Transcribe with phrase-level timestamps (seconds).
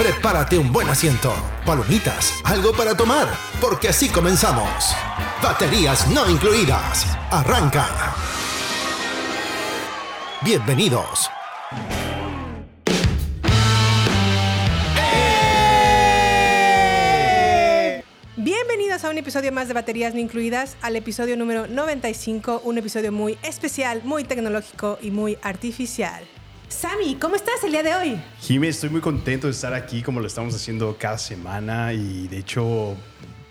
[0.00, 1.30] Prepárate un buen asiento,
[1.66, 3.28] palomitas, algo para tomar,
[3.60, 4.96] porque así comenzamos.
[5.42, 7.06] Baterías no incluidas.
[7.30, 7.86] Arranca.
[10.42, 11.28] Bienvenidos.
[18.38, 23.12] Bienvenidos a un episodio más de Baterías No Incluidas, al episodio número 95, un episodio
[23.12, 26.26] muy especial, muy tecnológico y muy artificial.
[26.70, 28.20] Sammy, ¿cómo estás el día de hoy?
[28.40, 32.38] Jimmy, estoy muy contento de estar aquí como lo estamos haciendo cada semana y de
[32.38, 32.96] hecho,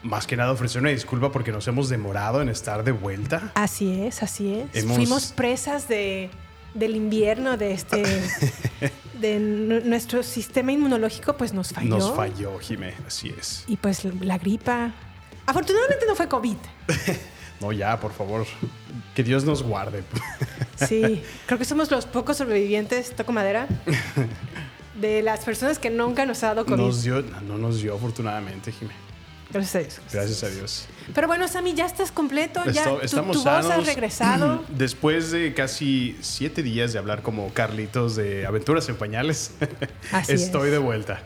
[0.04, 3.52] más que nada ofrecer una disculpa porque nos hemos demorado en estar de vuelta.
[3.56, 4.84] Así es, así es.
[4.84, 6.30] Hemos- Fuimos presas de,
[6.74, 8.04] del invierno, de este...
[9.20, 11.90] de nu- nuestro sistema inmunológico, pues nos falló.
[11.90, 13.66] Nos falló, Jimé, así es.
[13.68, 14.94] Y pues la gripa.
[15.46, 16.56] Afortunadamente no fue COVID.
[17.62, 18.46] No, ya, por favor,
[19.16, 20.04] que Dios nos guarde.
[20.88, 23.68] Sí, creo que somos los pocos sobrevivientes, toco madera,
[24.96, 26.78] de las personas que nunca nos ha dado COVID.
[26.78, 28.94] Nos dio, no nos dio afortunadamente, Jimé.
[29.52, 30.00] Gracias a Dios.
[30.14, 30.86] Gracias a Dios.
[31.14, 33.86] Pero bueno, Sammy, ya estás completo, ya tu, estamos tu voz ha sanos.
[33.88, 34.64] regresado.
[34.70, 39.52] Después de casi siete días de hablar como Carlitos de Aventuras en Pañales,
[40.12, 40.72] Así estoy es.
[40.74, 41.24] de vuelta.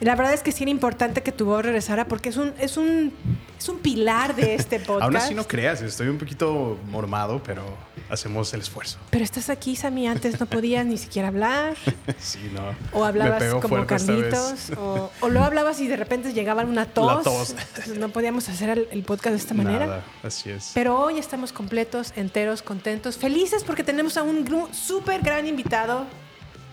[0.00, 2.76] La verdad es que sí era importante que tu voz regresara porque es un, es
[2.76, 3.12] un,
[3.58, 5.02] es un pilar de este podcast.
[5.02, 7.62] Aún así no creas, estoy un poquito mormado, pero
[8.08, 8.98] hacemos el esfuerzo.
[9.10, 11.76] Pero estás aquí, Sammy, antes no podías ni siquiera hablar.
[12.18, 12.74] Sí, no.
[12.98, 13.86] O hablabas como.
[13.86, 14.70] Carlitos.
[14.76, 17.16] O, o luego hablabas y de repente llegaba una tos.
[17.16, 17.54] La tos.
[17.96, 19.86] No podíamos hacer el, el podcast de esta manera.
[19.86, 20.72] Nada, así es.
[20.74, 26.06] Pero hoy estamos completos, enteros, contentos, felices porque tenemos a un súper gran invitado,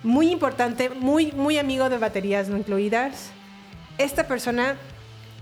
[0.05, 3.31] muy importante, muy, muy amigo de baterías no incluidas.
[3.97, 4.77] Esta persona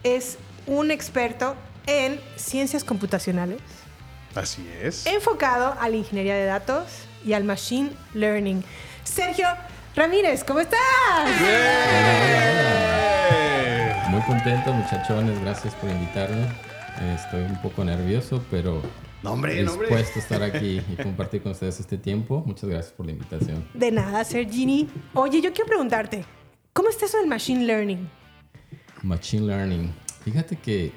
[0.04, 3.60] es un experto en ciencias computacionales,
[4.36, 5.06] Así es.
[5.06, 6.86] enfocado a la ingeniería de datos
[7.26, 8.64] y al machine learning.
[9.04, 9.48] Sergio
[9.96, 10.80] Ramírez, ¿cómo estás?
[14.10, 15.40] Muy contento, muchachones.
[15.42, 16.48] Gracias por invitarme.
[17.16, 18.82] Estoy un poco nervioso, pero
[19.24, 19.88] No, hombre, no, hombre.
[19.88, 22.44] dispuesto a estar aquí y compartir con ustedes este tiempo.
[22.46, 23.66] Muchas gracias por la invitación.
[23.74, 24.90] De nada, Sergini.
[25.14, 26.26] Oye, yo quiero preguntarte,
[26.74, 28.10] ¿cómo está eso del machine learning?
[29.02, 29.94] Machine Learning.
[30.24, 30.92] Fíjate que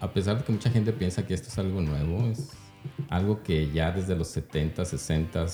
[0.00, 2.50] a pesar de que mucha gente piensa que esto es algo nuevo, es
[3.08, 5.46] algo que ya desde los 70, 60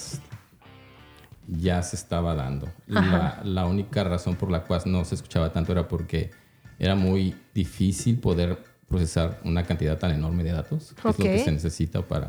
[1.48, 2.68] ya se estaba dando.
[2.86, 6.30] La, la única razón por la cual no se escuchaba tanto era porque
[6.78, 8.58] era muy difícil poder
[8.88, 12.28] procesar una cantidad tan enorme de datos, que es lo que se necesita para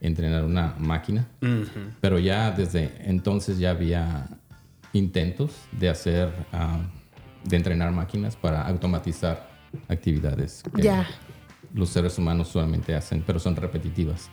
[0.00, 1.26] entrenar una máquina.
[2.00, 4.28] Pero ya desde entonces ya había
[4.92, 6.80] intentos de hacer, ah,
[7.44, 9.48] de entrenar máquinas para automatizar
[9.88, 10.92] actividades que
[11.74, 14.30] los seres humanos solamente hacen, pero son repetitivas.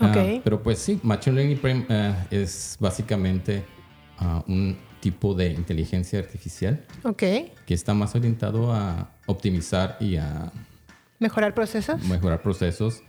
[0.00, 0.16] Ok.
[0.16, 3.64] Ah, pero pues sí, Machine Learning ah, es básicamente
[4.18, 7.22] ah, un tipo de inteligencia artificial Ok.
[7.66, 10.50] que está más orientado a optimizar y a
[11.18, 12.02] ¿Mejorar procesos?
[12.04, 13.02] mejorar procesos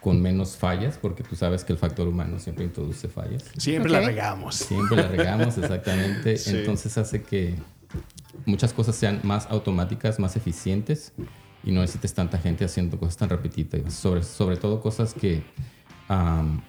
[0.00, 3.44] con menos fallas, porque tú sabes que el factor humano siempre introduce fallas.
[3.56, 4.00] Siempre Ok.
[4.00, 4.54] la regamos.
[4.56, 6.36] Siempre la regamos, exactamente.
[6.36, 6.56] Sí.
[6.58, 7.54] Entonces hace que
[8.44, 11.12] muchas cosas sean más automáticas, más eficientes
[11.62, 13.94] y no necesites tanta gente haciendo cosas tan repetitivas.
[13.94, 15.42] Sobre, sobre todo cosas que
[16.08, 16.60] am,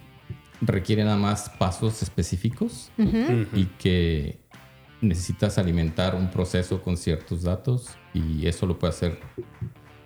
[0.62, 2.90] requieren nada más pasos específicos
[3.54, 4.40] y que
[5.02, 9.20] necesitas alimentar un proceso con ciertos datos y eso lo puede hacer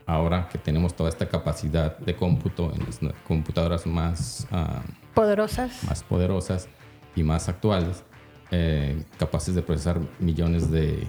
[0.10, 4.84] ahora que tenemos toda esta capacidad de cómputo en las computadoras más am,
[5.14, 5.84] Poderosas.
[5.84, 6.68] más poderosas
[7.16, 8.04] y más actuales,
[8.52, 11.08] eh, capaces de procesar millones de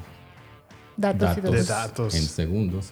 [0.97, 1.53] Datos, y datos, datos.
[1.53, 2.15] De datos.
[2.15, 2.91] en segundos.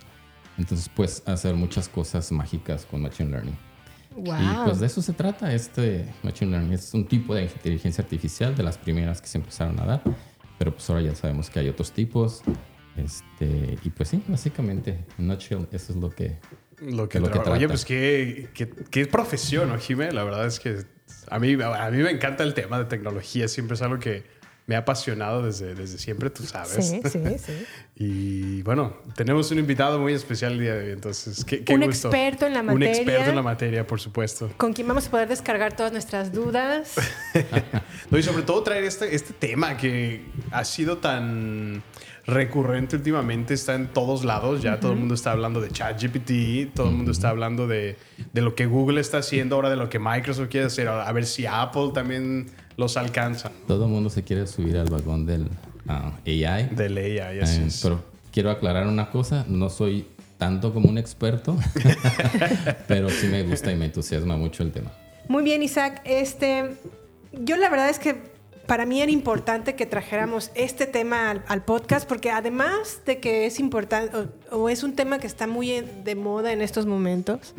[0.57, 3.59] Entonces puedes hacer muchas cosas mágicas con Machine Learning.
[4.17, 4.35] Wow.
[4.41, 6.73] Y pues de eso se trata este Machine Learning.
[6.73, 10.03] Es un tipo de inteligencia artificial de las primeras que se empezaron a dar,
[10.59, 12.43] pero pues ahora ya sabemos que hay otros tipos.
[13.05, 16.37] Este, y pues sí, básicamente, en nutshell, eso es lo que
[16.81, 20.13] Lo que, lo que Oye, pues qué, qué, qué profesión, ¿no, Jimé?
[20.13, 20.85] La verdad es que
[21.31, 23.49] a mí, a mí me encanta el tema de tecnología.
[23.49, 24.25] Siempre es algo que
[24.67, 26.87] me ha apasionado desde, desde siempre, tú sabes.
[26.87, 27.67] Sí, sí, sí.
[27.97, 31.87] Y bueno, tenemos un invitado muy especial el día de hoy, entonces, qué, qué Un
[31.87, 32.09] gusto.
[32.09, 32.91] experto en la Un materia.
[32.93, 34.51] experto en la materia, por supuesto.
[34.59, 36.95] Con quien vamos a poder descargar todas nuestras dudas.
[38.11, 41.83] No, y sobre todo traer este, este tema que ha sido tan
[42.29, 46.91] recurrente últimamente, está en todos lados, ya todo el mundo está hablando de ChatGPT, todo
[46.91, 47.97] el mundo está hablando de,
[48.33, 51.25] de lo que Google está haciendo ahora, de lo que Microsoft quiere hacer, a ver
[51.25, 52.47] si Apple también
[52.77, 53.51] los alcanza.
[53.67, 55.49] Todo el mundo se quiere subir al vagón del
[55.89, 56.69] ah, AI.
[56.71, 57.81] De ley, ahí así Eh, es.
[57.83, 61.57] pero quiero aclarar una cosa, no soy tanto como un experto,
[62.87, 64.93] pero sí me gusta y me entusiasma mucho el tema.
[65.29, 66.03] Muy bien, Isaac.
[66.05, 66.77] Este,
[67.33, 68.17] yo la verdad es que
[68.69, 73.47] para mí era importante que trajéramos este tema al, al podcast porque además de que
[73.47, 76.87] es importante o, o es un tema que está muy en- de moda en estos
[76.87, 77.55] momentos,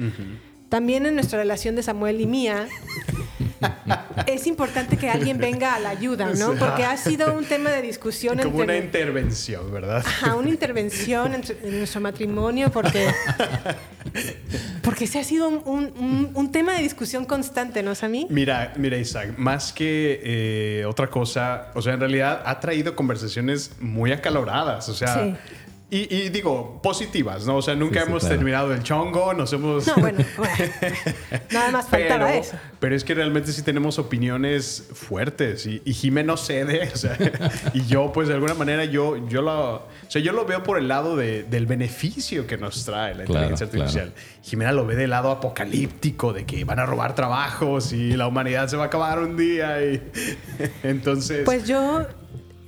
[0.70, 2.68] también en nuestra relación de Samuel y mía,
[4.28, 6.56] es importante que alguien venga a la ayuda, ¿no?
[6.56, 9.98] Porque ha sido un tema de discusión Como una intervención, ¿verdad?
[10.06, 13.08] Ajá, una intervención entre- en nuestro matrimonio porque
[14.82, 18.28] porque ese ha sido un, un- un- un tema de discusión constante, ¿no, Sammy?
[18.30, 23.72] Mira, mira, Isaac, más que eh, otra cosa, o sea, en realidad ha traído conversaciones
[23.80, 25.36] muy acaloradas, o sea, Sí.
[25.92, 27.58] Y, y digo, positivas, ¿no?
[27.58, 28.36] O sea, nunca Sí, sí, hemos claro.
[28.36, 29.88] terminado el chongo, nos hemos...
[29.88, 30.56] No, bueno, bueno,
[31.52, 32.58] nada más faltaba pero, eso.
[32.80, 37.18] pero es que realmente sí tenemos opiniones fuertes y, y Jimé no cede, o sea,
[37.74, 40.78] y yo pues de alguna manera yo, yo, lo, o sea, yo lo veo por
[40.78, 44.14] el lado de- del beneficio que nos trae la Claro, inteligencia artificial.
[44.44, 48.68] Jimena lo ve del lado apocalíptico, de que van a robar trabajos y la humanidad
[48.68, 50.02] se va a acabar un día y
[50.84, 52.06] entonces Pues yo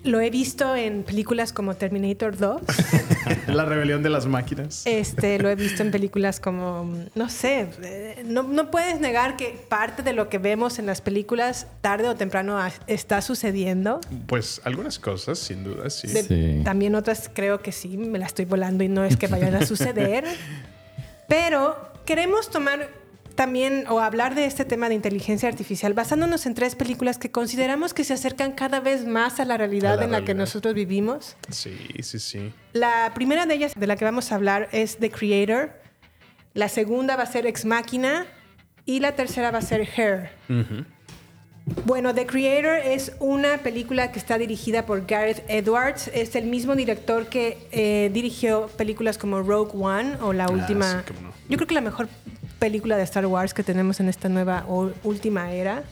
[0.03, 2.61] lo he visto en películas como Terminator 2,
[3.47, 4.81] la rebelión de las máquinas.
[4.85, 9.63] este, lo he visto en películas como, no sé, eh, no, no puedes negar que
[9.69, 14.01] parte de lo que vemos en las películas tarde o temprano está sucediendo.
[14.27, 16.07] Pues algunas cosas, sin duda, sí.
[16.07, 16.61] De- Sí.
[16.63, 19.65] También otras creo que sí, me la estoy volando y no es que vayan a
[19.65, 20.23] suceder.
[21.27, 21.75] Pero
[22.05, 22.89] queremos tomar
[23.35, 27.93] también o hablar de este tema de inteligencia artificial basándonos en tres películas que consideramos
[27.93, 30.73] que se acercan cada vez más a la realidad A la en la que nosotros
[30.73, 31.35] vivimos.
[31.49, 32.53] Sí, sí, sí.
[32.73, 35.71] La primera de ellas de la que vamos a hablar es The Creator.
[36.53, 38.25] La segunda va a ser Ex Machina.
[38.83, 40.31] Y la tercera va a ser Her.
[41.85, 46.09] Bueno, The Creator es una película que está dirigida por Gareth Edwards.
[46.13, 50.99] Es el mismo director que eh, dirigió películas como Rogue One o la última.
[50.99, 51.33] sí, cómo no.
[51.47, 52.09] Yo creo que la mejor
[52.61, 55.83] película de Star Wars que tenemos en esta nueva o última era.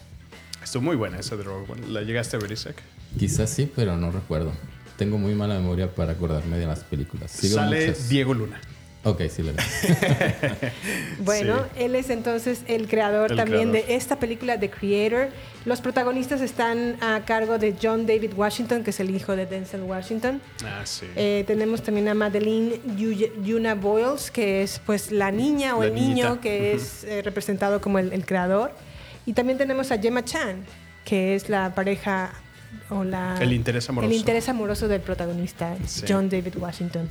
[0.63, 1.87] Estuvo muy buena esa de Rogue One.
[1.87, 2.75] ¿La llegaste a ver, Isaac?
[3.17, 4.51] Quizás sí, pero no recuerdo.
[4.95, 7.31] Tengo muy mala memoria para acordarme de las películas.
[7.31, 8.61] Sigo Sale muchas- Diego Luna.
[9.03, 9.57] Ok, sí, la vi.
[11.19, 11.83] Bueno, Sí.
[11.85, 13.87] él es entonces el creador El también creador.
[13.87, 15.29] de esta película The Creator.
[15.65, 19.83] Los protagonistas están a cargo de John David Washington, que es el hijo de Denzel
[19.83, 20.41] Washington.
[20.65, 21.05] Ah, sí.
[21.15, 25.87] Eh, tenemos también a Madeline Yu- Yuna Boyles, que es pues la niña o La
[25.87, 28.71] el niño que es eh, representado como el, el creador.
[29.25, 30.65] Y también tenemos a Gemma Chan,
[31.05, 32.33] que es la pareja
[32.89, 33.37] o la...
[33.39, 34.11] El interés amoroso.
[34.11, 36.05] El interés amoroso del protagonista, Sí.
[36.07, 37.09] John David Washington.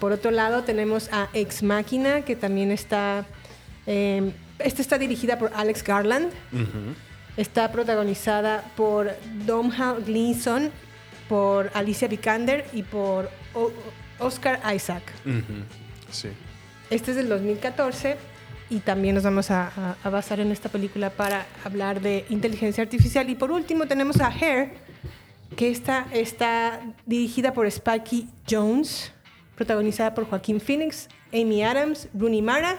[0.00, 3.24] Por otro lado tenemos a Ex Machina, que también está...
[3.86, 6.30] eh, esta está dirigida por Alex Garland.
[7.36, 9.10] Está protagonizada por
[9.44, 10.70] Domhnall Gleeson,
[11.28, 13.70] por Alicia Vikander y por O-
[14.18, 15.02] Oscar Isaac.
[16.10, 16.28] Sí.
[16.88, 18.16] Este es del 2014
[18.70, 22.82] y también nos vamos a, a- a basar en esta película para hablar de inteligencia
[22.82, 23.28] artificial.
[23.30, 24.72] Y por último tenemos a Hair,
[25.56, 29.12] que esta está dirigida por Spikey Jones,
[29.54, 32.76] protagonizada por Joaquín Phoenix, Amy Adams, Rooney Mara,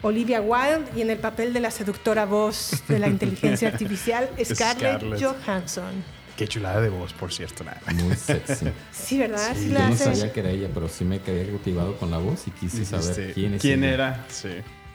[0.00, 5.00] Olivia Wilde y en el papel de la seductora voz de la inteligencia artificial, Scarlett,
[5.00, 5.22] Scarlett.
[5.22, 6.22] Johansson.
[6.36, 7.62] Qué chulada de voz, por cierto.
[7.62, 7.80] nada.
[7.94, 8.66] Muy sexy.
[8.90, 9.54] Sí, ¿verdad?
[9.54, 12.48] Sí Yo no sabía que era ella, pero sí me quedé cautivado con la voz
[12.48, 13.94] y quise saber quién es ¿Quién ella.
[13.94, 14.24] era?
[14.28, 14.48] Sí.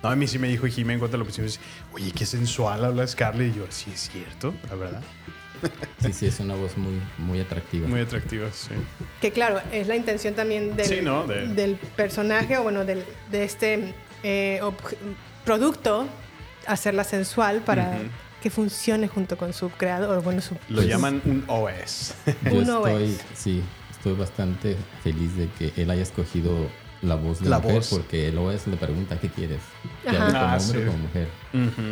[0.03, 1.45] No, a mí sí me dijo Jimé en cuanto a la opción.
[1.45, 1.59] dice,
[1.93, 3.55] Oye, qué sensual habla Scarlett.
[3.55, 5.01] Y yo, sí, es cierto, la verdad.
[5.99, 7.87] Sí, sí, es una voz muy, muy atractiva.
[7.87, 8.69] Muy atractiva, sí.
[9.19, 11.25] Que claro, es la intención también del, Sí, ¿no?
[11.25, 14.61] De- del personaje o bueno, del, de este eh,
[15.43, 16.05] producto,
[16.67, 17.97] hacerla sensual para
[18.41, 20.55] que funcione junto con su creador, bueno, su...
[20.69, 22.13] Lo llaman un OS.
[22.45, 23.21] Yo Uno estoy, es.
[23.33, 26.51] sí, estoy bastante feliz de que él haya escogido
[27.01, 27.89] la voz de La mujer voz.
[27.89, 29.59] porque el OS le pregunta ¿qué quieres?
[30.03, 30.25] ¿Te Ajá.
[30.25, 30.87] hablo como Ah, hombre sí.
[30.87, 31.27] o como mujer?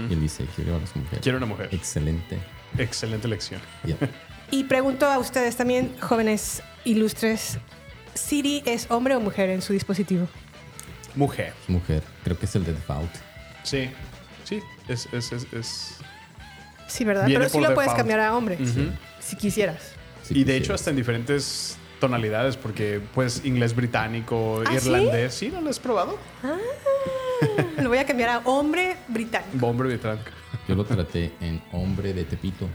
[0.09, 1.19] Y él dice quiero a las mujeres.
[1.21, 1.69] Quiero una mujer.
[1.71, 2.39] Excelente.
[2.77, 3.61] Excelente elección.
[4.51, 7.57] Y pregunto a ustedes también, jóvenes ilustres,
[8.13, 10.27] ¿Siri es hombre o mujer en su dispositivo?
[11.15, 11.53] Mujer.
[11.67, 12.03] Mujer.
[12.23, 13.09] Creo que es el de default.
[13.63, 13.89] Sí.
[14.43, 15.95] Sí, es, es, es, es-
[16.87, 17.25] Sí, ¿verdad?
[17.25, 18.59] Viene Pero sí lo puedes cambiar a hombre,
[19.19, 19.93] si quisieras.
[20.21, 25.33] Si y de hecho hasta en diferentes tonalidades, porque pues inglés británico, ¿Ah, irlandés.
[25.33, 25.49] ¿Sí?
[25.49, 26.17] ¿No lo has probado?
[27.77, 29.57] Lo voy a cambiar a hombre británico.
[29.57, 30.29] Bomber británico.
[30.67, 32.67] Yo lo traté en hombre de Tepito.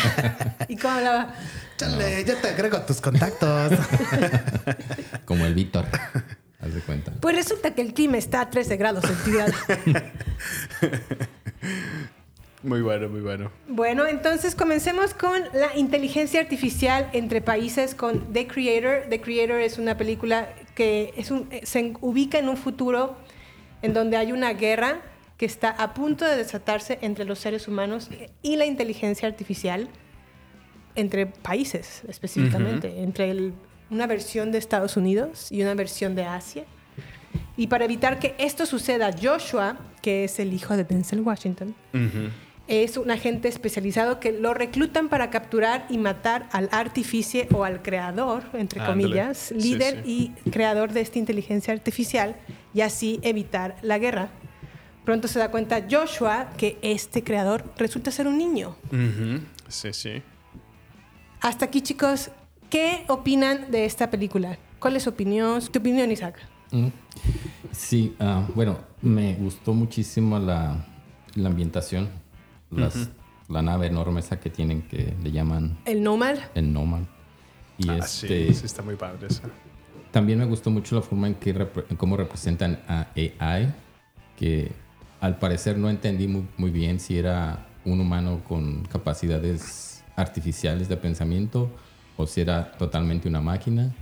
[0.68, 1.34] ¿Y cómo hablaba?
[1.76, 3.72] Chale, ya te agrego a tus contactos.
[5.24, 5.86] Como el Víctor.
[6.60, 7.12] Haz de cuenta.
[7.20, 9.54] Pues resulta que el clima está a 13 grados centígrados.
[12.64, 13.50] Muy bueno, muy bueno.
[13.68, 19.08] Bueno, entonces comencemos con la inteligencia artificial entre países con The Creator.
[19.10, 23.16] The Creator es una película que es un- eh, se ubica en un futuro
[23.82, 25.02] en donde hay una guerra
[25.36, 28.08] que está a punto de desatarse entre los seres humanos
[28.40, 29.88] y la inteligencia artificial
[30.94, 33.52] entre países específicamente, entre el-
[33.90, 36.64] una versión de Estados Unidos y una versión de Asia.
[37.56, 41.74] Y para evitar que esto suceda, Joshua, que es el hijo de Denzel Washington,
[42.66, 47.82] es un agente especializado que lo reclutan para capturar y matar al artificie o al
[47.82, 49.02] creador, entre Ándale.
[49.04, 52.36] comillas, Sí, líder y creador de esta inteligencia artificial
[52.72, 54.28] y así evitar la guerra.
[55.04, 58.76] Pronto se da cuenta Joshua que este creador resulta ser un niño.
[59.68, 60.22] Sí, sí.
[61.42, 62.30] Hasta aquí, chicos,
[62.70, 64.56] ¿qué opinan de esta película?
[64.78, 65.60] ¿Cuál es su opinión?
[65.70, 66.36] ¿Tu opinión, Isaac?
[66.70, 66.86] Mm.
[67.72, 70.86] Sí, ah, bueno, me gustó muchísimo la,
[71.34, 72.08] la ambientación.
[72.70, 73.10] Las-
[73.48, 76.36] La nave enorme esa que tienen que le llaman ¿El Nomad?
[76.54, 77.02] el Nomad.
[77.76, 79.42] Y Ah, este, sí, sí, está muy padre eso.
[80.12, 83.72] también me gustó mucho la forma en que en cómo representan a AI,
[84.36, 84.72] que
[85.20, 90.96] al parecer no entendí muy, muy bien si era un humano con capacidades artificiales de
[90.96, 91.70] pensamiento
[92.16, 93.92] o si era totalmente una máquina,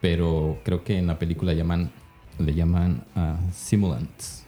[0.00, 1.90] pero creo que en la película llaman,
[2.38, 4.44] le llaman ah, simulants.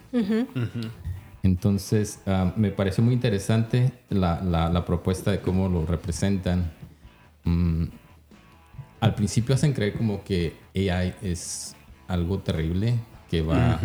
[1.47, 6.73] Entonces, ah, me pareció muy interesante la, la- la propuesta de cómo lo representan.
[7.45, 7.85] Mm,
[9.00, 11.76] al principio hacen creer como que AI es
[12.09, 12.99] algo terrible
[13.31, 13.79] que va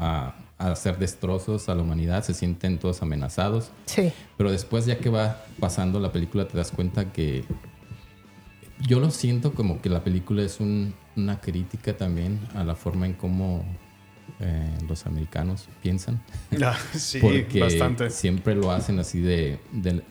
[0.00, 4.12] a, a hacer destrozos a la humanidad, se sienten todos amenazados, Sí.
[4.36, 7.44] pero después ya que va pasando la película te das cuenta que
[8.88, 13.06] yo lo siento como que la película es un- una crítica también a la forma
[13.06, 13.64] en cómo
[14.40, 16.20] eh, los americanos piensan.
[16.62, 18.10] Ah, sí, Porque bastante.
[18.10, 20.02] siempre lo hacen así de, de-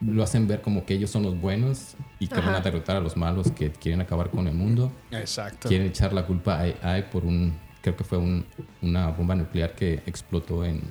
[0.00, 3.00] Lo hacen ver como que ellos son los buenos y que van a derrotar a
[3.00, 4.92] los malos que quieren acabar con el mundo.
[5.10, 5.68] Exacto.
[5.68, 7.58] Quieren echar la culpa a AI por un...
[7.82, 8.44] Creo que fue un-
[8.82, 10.82] una bomba nuclear que explotó en,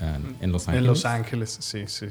[0.00, 0.84] ah, en Los Ángeles.
[0.84, 2.06] En Los Ángeles, sí, sí.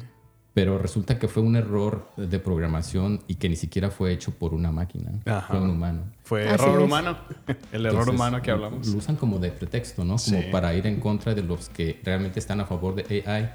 [0.58, 4.56] Pero resulta que fue un error de programación y que ni siquiera fue hecho por
[4.56, 5.12] una máquina.
[5.28, 5.50] Ajá.
[5.50, 6.02] Fue un humano.
[6.24, 6.84] Fue Así error es.
[6.86, 7.18] humano.
[7.72, 8.88] El error Entonces, humano que hablamos.
[8.88, 10.16] Lo usan como de pretexto, ¿no?
[10.16, 10.48] Como Sí.
[10.52, 13.52] para ir en contra de los que realmente están a favor de AI.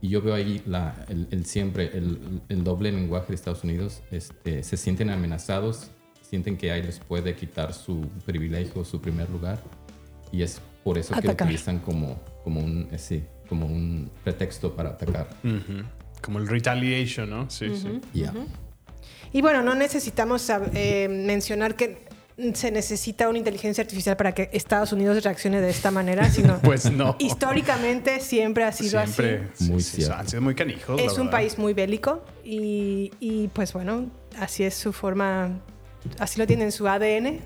[0.00, 4.00] Y yo veo ahí la, el, el siempre, el, el doble lenguaje de Estados Unidos.
[4.10, 5.90] Este, se sienten amenazados,
[6.22, 9.58] sienten que AI les puede quitar su privilegio, su primer lugar.
[10.32, 11.48] Y es por eso que lo Atacar.
[11.48, 15.28] utilizan como, como, un, eh, sí, como un pretexto para atacar.
[15.44, 15.82] Ujú.
[16.26, 17.48] Como el retaliation, ¿no?
[17.48, 18.00] Sí, sí.
[18.12, 18.34] Ya.
[19.32, 22.04] Y bueno, no necesitamos eh, mencionar que
[22.52, 26.90] se necesita una inteligencia artificial para que Estados Unidos reaccione de esta manera, sino Pues
[26.92, 27.16] no.
[27.18, 29.48] históricamente siempre ha sido Siempre.
[29.54, 29.70] así.
[29.70, 30.16] Muy sí, cierto.
[30.16, 31.00] han sido muy canijos.
[31.00, 31.30] la Es un verdad.
[31.30, 35.60] país muy bélico y, y, pues bueno, así es su forma,
[36.18, 37.40] así lo tiene en su ADN.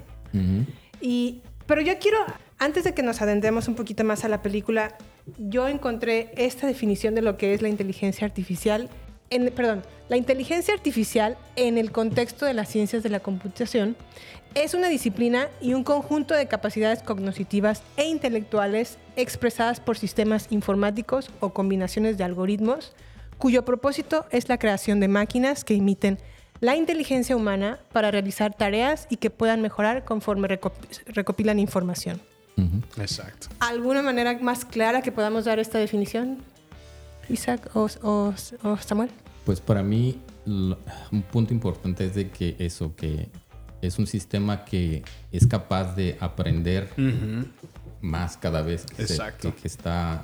[1.01, 2.19] Y, pero yo quiero,
[2.59, 4.97] antes de que nos adentremos un poquito más a la película,
[5.39, 8.89] yo encontré esta definición de lo que es la inteligencia artificial.
[9.31, 13.97] En, perdón, la inteligencia artificial en el contexto de las ciencias de la computación
[14.55, 21.31] es una disciplina y un conjunto de capacidades cognitivas e intelectuales expresadas por sistemas informáticos
[21.39, 22.93] o combinaciones de algoritmos
[23.39, 26.19] cuyo propósito es la creación de máquinas que imiten
[26.61, 32.21] la inteligencia humana para realizar tareas y que puedan mejorar conforme recop- recopilan información.
[32.99, 33.49] Exacto.
[33.61, 36.39] ¿Alguna manera más clara que podamos dar esta definición?
[37.29, 39.11] Isaac o, o- o Samuel.
[39.45, 40.79] Pues para mí lo-
[41.13, 43.31] un punto importante es de que eso, que
[43.81, 45.03] es un sistema que
[45.33, 46.91] es capaz de aprender
[48.01, 49.55] más cada vez que, se- Exacto.
[49.55, 50.23] que- que está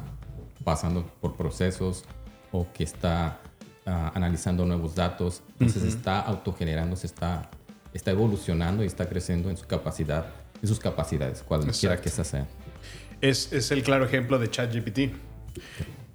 [0.64, 2.05] pasando por procesos
[2.52, 3.38] o que está
[3.88, 5.43] ah, analizando nuevos datos.
[5.61, 7.49] Entonces está autogenerando, se está,
[7.95, 10.26] está evolucionando y está creciendo en su capacidad,
[10.62, 12.02] en sus capacidades, cualquiera Exacto.
[12.02, 12.46] que esa sea.
[13.20, 14.98] Es, es el claro ejemplo de ChatGPT.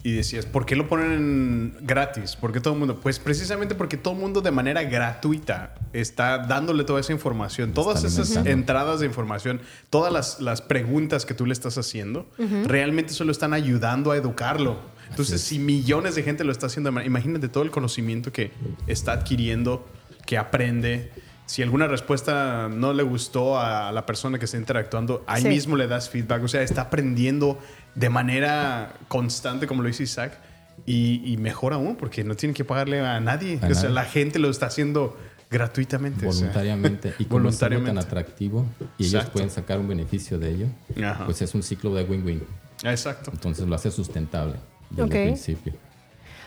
[0.03, 2.35] y decías, ¿por qué lo ponen gratis?
[2.35, 2.99] ¿Por qué todo el mundo?
[2.99, 8.03] Pues precisamente porque todo el mundo de manera gratuita está dándole toda esa información, todas
[8.03, 12.27] esas entradas de información, todas las, las preguntas que tú le estás haciendo,
[12.65, 14.79] realmente solo están ayudando a educarlo.
[15.09, 18.51] Entonces, si millones de gente lo está haciendo, imagínate todo el conocimiento que
[18.87, 19.85] está adquiriendo,
[20.25, 21.11] que aprende.
[21.51, 25.49] Si alguna respuesta no le gustó a la persona que está interactuando, ahí Sí.
[25.49, 26.41] mismo le das feedback.
[26.45, 27.59] O sea, está aprendiendo
[27.93, 30.39] de manera constante, como lo dice Isaac,
[30.85, 33.59] y, y mejor aún, porque no tiene que pagarle a nadie.
[33.61, 33.95] A o sea, nadie.
[33.95, 35.17] la gente lo está haciendo
[35.49, 36.25] gratuitamente.
[36.25, 36.39] o sea.
[36.47, 37.99] voluntariamente y como es tan Voluntariamente.
[38.07, 38.65] atractivo
[38.97, 39.33] y ellos Exacto.
[39.33, 40.67] pueden sacar un beneficio de ello,
[41.05, 41.25] Ajá.
[41.25, 42.43] pues es un ciclo de win-win.
[42.85, 43.29] Exacto.
[43.33, 44.55] Entonces lo hace sustentable
[44.89, 45.13] desde Ok.
[45.15, 45.73] el principio.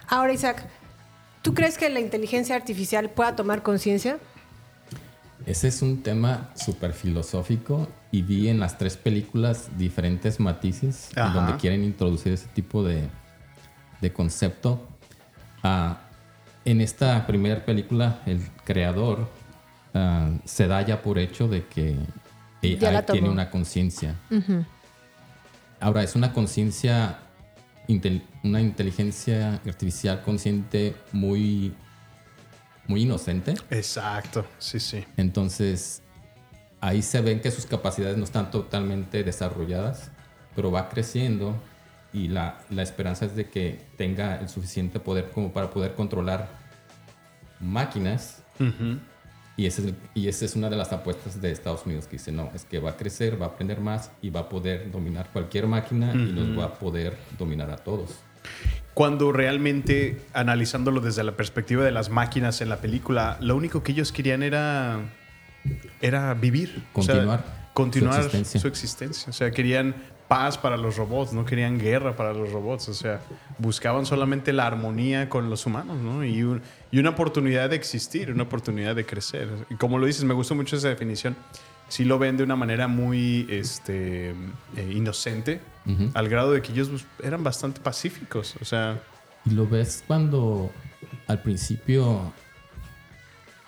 [0.09, 0.67] Ahora, Isaac,
[1.43, 4.17] ¿tú crees que la inteligencia artificial pueda tomar conciencia?
[5.47, 11.57] Ese es un tema súper filosófico y vi en las tres películas diferentes matices donde
[11.59, 13.09] quieren introducir ese tipo de,
[14.01, 14.89] de concepto.
[15.63, 16.01] Ah,
[16.65, 19.29] en esta primera película, el creador
[19.93, 21.97] ah, se da ya por hecho de que
[22.63, 24.15] Ya la AI tiene una conciencia.
[25.79, 27.19] Ahora, es una conciencia,
[27.87, 31.75] intel- una inteligencia artificial consciente muy,
[32.87, 33.55] muy inocente.
[33.71, 34.45] Exacto.
[34.59, 35.05] Sí, sí.
[35.17, 36.03] Entonces,
[36.81, 40.11] ahí se ven que sus capacidades no están totalmente desarrolladas,
[40.55, 41.55] pero va creciendo
[42.13, 46.49] y la, la esperanza es de que tenga el suficiente poder como para poder controlar
[47.61, 48.43] máquinas.
[49.57, 52.13] Y esa es, el- y esa es una de las apuestas de Estados Unidos que
[52.17, 54.91] dice, no, es que va a crecer, va a aprender más y va a poder
[54.91, 58.11] dominar cualquier máquina y nos va a poder dominar a todos.
[58.95, 63.91] Cuando realmente, analizándolo desde la perspectiva de las máquinas en la película, lo único que
[63.93, 65.01] ellos querían era,
[66.01, 66.85] era vivir.
[66.93, 68.69] O sea, Continuar continuar su su existencia.
[68.69, 69.31] existencia.
[69.31, 69.97] O sea, querían
[70.29, 72.89] paz para los robots, no querían guerra para los robots.
[72.89, 73.21] O sea,
[73.59, 76.25] buscaban solamente la armonía con los humanos, ¿no?
[76.25, 79.49] Y, un- y una oportunidad de existir, una oportunidad de crecer.
[79.71, 81.35] Y como lo dices, me gustó mucho esa definición.
[81.89, 85.61] Sí lo ven de una manera muy este, eh, inocente,
[86.15, 88.57] al grado de que ellos pues, eran bastante pacíficos.
[88.61, 89.01] O sea,
[89.45, 90.71] Y lo ves cuando
[91.27, 92.33] al principio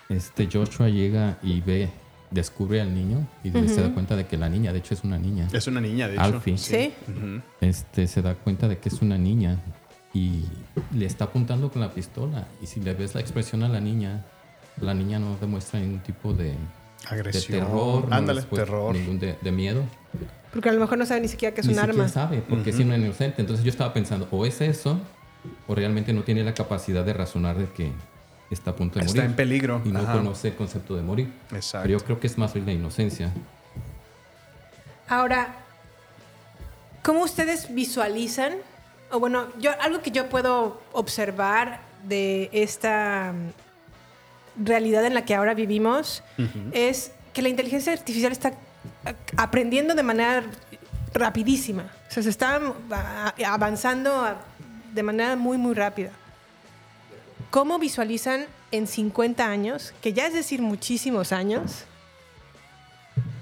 [0.09, 1.89] este Joshua llega y ve,
[2.31, 5.17] descubre al niño y se da cuenta de que la niña, de hecho es una
[5.17, 6.23] niña, es una niña, de hecho.
[6.23, 6.57] Alfie.
[6.57, 6.93] Sí.
[7.61, 9.59] Este se da cuenta de que es una niña
[10.13, 10.43] y
[10.93, 14.25] le está apuntando con la pistola y si le ves la expresión a la niña,
[14.81, 16.55] la niña no demuestra ningún tipo de,
[17.03, 17.59] de Agresión.
[17.65, 18.93] terror, no Ándale, después terror.
[18.95, 19.83] ningún de, de miedo.
[20.51, 22.09] Porque a lo mejor no sabe ni siquiera que es Ni un siquiera arma.
[22.11, 23.41] sabe, porque es una inocente.
[23.41, 24.99] Entonces yo estaba pensando, o es eso,
[25.67, 27.91] o realmente no tiene la capacidad de razonar de que
[28.49, 29.29] está a punto de Está morir.
[29.29, 29.81] en peligro.
[29.85, 30.13] Y no Ajá.
[30.13, 31.31] conoce el concepto de morir.
[31.53, 31.85] Exacto.
[31.87, 33.31] Pero yo creo que es más bien la inocencia.
[35.09, 35.55] Ahora,
[37.03, 38.53] ¿cómo ustedes visualizan?
[39.11, 43.33] O bueno, yo algo que yo puedo observar de esta
[44.63, 46.23] realidad en la que ahora vivimos
[46.71, 48.53] es que la inteligencia artificial está
[49.35, 50.43] aprendiendo de manera
[51.13, 51.83] rapidísima.
[52.09, 52.59] O sea, se está
[52.91, 54.35] a- avanzando
[54.93, 56.11] de manera muy, muy rápida.
[57.51, 61.85] ¿Cómo visualizan en 50 años, que ya es decir muchísimos años,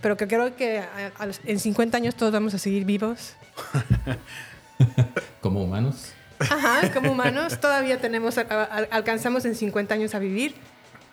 [0.02, 3.34] pero que creo que a- a los- en 50 años todos vamos a seguir vivos?
[5.42, 10.54] Como humanos, Ajá, como humanos todavía tenemos, a- a- alcanzamos en 50 años a vivir.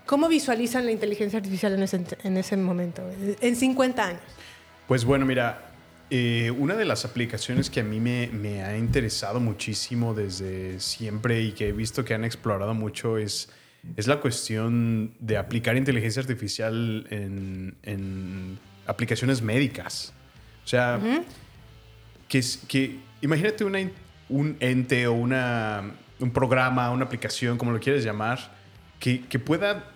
[0.06, 3.02] ¿Cómo visualizan la inteligencia artificial en ese, en ese momento,
[3.40, 4.20] en 50 años?
[4.88, 5.70] Pues bueno, mira,
[6.10, 11.40] eh, una de las aplicaciones que a mí me, me ha interesado muchísimo desde siempre
[11.42, 13.48] y que he visto que han explorado mucho es,
[13.96, 20.12] es la cuestión de aplicar inteligencia artificial en, en aplicaciones médicas.
[20.64, 21.00] O sea,
[22.28, 23.78] que, es- que imagínate una
[24.28, 28.38] un ente o una, un programa, una aplicación, como lo quieres llamar,
[28.98, 29.91] que, que pueda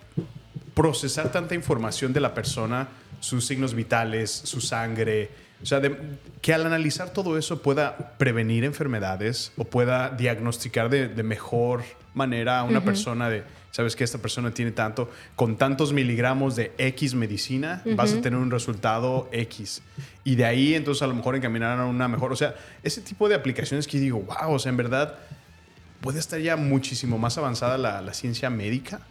[0.81, 2.87] procesar tanta información de la persona,
[3.19, 5.29] sus signos vitales, su sangre,
[5.61, 5.97] o sea, de-
[6.39, 12.59] que al analizar todo eso pueda prevenir enfermedades o pueda diagnosticar de, de mejor manera
[12.59, 17.15] a una persona de, sabes que esta persona tiene tanto, con tantos miligramos de X
[17.15, 19.81] medicina, vas a tener un resultado X.
[20.23, 23.27] Y de ahí entonces a lo mejor encaminar a una mejor, o sea, ese tipo
[23.27, 25.15] de aplicaciones que digo, wow, o sea, en verdad
[26.01, 29.01] puede estar ya muchísimo más avanzada la, la ciencia médica.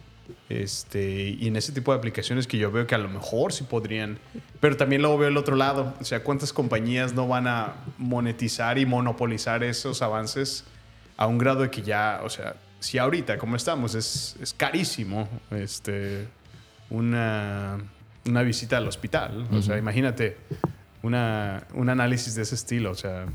[0.49, 3.63] Este, y en ese tipo de aplicaciones que yo veo que a lo mejor sí
[3.63, 4.17] podrían,
[4.59, 8.77] pero también luego veo el otro lado, o sea, cuántas compañías no van a monetizar
[8.77, 10.63] y monopolizar esos avances
[11.17, 15.27] a un grado de que ya, o sea, si ahorita como estamos es, es carísimo
[15.51, 16.27] este,
[16.89, 17.77] una,
[18.25, 20.37] una visita al hospital, o sea, imagínate
[21.01, 23.25] una, un análisis de ese estilo, o sea,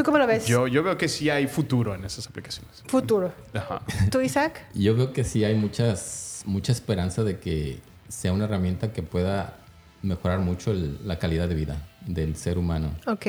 [0.00, 0.46] ¿Tú cómo lo ves?
[0.46, 2.82] Yo, yo veo que sí hay futuro en esas aplicaciones.
[2.86, 3.34] Futuro.
[3.52, 3.82] Ajá.
[4.10, 4.62] ¿Tú, Isaac?
[4.72, 9.58] Yo veo que sí hay muchas, mucha esperanza de que sea una herramienta que pueda
[10.00, 12.92] mejorar mucho el- la calidad de vida del ser humano.
[13.06, 13.26] Ok.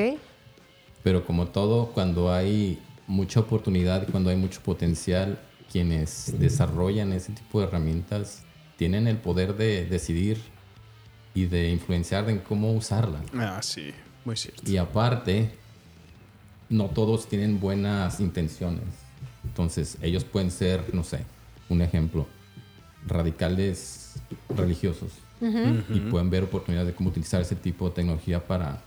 [1.03, 7.59] Pero como todo, cuando hay mucha oportunidad, cuando hay mucho potencial, quienes desarrollan ese tipo
[7.59, 8.43] de herramientas
[8.77, 10.41] tienen el poder de decidir
[11.33, 13.19] y de influenciar en cómo usarla.
[13.35, 13.91] Ah, sí,
[14.23, 14.61] muy cierto.
[14.71, 15.51] Y aparte,
[16.71, 18.83] no todos tienen buenas intenciones.
[19.43, 21.19] Entonces, ellos pueden ser, no sé,
[21.69, 22.25] un ejemplo,
[23.07, 24.13] radicales
[24.55, 25.11] religiosos.
[25.89, 28.79] Y pueden ver oportunidades de cómo utilizar ese tipo de tecnología para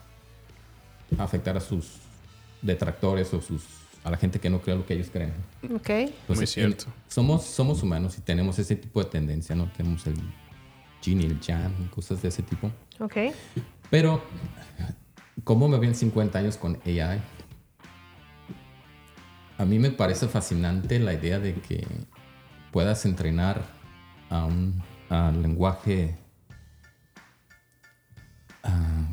[1.19, 1.97] afectar a sus
[2.63, 3.63] detractores o sus,
[4.05, 5.33] a la gente que no cree lo que ellos creen.
[5.75, 5.91] Ok.
[6.29, 6.85] Muy cierto.
[6.87, 9.69] el- somos, somos humanos y tenemos ese tipo de tendencia, ¿no?
[9.77, 10.15] Tenemos el
[11.03, 12.71] yin y el yang y cosas de ese tipo.
[13.01, 13.17] Ok.
[13.91, 14.23] Pero,
[15.43, 17.21] ¿cómo me ven 50 años con AI?
[19.57, 21.87] A mí me parece fascinante la idea de que
[22.73, 23.63] puedas entrenar
[24.31, 26.17] a un al lenguaje.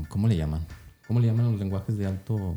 [0.09, 0.65] ¿Cómo le llaman?
[1.07, 2.55] ¿Cómo le llaman los lenguajes de alto?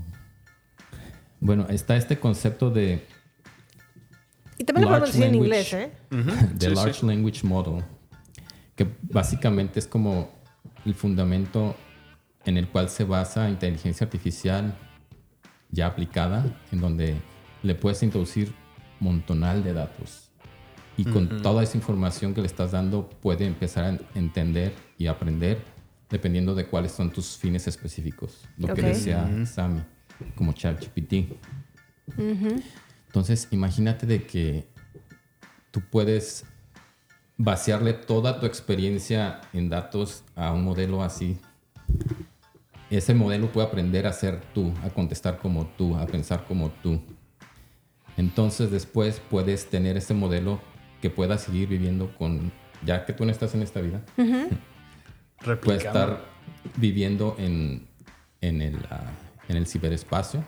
[1.41, 3.07] Bueno, está este concepto de,
[4.59, 5.93] Y también lo podemos Large decir en inglés, ¿eh?
[6.11, 7.07] de Sí, Large sí.
[7.07, 7.85] Language Model,
[8.75, 10.31] que básicamente es como
[10.85, 11.77] el fundamento
[12.45, 14.75] en el cual se basa inteligencia artificial
[15.71, 17.17] ya aplicada, en donde
[17.65, 18.55] le puedes introducir
[19.01, 20.31] montonal de datos.
[20.97, 25.65] Y con toda esa información que le estás dando, puede empezar a entender y aprender
[26.09, 28.47] dependiendo de cuáles son tus fines específicos.
[28.57, 29.83] Lo que decía Sammy,
[30.37, 31.33] como ChatGPT.
[33.07, 34.69] Entonces, imagínate de que
[35.73, 36.45] tú puedes
[37.37, 41.39] vaciarle toda tu experiencia en datos a un modelo así.
[42.91, 47.03] Ese modelo puede aprender a ser tú, a contestar como tú, a pensar como tú.
[48.17, 50.61] Entonces después puedes tener ese modelo
[51.03, 52.53] que pueda seguir viviendo con,
[52.85, 54.49] ya que tú no estás en esta vida, puede
[55.41, 55.77] Replicando.
[55.79, 56.25] estar
[56.77, 57.87] viviendo en,
[58.41, 59.11] en, el, ah,
[59.49, 60.45] en el ciberespacio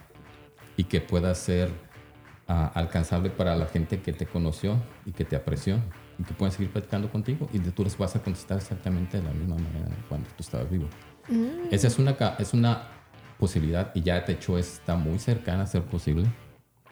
[0.76, 1.70] y que pueda ser
[2.48, 5.78] ah, alcanzable para la gente que te conoció y que te apreció
[6.18, 9.24] y que puedan seguir platicando contigo y de- tú les vas a contestar exactamente de
[9.24, 10.88] la misma manera cuando tú estabas vivo.
[11.70, 12.84] Esa es una, es una
[13.38, 16.24] posibilidad y ya de hecho está muy cercana a ser posible.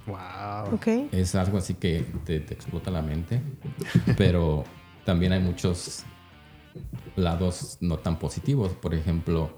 [0.06, 0.74] Wow.
[0.74, 0.86] Ok.
[1.12, 3.40] Es algo así que te, te explota la mente,
[4.16, 4.64] pero
[5.04, 6.04] también hay muchos
[7.16, 8.72] lados no tan positivos.
[8.72, 9.54] Por ejemplo,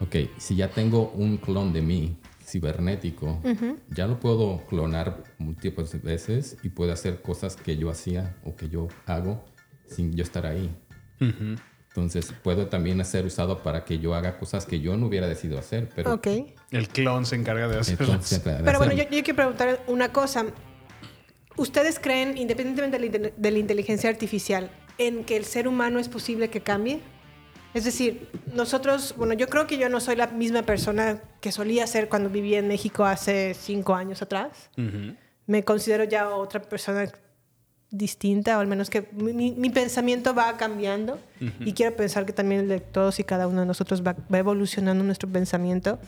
[0.00, 3.40] ok, si ya tengo un clon de mí cibernético,
[3.88, 8.68] ya lo puedo clonar múltiples veces y puede hacer cosas que yo hacía o que
[8.68, 9.44] yo hago
[9.86, 10.70] sin yo estar ahí.
[11.96, 15.60] Entonces puedo también ser usado para que yo haga cosas que yo no hubiera decidido
[15.60, 16.26] hacer, pero Ok.
[16.72, 20.44] El clon se encarga de de Pero bueno, yo, yo quiero preguntar una cosa.
[21.56, 26.00] ¿Ustedes creen, independientemente de la, inte- de la inteligencia artificial, en que el ser humano
[26.00, 26.98] es posible que cambie?
[27.74, 31.86] Es decir, nosotros, bueno, yo creo que yo no soy la misma persona que solía
[31.86, 34.68] ser cuando vivía en México hace cinco años atrás.
[35.46, 37.08] Me considero ya otra persona
[37.96, 41.18] distinta, o al menos que mi, mi- mi pensamiento va cambiando.
[41.60, 44.38] Y quiero pensar que también el de todos y cada uno de nosotros va, va
[44.38, 45.98] evolucionando nuestro pensamiento.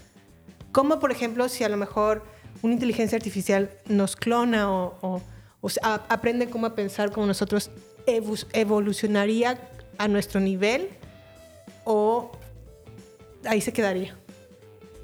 [0.72, 2.24] Como por ejemplo, si a lo mejor
[2.62, 5.22] una inteligencia artificial nos clona o, o-
[5.60, 7.70] o sea, a- aprende cómo a pensar como nosotros,
[8.52, 9.58] evolucionaría
[9.98, 10.88] a nuestro nivel
[11.84, 12.30] o
[13.44, 14.14] ahí se quedaría.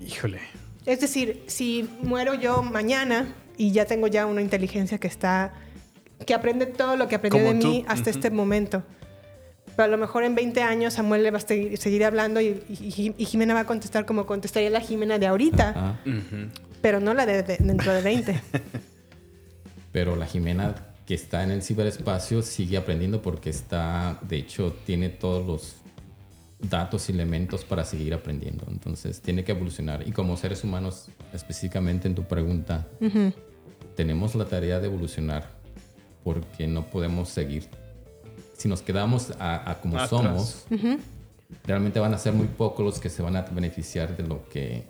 [0.01, 0.41] Híjole.
[0.87, 5.53] Es decir, si muero yo mañana y ya tengo ya una inteligencia que está,
[6.25, 7.69] que aprende todo lo que aprendió Como de tú.
[7.69, 8.83] mí hasta este momento.
[9.77, 12.63] Pero a lo mejor en 20 años Samuel le va a seguir, seguir hablando y,
[12.69, 16.01] y- y Jimena va a contestar como contestaría la Jimena de ahorita, Ah,
[16.83, 18.41] pero no la de, de- dentro de 20.
[19.93, 20.75] Pero la Jimena
[21.07, 25.77] que está en el ciberespacio sigue aprendiendo porque está, de hecho, tiene todos los
[26.61, 28.65] datos y elementos para seguir aprendiendo.
[28.71, 30.07] Entonces tiene que evolucionar.
[30.07, 32.87] Y como seres humanos, específicamente en tu pregunta,
[33.97, 35.51] tenemos la tarea de evolucionar
[36.25, 37.69] porque no podemos seguir.
[38.57, 40.11] Si nos quedamos a, a como Atrás.
[40.11, 40.67] somos,
[41.65, 44.85] realmente van a ser muy pocos los que se van a beneficiar de lo que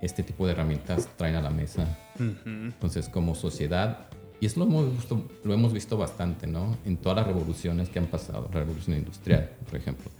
[0.00, 1.98] este tipo de herramientas traen a la mesa.
[2.18, 4.06] Entonces, como sociedad,
[4.40, 6.76] y eso lo hemos, visto, lo hemos visto bastante, ¿no?
[6.84, 10.10] En todas las revoluciones que han pasado, la revolución industrial, por ejemplo.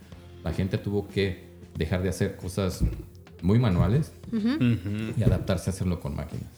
[0.42, 1.44] La gente tuvo que
[1.76, 2.82] dejar de hacer cosas
[3.42, 4.12] muy manuales
[5.16, 6.50] y adaptarse a hacerlo con máquinas.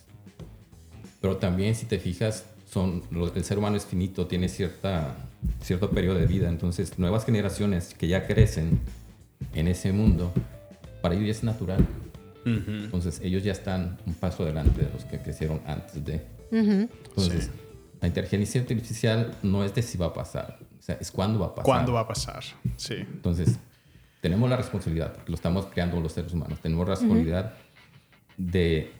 [1.21, 5.17] Pero también, si te fijas, son, lo- el ser humano es finito, tiene cierta,
[5.63, 6.49] cierto periodo de vida.
[6.49, 8.81] Entonces, nuevas generaciones que ya crecen
[9.55, 10.33] en ese mundo,
[11.03, 11.87] para ellos ya es natural.
[12.45, 16.23] Entonces ellos ya están un paso adelante de los que crecieron antes de.
[16.51, 17.51] Entonces, Sí.
[18.01, 21.47] la inteligencia artificial no es de si va a pasar, o sea, es cuándo va
[21.47, 21.65] a pasar.
[21.67, 22.43] ¿Cuándo va a pasar?
[22.77, 22.95] Sí.
[22.95, 23.59] Entonces,
[24.23, 27.53] tenemos la responsabilidad, porque lo estamos creando los seres humanos, tenemos la responsabilidad
[28.39, 28.93] de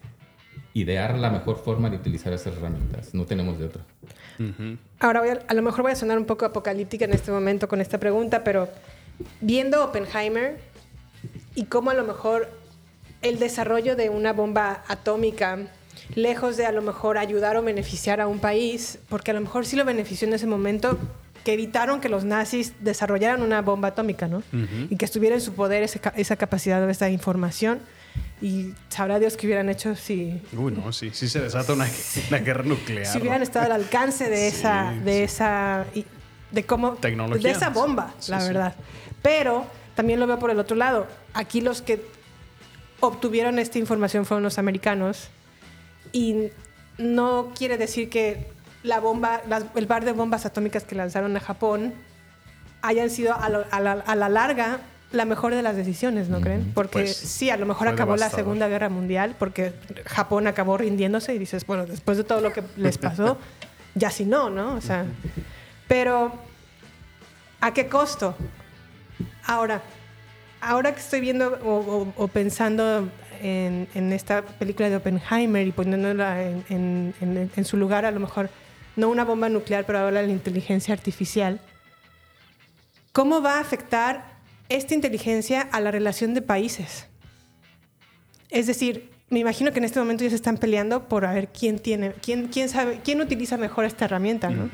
[0.81, 3.15] idear la mejor forma de utilizar esas herramientas.
[3.15, 3.83] No tenemos de otra.
[5.01, 7.69] Ahora voy a, a lo mejor voy a sonar un poco apocalíptica en este momento
[7.69, 8.69] con esta pregunta, pero
[9.41, 10.59] viendo Oppenheimer
[11.55, 12.49] y cómo a lo mejor
[13.23, 15.59] el desarrollo de una bomba atómica,
[16.15, 19.67] lejos de a lo mejor ayudar o beneficiar a un país, porque a lo mejor
[19.67, 20.97] sí lo benefició en ese momento,
[21.45, 24.43] que evitaron que los nazis desarrollaran una bomba atómica, ¿no?
[24.91, 27.81] Y que estuviera en su poder ese ca- esa capacidad o esa información.
[28.41, 31.11] Y sabrá Dios qué hubieran hecho si, Uy, no, sí.
[31.13, 31.89] Sí se desata una,
[32.29, 33.07] una guerra nuclear.
[33.07, 35.23] si hubieran estado al alcance de Sí, esa, de sí.
[35.23, 35.85] esa,
[36.53, 37.51] de cómo, Tecnología.
[37.51, 38.75] de esa bomba, Sí, la verdad.
[39.23, 41.09] Pero también lo veo por el otro lado.
[41.35, 42.01] Aquí los que
[43.01, 45.29] obtuvieron esta información fueron los americanos
[46.13, 46.49] y
[46.97, 48.47] no quiere decir que
[48.83, 51.93] la bomba, las- el par de bombas atómicas que lanzaron a Japón
[52.83, 54.79] hayan sido a, lo- a la, a la larga
[55.11, 56.71] la mejor de las decisiones, ¿no creen?
[56.75, 58.29] Porque Pues, sí, a lo mejor acabó la.
[58.31, 59.73] Segunda Guerra Mundial, porque
[60.07, 63.39] Japón acabó rindiéndose y dices, bueno, después de todo lo que les pasó,
[63.95, 64.75] ya si no, ¿no?
[64.75, 65.07] O sea,
[65.87, 66.33] pero
[67.61, 68.37] ¿a qué costo?
[69.47, 69.81] Ahora,
[70.61, 73.09] ahora que estoy viendo o, o- o pensando
[73.41, 77.15] en, en esta película de Oppenheimer y poniéndola en-
[77.57, 78.51] en su lugar, a lo mejor
[78.97, 81.61] no una bomba nuclear, pero ahora la inteligencia artificial,
[83.13, 84.28] ¿cómo va a afectar
[84.69, 87.07] esta inteligencia a la relación de países?
[88.51, 91.49] Es decir, me imagino que en este momento ya se están peleando por a ver
[91.49, 94.69] quién tiene, quién, quién sabe, quién utiliza mejor esta herramienta, ¿no?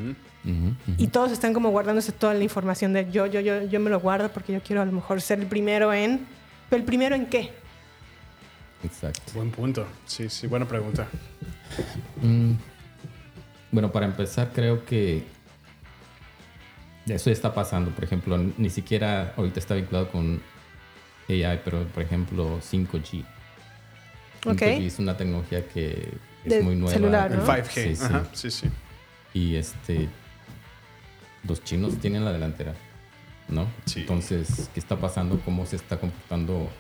[0.99, 3.99] Y todos están como guardándose toda la información de yo, yo, yo, yo me lo
[3.99, 6.27] guardo porque yo quiero a lo mejor ser el primero en.
[6.69, 7.51] ¿Pero el primero en qué?
[8.85, 9.23] Exacto.
[9.35, 9.87] Buen punto.
[10.05, 11.09] Sí, sí, buena pregunta.
[12.21, 12.53] Mm,
[13.73, 15.25] Bueno, para empezar, creo que
[17.07, 17.91] eso está pasando.
[17.91, 20.41] Por ejemplo, ni siquiera ahorita está vinculado con
[21.29, 23.25] AI, pero por ejemplo, 5G.
[24.43, 24.63] 5G Ok.
[24.63, 26.13] es una tecnología que
[26.45, 26.93] es De muy nueva.
[26.93, 27.47] celular, El ¿no?
[27.47, 27.65] 5G.
[27.71, 28.05] Sí, sí.
[28.05, 28.69] Ajá, sí, sí.
[29.33, 30.09] Y este.
[31.47, 32.73] Los chinos tienen la delantera,
[33.49, 33.67] ¿no?
[33.85, 34.01] Sí.
[34.01, 35.39] Entonces, ¿qué está pasando?
[35.45, 36.71] ¿Cómo se está comportando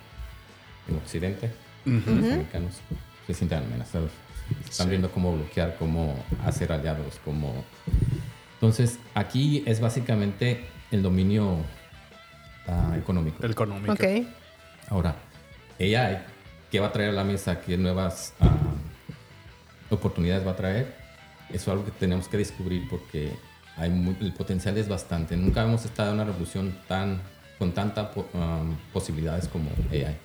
[0.88, 1.52] en Occidente?
[1.84, 2.80] Los americanos
[3.26, 4.10] se sienten amenazados.
[4.68, 4.90] Están Sí.
[4.90, 7.62] viendo cómo bloquear, cómo hacer aliados, cómo.
[8.64, 11.58] Entonces, aquí es básicamente el dominio
[12.66, 13.44] ah, económico.
[13.44, 13.92] El económico.
[13.92, 14.04] Ok.
[14.88, 15.16] Ahora,
[15.78, 16.22] AI,
[16.70, 17.60] ¿qué va a traer a la mesa?
[17.60, 18.48] ¿Qué nuevas ah,
[19.90, 20.94] oportunidades va a traer?
[21.50, 23.34] Eso es algo que tenemos que descubrir porque
[23.76, 25.36] hay mu- el potencial es bastante.
[25.36, 27.20] Nunca hemos estado en una revolución tan,
[27.58, 28.08] con tantas
[28.94, 30.16] posibilidades como AI.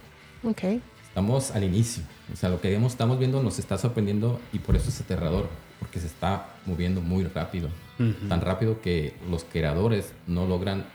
[0.45, 0.81] Ok.
[1.09, 2.03] Estamos al inicio.
[2.31, 5.49] O sea, lo que vemos, estamos viendo nos está sorprendiendo y por eso es aterrador,
[5.79, 7.67] porque se está moviendo muy rápido.
[8.29, 10.85] Tan rápido que los creadores no logran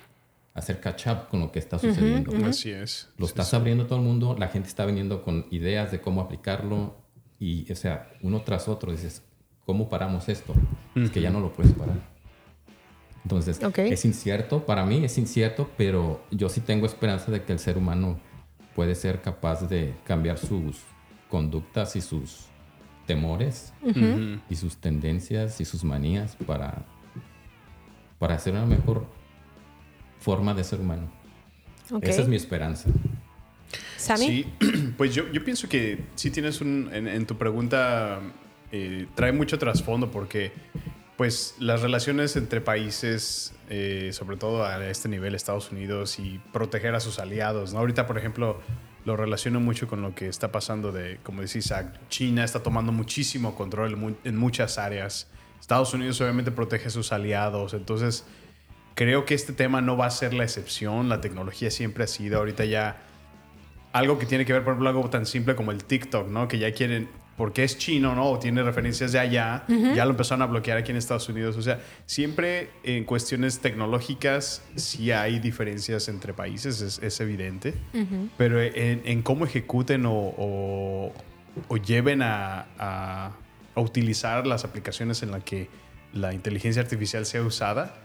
[0.54, 2.32] hacer catch up con lo que está sucediendo.
[2.46, 3.10] Así es.
[3.18, 6.96] Lo estás abriendo todo el mundo, la gente está viniendo con ideas de cómo aplicarlo
[7.38, 9.22] y, o sea, uno tras otro dices,
[9.66, 10.54] ¿cómo paramos esto?
[10.94, 11.96] Es que ya no lo puedes parar.
[13.24, 13.78] Entonces, Ok.
[13.78, 17.76] es incierto, para mí es incierto, pero yo sí tengo esperanza de que el ser
[17.78, 18.20] humano
[18.74, 20.78] puede ser capaz de cambiar sus
[21.30, 22.46] conductas y sus
[23.06, 23.72] temores
[24.48, 26.84] y sus tendencias y sus manías para,
[28.24, 29.04] para hacer una mejor
[30.18, 31.12] forma de ser humano.
[32.00, 32.88] Esa es mi esperanza.
[33.98, 34.26] ¿Sammy?
[34.26, 34.46] Sí,
[34.96, 38.22] pues yo, yo pienso que sí tienes un, en, en tu pregunta,
[38.72, 40.52] eh, trae mucho trasfondo porque
[41.18, 46.94] pues las relaciones entre países, eh, sobre todo a este nivel Estados Unidos y proteger
[46.94, 47.80] a sus aliados, ¿no?
[47.80, 48.58] Ahorita, por ejemplo,
[49.04, 53.54] lo relaciono mucho con lo que está pasando de, como Isaac, China está tomando muchísimo
[53.54, 55.28] control en muchas áreas.
[55.64, 58.26] Estados Unidos obviamente protege a sus aliados, entonces
[58.94, 62.36] creo que este tema no va a ser la excepción, la tecnología siempre ha sido,
[62.38, 62.98] ahorita ya
[63.92, 66.48] algo que tiene que ver, por ejemplo, algo tan simple como el TikTok, ¿no?
[66.48, 68.26] Que ya quieren, porque es chino, ¿no?
[68.30, 71.56] O tiene referencias de allá, ya lo empezaron a bloquear aquí en Estados Unidos.
[71.56, 77.72] O sea, siempre en cuestiones tecnológicas sí hay diferencias entre países, es, es evidente.
[78.36, 81.12] Pero en, en cómo ejecuten o, o-
[81.68, 83.30] o lleven a, a-
[83.74, 85.68] a utilizar las aplicaciones en las que
[86.12, 87.96] la inteligencia artificial sea usada,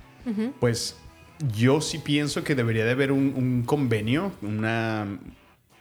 [0.59, 0.97] pues
[1.55, 5.07] yo sí pienso que debería de haber un, un convenio, una,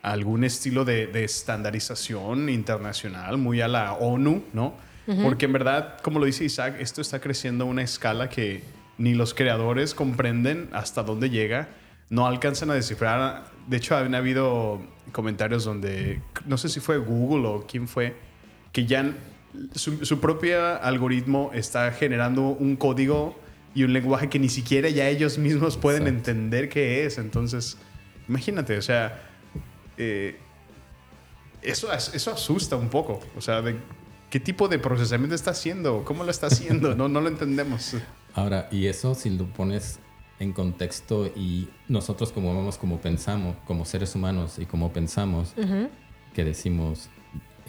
[0.02, 4.74] algún estilo de, de estandarización internacional, muy a la ONU, ¿no?
[5.22, 8.62] Porque en verdad, como lo dice Isaac, esto está creciendo a una escala que
[8.98, 11.70] ni los creadores comprenden hasta dónde llega,
[12.10, 13.46] no alcanzan a descifrar.
[13.68, 18.16] De hecho, han habido comentarios donde, no sé si fue Google o quién fue,
[18.70, 19.14] que ya
[19.74, 23.36] su, su propio algoritmo está generando un código
[23.74, 26.30] y un lenguaje que ni siquiera ya ellos mismos pueden Exacto.
[26.30, 27.18] entender qué es.
[27.18, 27.76] Entonces,
[28.28, 29.22] imagínate, o sea,
[29.96, 30.36] eh,
[31.62, 33.20] eso, eso asusta un poco.
[33.36, 33.76] O sea, de
[34.30, 37.96] qué tipo de procesamiento está haciendo, cómo lo está haciendo, no, no lo entendemos.
[38.34, 39.98] Ahora, y eso si lo pones
[40.38, 45.54] en contexto y nosotros como vamos, como pensamos, como seres humanos y como pensamos,
[46.32, 47.08] que decimos,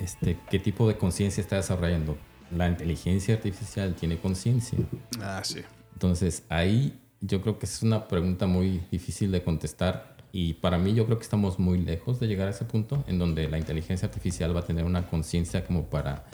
[0.01, 2.17] este, ¿qué tipo de conciencia está desarrollando?
[2.55, 4.79] La inteligencia artificial tiene conciencia.
[5.21, 5.61] Ah, sí.
[5.93, 10.93] Entonces, ahí yo creo que es una pregunta muy difícil de contestar y para mí
[10.93, 14.07] yo creo que estamos muy lejos de llegar a ese punto en donde la inteligencia
[14.07, 16.25] artificial va a tener una conciencia como para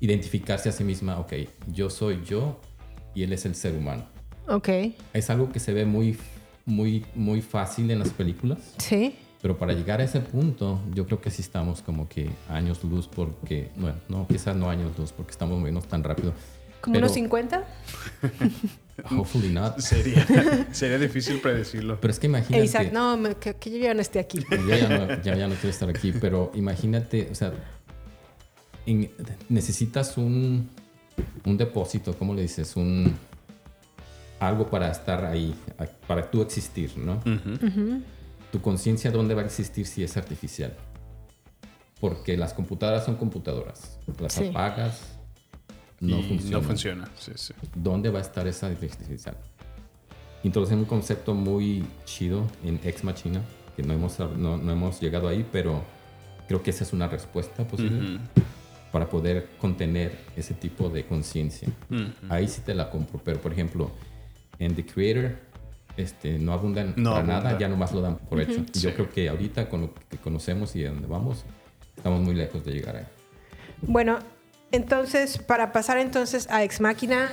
[0.00, 1.32] identificarse a sí misma, ok,
[1.72, 2.60] yo soy yo
[3.14, 4.04] y él es el ser humano.
[4.48, 4.68] Ok.
[5.12, 6.18] Es algo que se ve muy,
[6.66, 9.16] muy, muy fácil en las películas, Sí.
[9.44, 13.06] Pero para llegar a ese punto yo creo que sí estamos como que años luz
[13.14, 16.32] porque, bueno, no, quizás no años luz porque estamos moviéndonos tan rápido.
[16.80, 17.62] ¿Como unos 50?
[19.10, 19.78] Hopefully not.
[19.80, 20.26] Sería,
[20.72, 22.00] sería difícil predecirlo.
[22.00, 22.64] Pero es que imagínate...
[22.64, 24.38] Isaac, no, que, que yo ya no esté aquí.
[24.50, 27.52] Yo ya no, ya, ya no quiero estar aquí, pero imagínate, o sea,
[28.86, 29.10] en-
[29.50, 30.70] necesitas un,
[31.44, 32.76] un depósito, ¿cómo le dices?
[32.76, 33.14] Un
[34.40, 35.54] algo para estar ahí,
[36.06, 37.20] para tú existir, ¿no?
[38.54, 40.72] Tu conciencia, ¿dónde va a existir si es artificial?
[42.00, 43.98] Porque las computadoras son computadoras.
[44.20, 44.46] Las Sí.
[44.46, 45.00] apagas,
[45.98, 46.52] no y funcionan.
[46.52, 47.10] no funciona.
[47.18, 47.52] Sí, sí.
[47.74, 49.36] ¿dónde va a estar esa inteligencia artificial?
[50.44, 53.42] Introducen un concepto muy chido en Ex Machina,
[53.74, 55.82] que no hemos, no, no hemos llegado ahí, pero
[56.46, 58.20] creo que esa es una respuesta posible
[58.92, 61.66] para poder contener ese tipo de conciencia.
[62.28, 63.90] Ahí sí te la compro, pero por ejemplo,
[64.60, 65.53] en The Creator
[65.96, 67.40] este, no abundan No para abunda.
[67.50, 68.60] nada, ya nomás lo dan por hecho.
[68.72, 68.80] Y Sí.
[68.80, 71.44] yo creo que ahorita con lo que conocemos y a dónde vamos,
[71.96, 73.04] estamos muy lejos de llegar ahí.
[73.82, 74.18] Bueno,
[74.72, 77.30] entonces, para pasar entonces a Ex Máquina,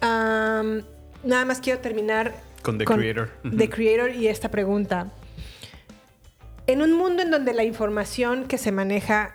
[0.00, 3.30] nada más quiero terminar Con The Creator.
[3.56, 5.10] The Creator y esta pregunta.
[6.66, 9.34] En un mundo en donde la información que se maneja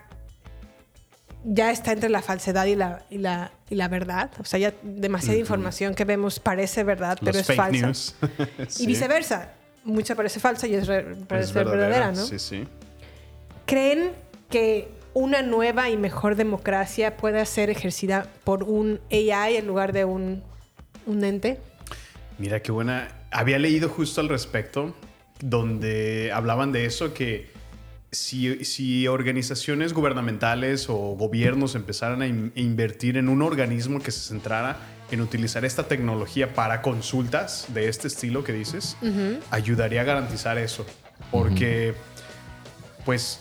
[1.44, 4.74] ya está entre la falsedad y la, y la, y la verdad, o sea, ya
[4.84, 7.86] demasiada información que vemos parece verdad, pero es fake falsa.
[7.86, 8.16] news.
[8.80, 9.54] Y viceversa,
[9.86, 12.26] mucha parece falsa y es, re- parece Es verdadera, ¿no?
[12.26, 12.68] Sí, sí.
[13.66, 14.12] ¿Creen
[14.50, 20.06] que una nueva y mejor democracia pueda ser ejercida por un AI en lugar de
[20.06, 20.44] un,
[21.06, 21.60] un ente?
[22.38, 23.10] Mira qué buena.
[23.32, 24.96] Había leído justo al respecto,
[25.40, 27.50] donde hablaban de eso, que
[28.12, 34.20] si, si organizaciones gubernamentales o gobiernos empezaran a in- invertir en un organismo que se
[34.22, 34.78] centrara
[35.12, 38.96] en utilizar esta tecnología para consultas de este estilo que dices,
[39.52, 40.86] ayudaría a garantizar eso.
[41.32, 41.94] Porque,
[43.06, 43.40] pues,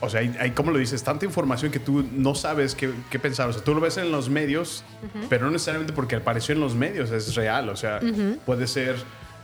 [0.00, 3.18] o sea, hay, hay, como lo dices, tanta información que tú no sabes qué, qué
[3.18, 3.48] pensar.
[3.48, 4.82] O sea, tú lo ves en los medios,
[5.28, 7.68] pero no necesariamente porque apareció en los medios, es real.
[7.68, 8.00] O sea,
[8.46, 8.96] puede ser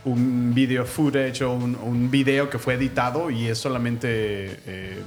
[0.07, 4.07] un video footage o un, un video que fue editado y es solamente
[4.65, 5.01] eh,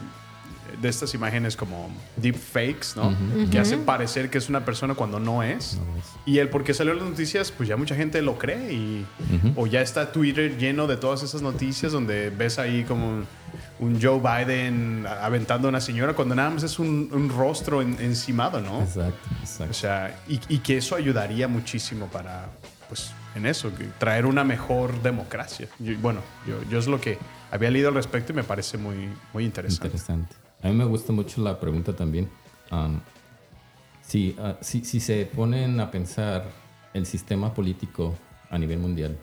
[0.80, 3.14] de estas imágenes como deepfakes, ¿no?
[3.50, 5.78] Que hacen parecer que es una persona cuando no es.
[6.24, 9.06] Y el porque salió las noticias, pues ya mucha gente lo cree y
[9.56, 13.26] o ya está Twitter lleno de todas esas noticias donde ves ahí como un,
[13.80, 17.98] un Joe Biden aventando a una señora cuando nada más es un, un rostro en-
[18.00, 18.80] encimado, ¿no?
[18.80, 19.74] Exacto, O exacto.
[19.74, 22.48] sea, y, y que eso ayudaría muchísimo para,
[22.88, 25.68] pues, en eso, que traer una mejor democracia.
[25.78, 27.18] Yo- bueno, yo, yo es lo que
[27.50, 29.86] había leído al respecto y me parece muy, muy interesante.
[29.86, 30.34] Interesante.
[30.62, 32.28] A mí me gusta mucho la pregunta también.
[32.70, 33.00] Um,
[34.06, 36.44] si, ah, si, si se ponen a pensar
[36.92, 38.16] el sistema político
[38.50, 39.16] a nivel mundial,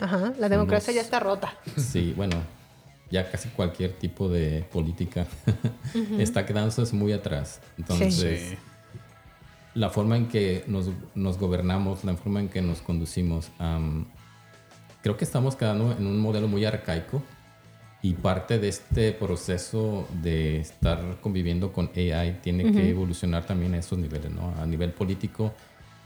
[0.00, 1.52] Ajá, la democracia Somos- ya está rota.
[1.76, 2.36] sí, bueno,
[3.10, 5.26] ya casi cualquier tipo de política
[6.18, 7.60] está quedándose muy atrás.
[7.76, 8.56] Entonces, Sí.
[9.74, 14.06] La forma en que nos, nos gobernamos, la forma en que nos conducimos, am,
[15.02, 17.22] creo que estamos quedando en un modelo muy arcaico
[18.02, 23.78] y parte de este proceso de estar conviviendo con AI tiene que evolucionar también a
[23.78, 24.54] esos niveles, ¿no?
[24.60, 25.52] A nivel político,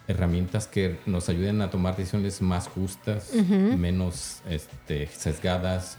[0.09, 3.31] herramientas que nos ayuden a tomar decisiones más justas,
[3.79, 5.97] menos este, sesgadas,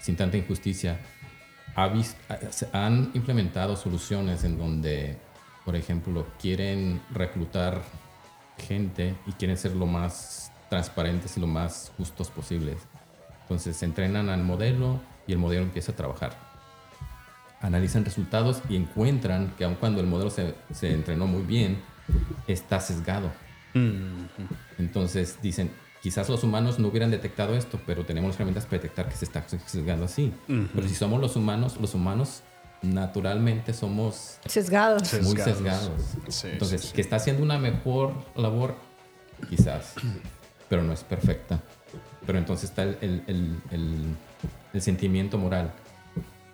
[0.00, 0.98] sin tanta injusticia.
[1.76, 5.16] Ha vis- ha- se han implementado soluciones en donde,
[5.64, 7.82] por ejemplo, quieren reclutar
[8.58, 12.78] gente y quieren ser lo más transparentes y lo más justos posibles.
[13.42, 16.36] Entonces entrenan al modelo y el modelo empieza a trabajar.
[17.60, 21.78] Analizan resultados y encuentran que aun cuando el modelo se, se entrenó muy bien,
[22.46, 23.30] está sesgado.
[24.78, 25.70] Entonces dicen,
[26.02, 29.24] quizás los humanos no hubieran detectado esto, pero tenemos las herramientas para detectar que se
[29.24, 30.32] está sesgando así.
[30.46, 32.42] Pero si somos los humanos, los humanos
[32.82, 35.02] naturalmente somos Sesgados.
[35.22, 35.56] Muy Sesgados.
[35.56, 35.90] sesgados.
[36.28, 36.92] Sí, Entonces, sí, sí.
[36.94, 38.74] que está haciendo una mejor labor,
[39.48, 39.94] quizás,
[40.68, 41.60] pero no es perfecta.
[42.26, 44.16] Pero entonces está el, el- el- el-
[44.74, 45.72] el sentimiento moral.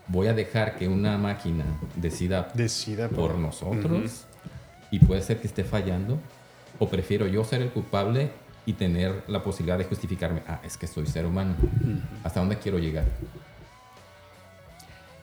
[0.06, 1.64] Voy a dejar que una máquina
[1.96, 4.24] decida Decida por nosotros
[4.90, 6.18] y puede ser que esté fallando
[6.78, 8.30] o prefiero yo ser el culpable
[8.64, 11.54] y tener la posibilidad de justificarme, ah, es que soy ser humano.
[12.24, 13.04] ¿Hasta dónde quiero llegar?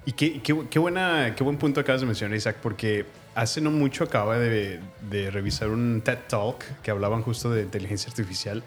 [0.06, 3.72] Y qué, qué, qué buena, qué buen punto acabas de mencionar, Isaac, porque hace no
[3.72, 4.80] mucho acaba de,
[5.10, 8.64] de revisar un TED Talk que hablaban justo de inteligencia artificial.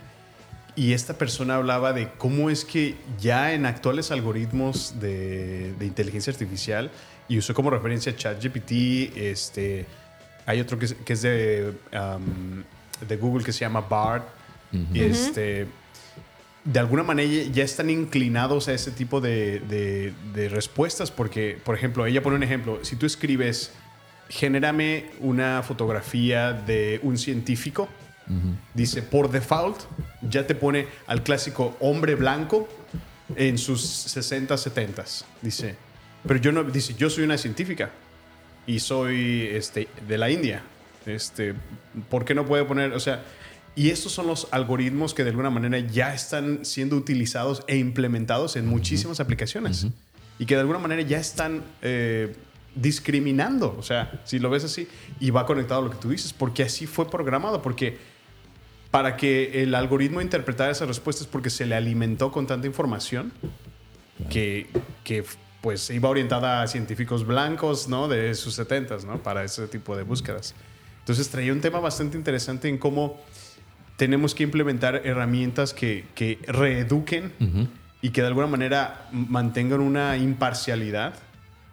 [0.75, 6.33] Y esta persona hablaba de cómo es que ya en actuales algoritmos de, de inteligencia
[6.33, 6.91] artificial,
[7.29, 9.87] y usó como referencia ChatGPT, este,
[10.47, 12.63] hay otro que es, que es de, um,
[13.07, 14.25] de Google que se llama BART,
[14.93, 15.67] y este,
[16.71, 21.75] de alguna manera ya están inclinados a ese tipo de, de- de respuestas porque, por
[21.75, 23.73] ejemplo, ella pone un ejemplo, si tú escribes,
[24.29, 27.89] genérame una fotografía de un científico,
[28.75, 29.79] dice, por default,
[30.21, 32.69] ya te pone al clásico hombre blanco
[33.37, 35.05] en sus 60, 70.
[35.41, 35.77] Dice,
[36.27, 37.91] pero yo no, dice, yo soy una científica
[38.67, 40.63] y soy este, de la India.
[41.07, 41.55] Este,
[42.11, 43.23] ¿Por qué no puede poner, o sea,
[43.79, 48.57] y estos son los algoritmos que de alguna manera ya están siendo utilizados e implementados
[48.57, 49.87] en muchísimas aplicaciones
[50.37, 52.35] y que de alguna manera ya están eh,
[52.75, 54.89] discriminando, o sea, si lo ves así,
[55.21, 57.99] y va conectado a lo que tú dices, porque así fue programado, porque
[58.91, 63.33] para que el algoritmo interpretara esas respuestas porque se le alimentó con tanta información
[64.29, 64.67] que,
[65.05, 65.23] que
[65.61, 68.09] pues iba orientada a científicos blancos, ¿no?
[68.09, 69.23] De sus 70 ¿no?
[69.23, 70.57] Para ese tipo de búsquedas.
[70.99, 73.21] Entonces traía un tema bastante interesante en cómo
[73.99, 77.33] tenemos que implementar herramientas que, que reeduquen
[78.01, 81.15] y que de alguna manera mantengan una imparcialidad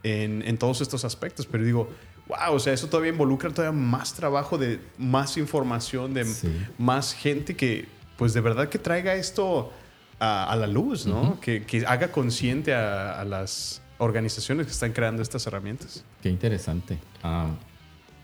[0.04, 1.46] en, en todos estos aspectos.
[1.46, 1.90] Pero digo,
[2.28, 6.50] wow, o sea, eso todavía involucra todavía más trabajo de más información, de Sí.
[6.78, 7.86] más gente que,
[8.18, 9.72] pues de verdad que traiga esto
[10.20, 11.40] a, a la luz, ¿no?
[11.40, 16.04] que, que haga consciente a, a las organizaciones que están creando estas herramientas.
[16.24, 16.98] Qué interesante.
[17.24, 17.52] Ah,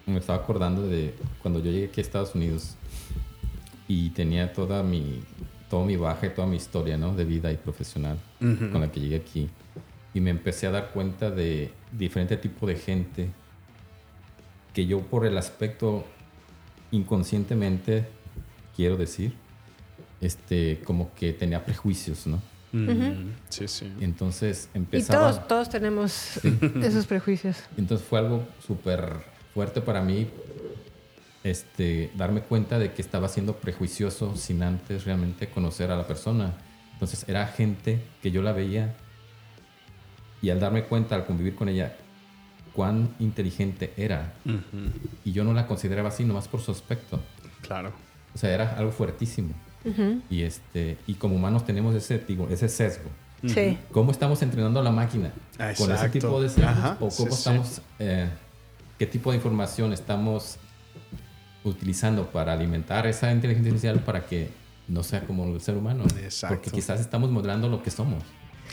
[0.07, 2.75] me estaba acordando de cuando yo llegué aquí a Estados Unidos
[3.91, 5.21] y tenía toda mi,
[5.69, 7.13] todo mi baja y toda mi historia ¿no?
[7.13, 9.49] de vida y profesional con la que llegué aquí.
[10.13, 13.29] Y me empecé a dar cuenta de diferente tipo de gente
[14.73, 16.05] que yo por el aspecto
[16.91, 18.07] inconscientemente,
[18.77, 19.33] quiero decir,
[20.21, 22.41] este, como que tenía prejuicios, ¿no?
[23.49, 23.91] Sí, sí.
[23.99, 25.31] Entonces Y empezaba...
[25.31, 26.39] todos, todos tenemos
[26.81, 27.57] esos prejuicios.
[27.75, 29.15] Entonces fue algo súper
[29.53, 30.29] fuerte para mí
[31.43, 36.53] este, darme cuenta de que estaba siendo prejuicioso sin antes realmente conocer a la persona.
[36.93, 38.95] Entonces era gente que yo la veía
[40.41, 41.95] y al darme cuenta, al convivir con ella,
[42.73, 44.33] cuán inteligente era.
[45.23, 47.19] Y yo no la consideraba así, nomás por su aspecto.
[47.61, 47.91] Claro.
[48.33, 49.53] O sea, era algo fuertísimo.
[50.29, 53.09] y, este, y como humanos tenemos ese, digo, ese sesgo.
[53.47, 53.77] Sí.
[53.91, 55.31] ¿Cómo estamos entrenando a la máquina?
[55.57, 56.11] ¿Con ese Exacto.
[56.11, 56.71] tipo de sesgos?
[56.71, 57.37] Ajá, ¿O sí, cómo sí.
[57.37, 58.29] estamos, eh,
[58.99, 60.57] qué tipo de información estamos
[61.63, 64.49] utilizando para alimentar esa inteligencia artificial para que
[64.87, 66.03] no sea como el ser humano?
[66.21, 66.55] Exacto.
[66.55, 68.23] Porque quizás estamos modelando lo que somos.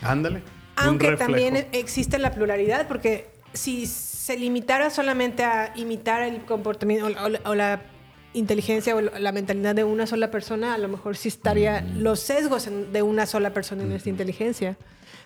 [0.03, 0.37] Ándale.
[0.39, 0.43] Un
[0.77, 7.09] Aunque también existe la pluralidad, porque si se limitara solamente a imitar el comportamiento o
[7.09, 7.83] la, o la- o la
[8.35, 12.67] inteligencia o la mentalidad de una sola persona, a lo mejor sí estaría los sesgos
[12.67, 14.77] en- de una sola persona en esta inteligencia.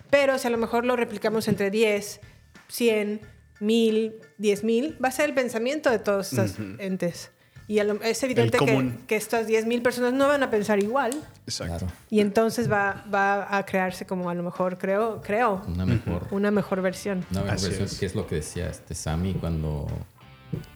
[0.09, 2.21] Pero si a lo mejor lo replicamos entre 10,
[2.69, 3.21] 100,
[3.59, 7.31] 1000, 10.000, va a ser el pensamiento de todos estos entes.
[7.67, 11.11] Y a lo- es evidente que, que estas 10.000 personas no van a pensar igual.
[11.47, 11.87] Exacto.
[12.09, 16.51] Y entonces va, va a crearse como a lo mejor, creo, creo, Una mejor, una
[16.51, 17.25] mejor versión.
[17.31, 17.99] una mejor Así versión, es.
[17.99, 19.87] que es lo que decía este Sammy cuando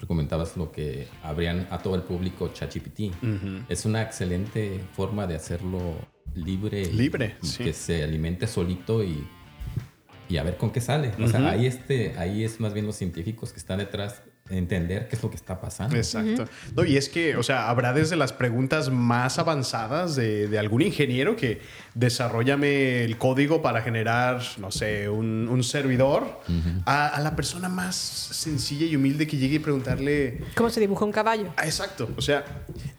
[0.07, 3.11] comentabas lo que abrían a todo el público ChatGPT.
[3.69, 5.79] Es una excelente forma de hacerlo
[6.35, 6.85] libre.
[6.85, 7.63] Libre, y sí.
[7.63, 9.27] Que se alimente solito y,
[10.29, 11.11] y a ver con qué sale.
[11.23, 15.15] O sea, ahí, este, ahí es más bien los científicos que están detrás entender qué
[15.15, 15.95] es lo que está pasando.
[15.95, 16.45] Exacto.
[16.75, 20.81] No, y es que, o sea, habrá desde las preguntas más avanzadas de, de algún
[20.81, 21.61] ingeniero que
[21.93, 26.41] desarrollame el código para generar, no sé, un, un servidor,
[26.85, 31.05] a, a la persona más sencilla y humilde que llegue y preguntarle, ¿Cómo se dibuja
[31.05, 31.53] un caballo?
[31.57, 32.09] Ah, exacto.
[32.17, 32.45] O sea,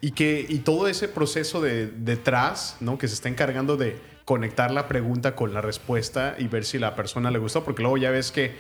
[0.01, 2.99] y que y todo ese proceso de detrás, ¿no?
[2.99, 6.95] Que se está encargando de conectar la pregunta con la respuesta y ver si la
[6.95, 8.53] persona le gustó, porque luego ya ves que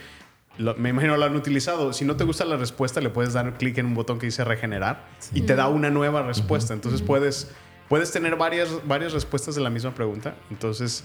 [0.58, 1.92] lo- me imagino lo han utilizado.
[1.92, 4.44] Si no te gusta la respuesta, le puedes dar clic en un botón que dice
[4.44, 6.74] regenerar y te da una nueva respuesta.
[6.74, 7.50] Entonces puedes
[7.88, 10.34] puedes tener varias, varias respuestas de la misma pregunta.
[10.50, 11.04] Entonces,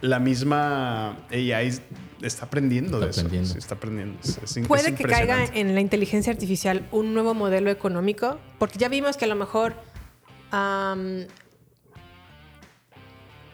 [0.00, 1.80] la misma AI
[2.22, 3.20] está aprendiendo Está de eso.
[3.22, 3.50] aprendiendo.
[3.52, 4.18] Sí, está aprendiendo.
[4.22, 8.38] Es- es in- Puede es que caiga en la inteligencia artificial un nuevo modelo económico,
[8.60, 9.74] porque ya vimos que a lo mejor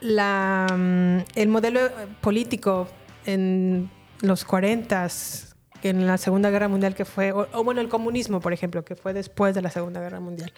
[0.01, 1.81] la, mm, el modelo
[2.21, 2.89] político
[3.25, 3.91] en
[4.23, 5.09] los 40
[5.83, 8.97] en la Segunda Guerra Mundial que fue, o, o bueno, el comunismo, por ejemplo, que
[8.97, 10.53] fue después de la Segunda Guerra Mundial.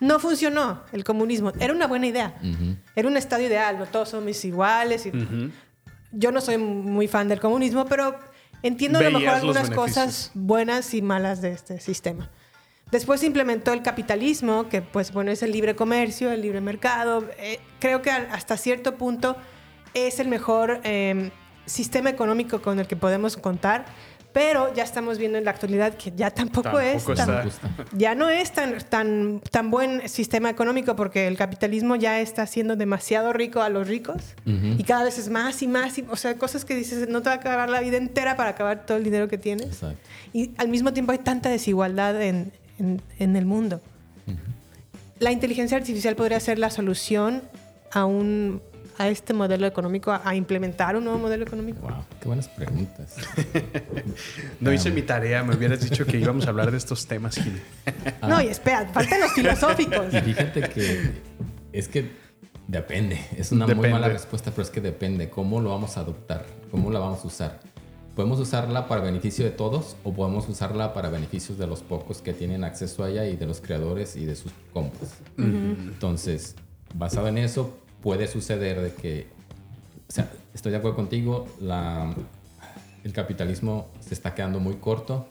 [0.00, 1.52] No funcionó el comunismo.
[1.60, 2.34] Era una buena idea.
[2.94, 5.06] Era un estado ideal, no todos somos iguales.
[5.06, 5.12] Y,
[6.12, 8.16] Yo no soy muy fan del comunismo, pero
[8.62, 12.30] entiendo a lo mejor algunas cosas buenas y malas de este sistema.
[12.90, 17.28] Después se implementó el capitalismo, que pues bueno, es el libre comercio, el libre mercado.
[17.38, 19.36] Eh, creo que hasta cierto punto
[19.94, 21.32] es el mejor eh,
[21.66, 23.84] sistema económico con el que podemos contar,
[24.32, 27.68] pero ya estamos viendo en la actualidad que ya tampoco, es Tampoco tan, está.
[27.92, 32.74] ya no es tan, tan, tan buen sistema económico porque el capitalismo ya está haciendo
[32.74, 36.36] demasiado rico a los ricos y cada vez es más y más, y, o sea,
[36.36, 39.04] cosas que dices, no te va a acabar la vida entera para acabar todo el
[39.04, 39.66] dinero que tienes.
[39.68, 39.98] Exacto.
[40.32, 42.50] Y al mismo tiempo hay tanta desigualdad en,
[42.80, 43.80] en- en el mundo.
[45.20, 47.42] La inteligencia artificial podría ser la solución
[47.92, 48.60] a, un,
[48.98, 51.80] a este modelo económico, a, a implementar un nuevo modelo económico.
[51.82, 53.16] Wow, qué buenas preguntas.
[54.60, 57.60] No hice mi tarea, me hubieras dicho que íbamos a hablar de estos temas, Gil.
[58.26, 60.12] No, y espera, faltan los filosóficos.
[60.14, 61.10] Y fíjate que
[61.72, 62.10] es que
[62.68, 63.20] depende.
[63.36, 63.88] Es una Depende.
[63.88, 65.28] muy mala respuesta, pero es que depende.
[65.28, 66.46] ¿Cómo lo vamos a adoptar?
[66.70, 67.60] ¿Cómo la vamos a usar?
[68.14, 72.32] ¿Podemos usarla para beneficio de todos o podemos usarla para beneficios de los pocos que
[72.32, 75.16] tienen acceso a ella y de los creadores y de sus compras?
[75.36, 76.54] Entonces,
[76.94, 79.26] basado en eso, puede suceder de que,
[80.06, 82.14] o sea, estoy de acuerdo contigo, la,
[83.02, 85.26] el capitalismo se está quedando muy corto,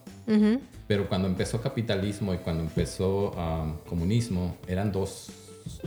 [0.87, 5.29] pero cuando empezó capitalismo y cuando empezó um, comunismo, eran dos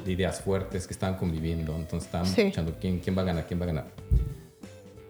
[0.07, 2.45] ideas fuertes que estaban conviviendo, entonces estaban Sí.
[2.45, 3.87] luchando quién, quién va a ganar, quién va a ganar.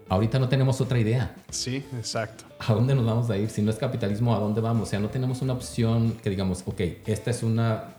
[0.09, 1.35] Ahorita no tenemos otra idea.
[1.51, 2.45] Sí, exacto.
[2.59, 3.51] ¿A dónde nos vamos a ir?
[3.51, 4.89] Si no es capitalismo, ¿a dónde vamos?
[4.89, 7.97] O sea, no tenemos una opción que digamos, ok, esta es una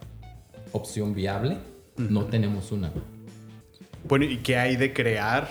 [0.71, 1.57] opción viable.
[1.97, 2.91] No tenemos una.
[4.07, 5.47] Bueno, ¿y qué hay de crear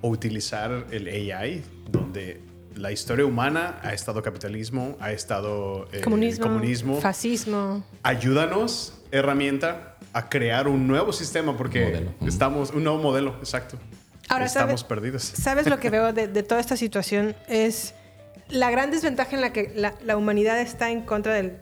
[0.00, 2.40] o utilizar el AI donde
[2.74, 7.00] la historia humana ha estado capitalismo, ha estado eh, comunismo, comunismo?
[7.00, 7.84] fascismo.
[8.02, 13.78] Ayúdanos, herramienta, a crear un nuevo sistema porque estamos, un nuevo modelo, exacto.
[14.28, 15.22] Ahora, estamos ¿sabe- perdidos.
[15.22, 17.34] ¿Sabes lo que veo de, de toda esta situación?
[17.48, 17.94] Es
[18.48, 21.58] la gran desventaja en la que la, la humanidad está en contra del-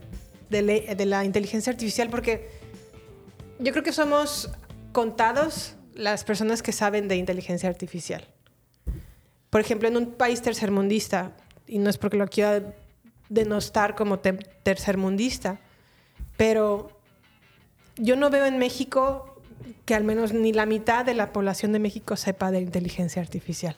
[0.51, 2.49] de, la- de la inteligencia artificial porque
[3.59, 4.51] yo creo que somos
[4.93, 8.27] contados las personas que saben de inteligencia artificial.
[9.51, 11.33] Por ejemplo, en un país tercermundista,
[11.67, 12.75] y no es porque lo quiera
[13.29, 15.59] denostar como te- tercermundista,
[16.37, 16.91] pero
[17.97, 19.41] yo no veo en México
[19.85, 23.77] que al menos ni la mitad de la población de México sepa de inteligencia artificial.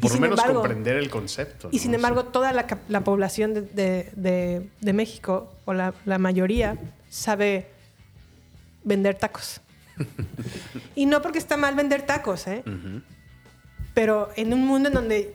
[0.00, 1.68] Por lo menos embargo- comprender el concepto.
[1.72, 1.82] Y ¿no?
[1.82, 2.66] sin embargo, toda la,
[3.04, 6.76] población de, de- de- de México, o la, la mayoría,
[7.08, 7.68] sabe
[8.82, 9.60] vender tacos.
[10.94, 12.62] y no porque está mal vender tacos, ¿eh?
[13.94, 15.34] Pero en un mundo en donde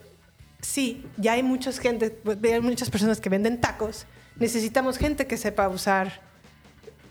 [0.62, 4.06] sí, ya hay muchas gente, hay muchas personas que venden tacos,
[4.38, 6.22] necesitamos gente que sepa usar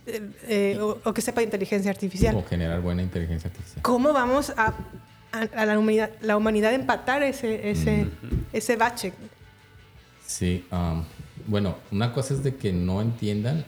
[0.07, 2.35] eh, eh, o, o que sepa inteligencia artificial.
[2.37, 3.83] O generar buena inteligencia artificial.
[3.83, 4.75] ¿Cómo vamos a,
[5.33, 8.07] a- a la, humanidad, la humanidad empatar ese, ese,
[8.53, 9.13] ese bache?
[10.27, 11.05] Sí, um,
[11.47, 13.65] bueno, una cosa es de que no entiendan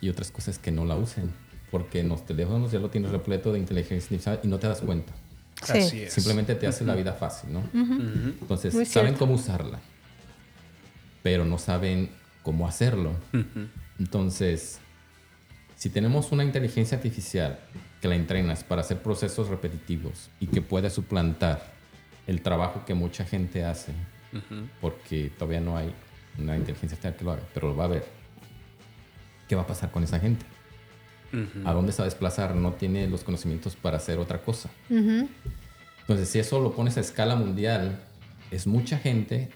[0.00, 1.32] y otras cosas es que no la usen.
[1.74, 4.80] Porque en los teléfonos ya lo tienes repleto de inteligencia artificial y no te das
[4.80, 5.12] cuenta.
[5.60, 5.78] Sí.
[5.78, 6.12] Así es.
[6.12, 7.64] Simplemente te hace la vida fácil, ¿no?
[7.74, 9.18] Entonces, Muy saben cierto.
[9.18, 9.80] cómo usarla,
[11.24, 12.10] pero no saben
[12.44, 13.10] cómo hacerlo.
[13.98, 14.78] Entonces,
[15.74, 17.58] si tenemos una inteligencia artificial
[18.00, 21.72] que la entrenas para hacer procesos repetitivos y que puede suplantar
[22.28, 23.90] el trabajo que mucha gente hace,
[24.80, 25.92] porque todavía no hay
[26.38, 28.06] una inteligencia artificial que lo haga, pero lo va a ver,
[29.48, 30.46] ¿qué va a pasar con esa gente?
[31.64, 32.54] ¿A dónde se va a desplazar?
[32.54, 34.70] No tiene los conocimientos para hacer otra cosa.
[34.88, 38.00] Entonces, si eso lo pones a escala mundial,
[38.50, 39.50] es mucha gente,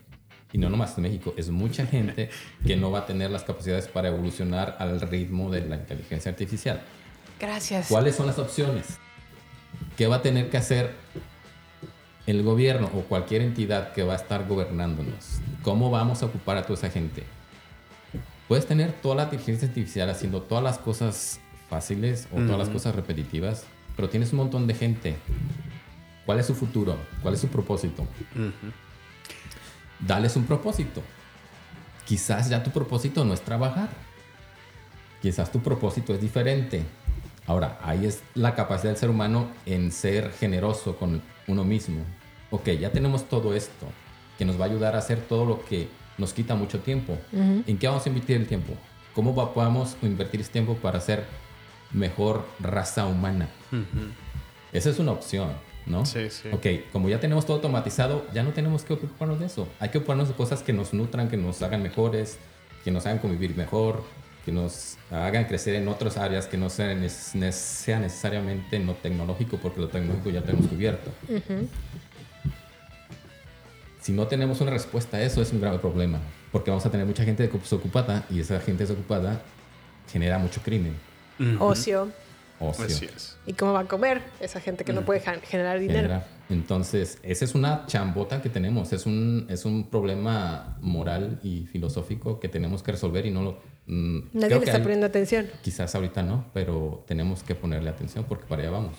[0.53, 2.31] y no nomás en México, es mucha gente
[2.67, 6.81] que no va a tener las capacidades para evolucionar al ritmo de la inteligencia artificial.
[7.39, 7.89] Gracias.
[7.89, 8.99] ¿Cuáles son las opciones?
[9.97, 10.95] ¿Qué va a tener que hacer
[12.27, 15.41] el gobierno o cualquier entidad que va a estar gobernándonos?
[15.63, 17.25] ¿Cómo vamos a ocupar a toda esa gente?
[18.49, 22.95] Puedes tener toda la inteligencia artificial haciendo todas las cosas fáciles o todas las cosas
[22.95, 23.65] repetitivas,
[23.97, 25.17] pero tienes un montón de gente.
[26.25, 26.97] ¿Cuál es su futuro?
[27.23, 28.07] ¿Cuál es su propósito?
[30.01, 31.03] Dales un propósito.
[32.07, 33.89] Quizás ya tu propósito no es trabajar.
[35.21, 36.85] Quizás tu propósito es diferente.
[37.47, 42.03] Ahora, ahí es la capacidad del ser humano en ser generoso con uno mismo.
[42.51, 43.87] Ok, ya tenemos todo esto
[44.37, 45.89] que nos va a ayudar a hacer todo lo que
[46.19, 47.19] nos quita mucho tiempo.
[47.33, 48.75] ¿En qué vamos a invertir el tiempo?
[49.15, 51.25] ¿Cómo podemos invertir ese tiempo para ser
[51.93, 53.49] mejor raza humana?
[54.73, 55.51] Esa es una opción,
[55.87, 56.05] ¿no?
[56.05, 56.49] Sí, sí.
[56.53, 59.67] Ok, como ya tenemos todo automatizado, ya no tenemos que ocuparnos de eso.
[59.81, 62.39] Hay que ocuparnos de cosas que nos nutran, que nos hagan mejores,
[62.85, 64.03] que nos hagan convivir mejor,
[64.45, 69.57] que nos hagan crecer en otras áreas que no nes- sea necesariamente en lo tecnológico,
[69.59, 71.11] porque lo tecnológico ya tenemos cubierto.
[74.01, 76.19] Si no tenemos una respuesta a eso, es un grave problema,
[76.53, 79.43] porque vamos a tener mucha gente desocupada y esa gente desocupada
[80.11, 80.95] genera mucho crimen,
[81.61, 82.11] Ocio.
[82.61, 82.85] ocio.
[82.87, 83.37] Así es.
[83.47, 86.01] ¿Y cómo va a comer esa gente que no puede ja- generar dinero?
[86.03, 86.27] generar.
[86.51, 92.41] Entonces, esa es una chambota que tenemos, es un, es un problema moral y filosófico
[92.41, 93.61] que tenemos que resolver y no lo...
[93.87, 95.47] mm, Nadie le está hay- poniendo atención.
[95.63, 98.97] Quizás ahorita no, pero tenemos que ponerle atención porque para allá vamos.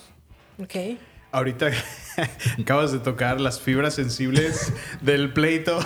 [0.62, 0.96] Ok.
[1.32, 1.70] Ahorita
[2.60, 5.78] acabas de tocar las fibras sensibles del pleito.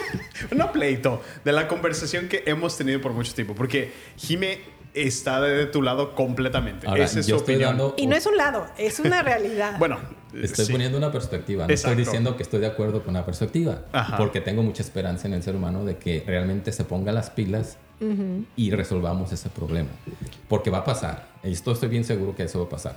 [0.56, 3.54] no pleito, de la conversación que hemos tenido por mucho tiempo.
[3.54, 4.58] Porque Jime
[4.94, 6.86] está de tu lado completamente.
[6.86, 7.70] Ahora, Esa es su opinión.
[7.70, 7.94] dando...
[7.96, 9.78] Y no es un lado, es una realidad.
[9.78, 9.98] Bueno,
[10.34, 10.72] Estoy sí.
[10.72, 11.90] poniendo una perspectiva, no Exacto.
[11.92, 14.16] estoy diciendo que estoy de acuerdo con la perspectiva, Ajá.
[14.16, 17.78] porque tengo mucha esperanza en el ser humano de que realmente se ponga las pilas
[18.56, 19.90] y resolvamos ese problema,
[20.48, 22.96] porque va a pasar, esto estoy bien seguro que eso va a pasar.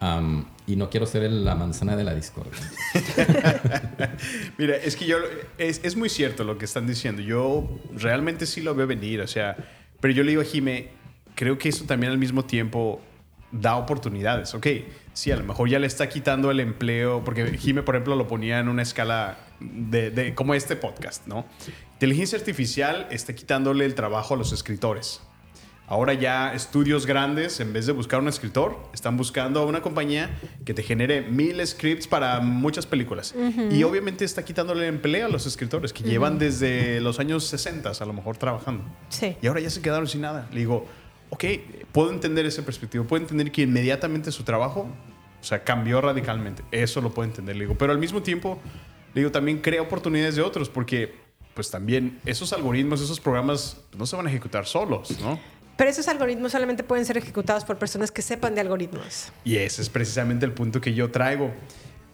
[0.00, 2.60] Am, y no quiero ser la manzana de la discordia.
[4.58, 5.18] Mira, es que yo.
[5.58, 7.22] Es, es muy cierto lo que están diciendo.
[7.22, 9.56] Yo realmente sí lo veo venir, o sea.
[10.00, 10.88] Pero yo le digo a Jime,
[11.36, 13.00] creo que eso también al mismo tiempo
[13.52, 14.52] da oportunidades.
[14.54, 14.66] Ok,
[15.12, 18.26] sí, a lo mejor ya le está quitando el empleo, porque Jime, por ejemplo, lo
[18.26, 21.46] ponía en una escala de, de- como este podcast, ¿no?
[21.92, 25.22] Inteligencia artificial está quitándole el trabajo a los escritores.
[25.88, 30.36] Ahora ya estudios grandes, en vez de buscar un escritor, están buscando a una compañía
[30.64, 33.36] que te genere mil scripts para muchas películas.
[33.70, 38.04] Y obviamente está quitándole empleo a los escritores que llevan desde los años 60 a
[38.04, 38.82] lo mejor trabajando.
[39.10, 39.36] Sí.
[39.40, 40.48] Y ahora ya se quedaron sin nada.
[40.50, 40.88] Le digo,
[41.30, 41.44] ok,
[41.92, 44.88] puedo entender ese perspectiva, puedo entender que inmediatamente su trabajo,
[45.40, 46.62] o sea, cambió radicalmente.
[46.70, 47.76] Eso lo puedo entender, le digo.
[47.78, 48.58] Pero al mismo tiempo,
[49.14, 51.14] le digo, también crea oportunidades de otros, porque
[51.54, 55.40] pues también esos algoritmos, esos programas no se van a ejecutar solos, ¿no?
[55.76, 59.32] Pero esos algoritmos solamente pueden ser ejecutados por personas que sepan de algoritmos.
[59.44, 61.52] Y ese es precisamente el punto que yo traigo.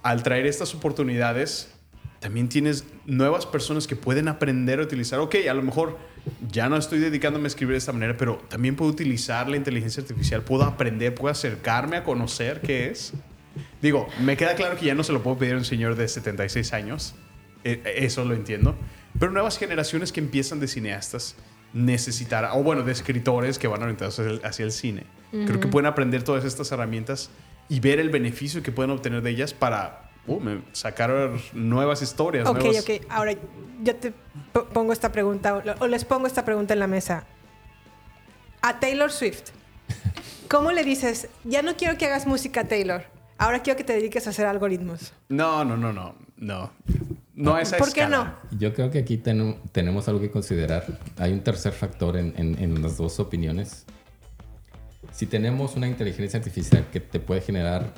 [0.03, 1.73] Al traer estas oportunidades,
[2.19, 5.21] también tienes nuevas personas que pueden aprender a utilizar.
[5.21, 5.97] Ok, a lo mejor
[6.51, 10.03] ya no estoy dedicándome a escribir de esta manera, pero también puedo utilizar la inteligencia
[10.03, 13.13] artificial, puedo aprender, puedo acercarme a conocer qué es.
[13.81, 16.09] Digo, me queda claro que ya no se lo puedo pedir a un señor de
[16.09, 17.15] 76 años.
[17.65, 18.77] Eh, Eso lo entiendo.
[19.19, 21.37] Pero nuevas generaciones que empiezan de cineastas
[21.75, 25.05] necesitarán, o bueno, de escritores que van orientados hacia el, hacia el cine.
[25.31, 27.31] Creo que pueden aprender todas estas herramientas
[27.71, 31.11] y ver el beneficio que pueden obtener de ellas para uh, me- sacar
[31.53, 32.47] nuevas historias.
[32.49, 32.91] Ok, nuevos- ok.
[33.09, 33.33] Ahora
[33.83, 34.13] yo te
[34.53, 37.25] po- pongo esta pregunta, o- les pongo esta pregunta en la mesa.
[38.61, 39.51] A Taylor Swift,
[40.49, 43.05] ¿cómo le dices, ya no quiero que hagas música, Taylor?
[43.39, 45.13] Ahora quiero que te dediques a hacer algoritmos.
[45.29, 46.71] No, no, no, no, no.
[47.35, 48.39] No a esa ¿Por qué escala.
[48.57, 50.85] Yo creo que aquí ten- tenemos algo que considerar.
[51.19, 53.85] Hay un tercer factor en, en- en las dos opiniones.
[55.13, 57.93] Si tenemos una inteligencia artificial que te puede generar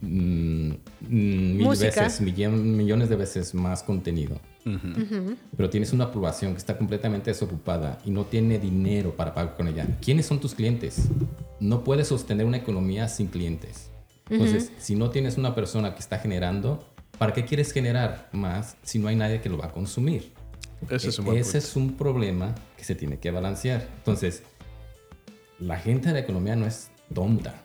[0.00, 0.76] mm, mm,
[1.10, 2.02] mil Música.
[2.02, 4.38] veces, millon- millones de veces más contenido,
[5.56, 9.66] pero tienes una población que está completamente desocupada y no tiene dinero para pagar con
[9.68, 11.08] ella, ¿quiénes son tus clientes?
[11.60, 13.90] No puedes sostener una economía sin clientes.
[14.30, 16.84] Entonces, si no tienes una persona que está generando,
[17.18, 20.32] ¿para qué quieres generar más si no hay nadie que lo va a consumir?
[20.90, 23.88] Ese es un E- buen Ese es un problema que se tiene que balancear.
[23.96, 24.42] Entonces,
[25.58, 27.62] la gente de la economía no es tonta.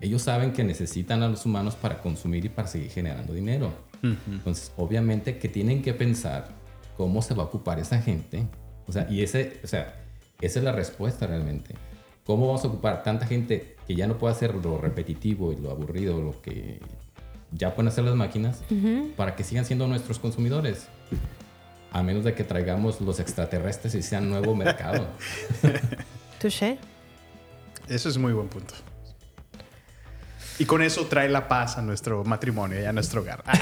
[0.00, 3.72] Ellos saben que necesitan a los humanos para consumir y para seguir generando dinero.
[4.02, 6.48] Entonces, obviamente que tienen que pensar
[6.96, 8.46] cómo se va a ocupar esa gente.
[8.86, 9.94] O sea, y ese, o sea,
[10.40, 11.74] esa es la respuesta realmente.
[12.24, 15.70] ¿Cómo vamos a ocupar tanta gente que ya no puede hacer lo repetitivo y lo
[15.70, 16.80] aburrido, lo que
[17.52, 18.62] ya pueden hacer las máquinas,
[19.16, 20.88] para que sigan siendo nuestros consumidores?
[21.92, 25.08] A menos de que traigamos los extraterrestres y sean nuevo mercado.
[26.40, 26.78] ¿Touché?
[27.88, 28.74] Ese es muy buen punto.
[30.60, 33.42] Y con eso trae la paz a nuestro matrimonio y a nuestro hogar.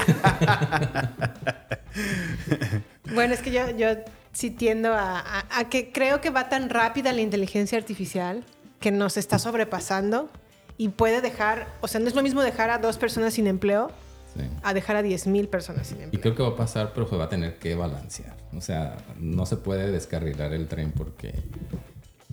[3.13, 3.87] Bueno, es que yo, yo
[4.31, 8.43] sí tiendo a, a- a que creo que va tan rápida la inteligencia artificial
[8.79, 10.29] que nos está sobrepasando
[10.77, 13.91] y puede dejar, o sea, no es lo mismo dejar a dos personas sin empleo
[14.35, 14.43] Sí.
[14.61, 16.21] a dejar a 10 mil personas sin Y empleo.
[16.21, 18.35] creo que va a pasar, pero se va a tener que balancear.
[18.55, 21.33] O sea, no se puede descarrilar el tren porque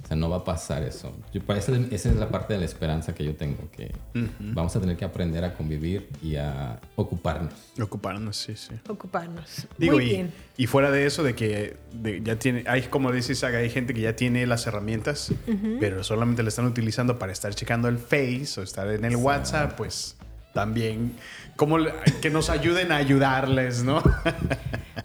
[0.07, 1.13] O sea, no va a pasar eso.
[1.35, 3.93] Yo, para esa, esa es la parte de la esperanza que yo tengo, que
[4.39, 7.53] vamos a tener que aprender a convivir y a ocuparnos.
[7.83, 8.71] Ocuparnos, sí, sí.
[8.89, 9.67] Ocuparnos.
[9.77, 10.33] Digo, Muy y, bien.
[10.57, 14.01] y fuera de eso, de que de- ya tiene, hay como dices, hay gente que
[14.01, 15.33] ya tiene las herramientas,
[15.81, 19.77] pero solamente la están utilizando para estar checando el Face o estar en el WhatsApp,
[19.77, 20.15] pues
[20.55, 21.15] también
[21.57, 24.03] como le- que nos ayuden a ayudarles, ¿no?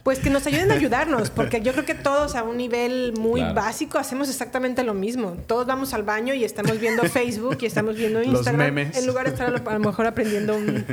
[0.04, 3.40] Pues que nos ayuden a ayudarnos, porque yo creo que todos a un nivel muy
[3.42, 3.54] Claro.
[3.54, 5.38] básico hacemos exactamente lo mismo.
[5.46, 8.98] Todos vamos al baño y estamos viendo Facebook y estamos viendo Los Instagram memes.
[8.98, 10.84] en lugar de estar a lo, a lo mejor aprendiendo un,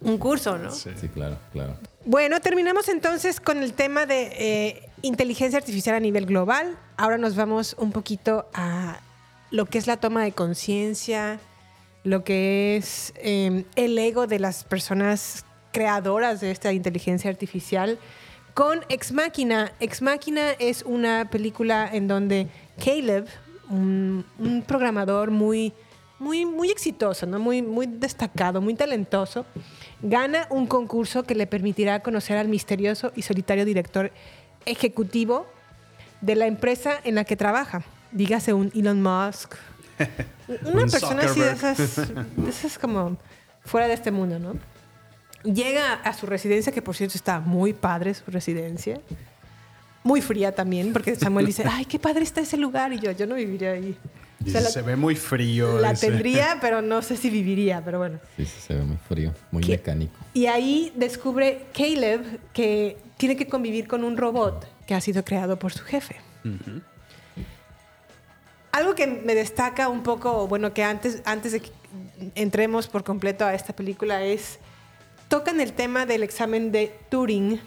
[0.00, 0.72] un curso, ¿no?
[0.72, 0.90] Sí.
[1.00, 1.76] Sí, claro, claro.
[2.06, 6.76] Bueno, terminamos entonces con el tema de eh, inteligencia artificial a nivel global.
[6.96, 8.98] Ahora nos vamos un poquito a
[9.52, 11.38] lo que es la toma de conciencia,
[12.04, 17.98] lo que es eh, el ego de las personas creadoras de esta inteligencia artificial
[18.54, 19.72] con Ex Machina.
[19.80, 22.48] Ex Machina es una película en donde
[22.82, 23.26] Caleb,
[23.68, 25.72] un, un programador muy,
[26.18, 27.38] muy, muy exitoso, ¿no?
[27.38, 29.46] muy, muy destacado, muy talentoso,
[30.02, 34.10] gana un concurso que le permitirá conocer al misterioso y solitario director
[34.66, 35.46] ejecutivo
[36.20, 37.82] de la empresa en la que trabaja.
[38.10, 39.54] Dígase un Elon Musk.
[40.64, 43.16] Una Un persona así de esas, de esas como
[43.64, 44.54] fuera de este mundo, ¿no?
[45.44, 49.00] Llega a su residencia, que por cierto está muy padre su residencia.
[50.04, 52.92] Muy fría también, porque Samuel dice, ay, qué padre está ese lugar.
[52.92, 53.96] Y yo, yo no viviría ahí.
[54.44, 55.78] O Y sea, la- se ve muy frío.
[55.80, 56.08] la ese.
[56.08, 58.18] tendría, pero no sé si viviría, pero bueno.
[58.36, 60.14] Sí, sí, se ve muy frío, muy mecánico.
[60.34, 65.58] Y ahí descubre Caleb que tiene que convivir con un robot que ha sido creado
[65.58, 66.16] por su jefe.
[68.72, 71.70] Algo que me destaca un poco, bueno, que antes, antes de que
[72.34, 74.58] entremos por completo a esta película es,
[75.28, 77.60] tocan el tema del examen de Turing.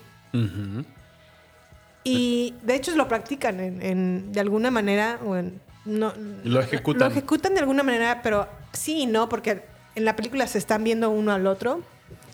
[2.04, 5.20] Y de hecho lo practican en, en- de alguna manera.
[5.26, 7.00] o en- no, lo ejecutan.
[7.00, 9.64] Lo ejecutan de alguna manera, pero sí y no, porque
[9.96, 11.82] en la película se están viendo uno al otro.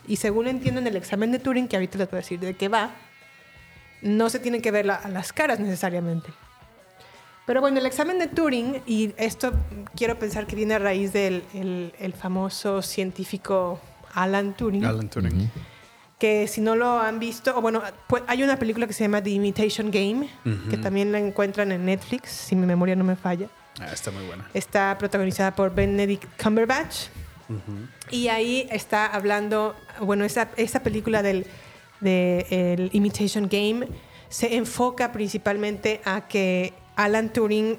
[0.07, 2.53] Y según entiendo en el examen de Turing, que ahorita les voy a decir de
[2.55, 2.91] qué va,
[4.01, 6.29] no se tienen que ver la- a las caras necesariamente.
[7.47, 9.53] Pero bueno, el examen de Turing, y esto
[9.95, 13.79] quiero pensar que viene a raíz del el- el famoso científico
[14.13, 15.49] Alan Turing Alan Turing.
[16.19, 19.21] que si no lo han visto, o bueno, pues hay una película que se llama
[19.23, 20.27] The Imitation Game,
[20.69, 23.47] que también la encuentran en Netflix, si mi memoria no me falla.
[23.79, 24.47] Ah, está muy buena.
[24.55, 27.07] Está protagonizada por Benedict Cumberbatch.
[28.11, 31.45] Y ahí está hablando, bueno, esa, esa película del
[32.01, 33.87] de el Imitation Game
[34.29, 37.77] se enfoca principalmente a que Alan Turing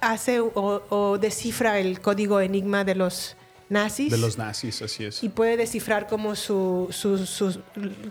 [0.00, 3.36] hace o, o descifra el código enigma de los
[3.68, 5.22] nazis De los nazis, así es.
[5.22, 7.58] y puede descifrar como su, su- sus-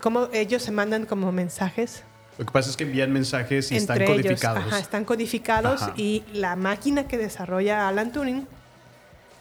[0.00, 2.04] cómo ellos se mandan como mensajes
[2.38, 4.16] Lo que pasa es que envían mensajes y están ellos.
[4.16, 4.64] codificados.
[4.68, 5.94] Ajá, están codificados Ajá.
[5.96, 8.46] y la máquina que desarrolla Alan Turing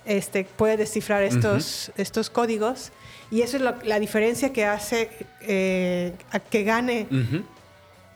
[0.05, 2.91] este, puede descifrar estos, estos códigos
[3.31, 5.09] y eso es lo- la diferencia que hace
[5.41, 7.05] eh, a que gane.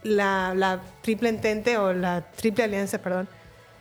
[0.03, 3.27] La, la triple entente o la triple alianza, perdón,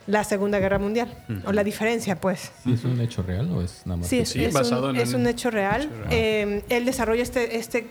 [0.07, 1.07] la Segunda Guerra Mundial.
[1.45, 2.51] O la diferencia, pues.
[2.63, 4.07] ¿Sí ¿Es un hecho real o es nada más?
[4.07, 5.83] Sí, es, Sí, es basado un, en es un hecho real.
[5.83, 6.07] hecho real.
[6.11, 7.87] Eh, él desarrolla este, este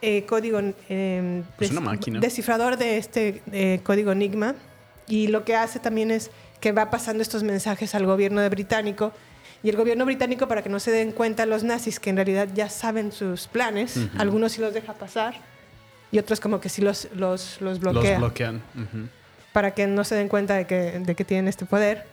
[0.00, 2.18] eh, código, eh, Pues des- una máquina.
[2.20, 4.54] descifrador de este eh, código Enigma.
[5.06, 6.30] Y lo que hace también es
[6.60, 9.12] que va pasando estos mensajes al gobierno de británico.
[9.64, 12.48] Y el gobierno británico, para que no se den cuenta los nazis, que en realidad
[12.52, 15.34] ya saben sus planes, algunos sí los deja pasar
[16.12, 18.56] y otros como que sí los, los, los bloquea Los bloquean.
[18.76, 19.08] Ujú.
[19.52, 22.06] para que no se den cuenta de que, de que tienen este poder.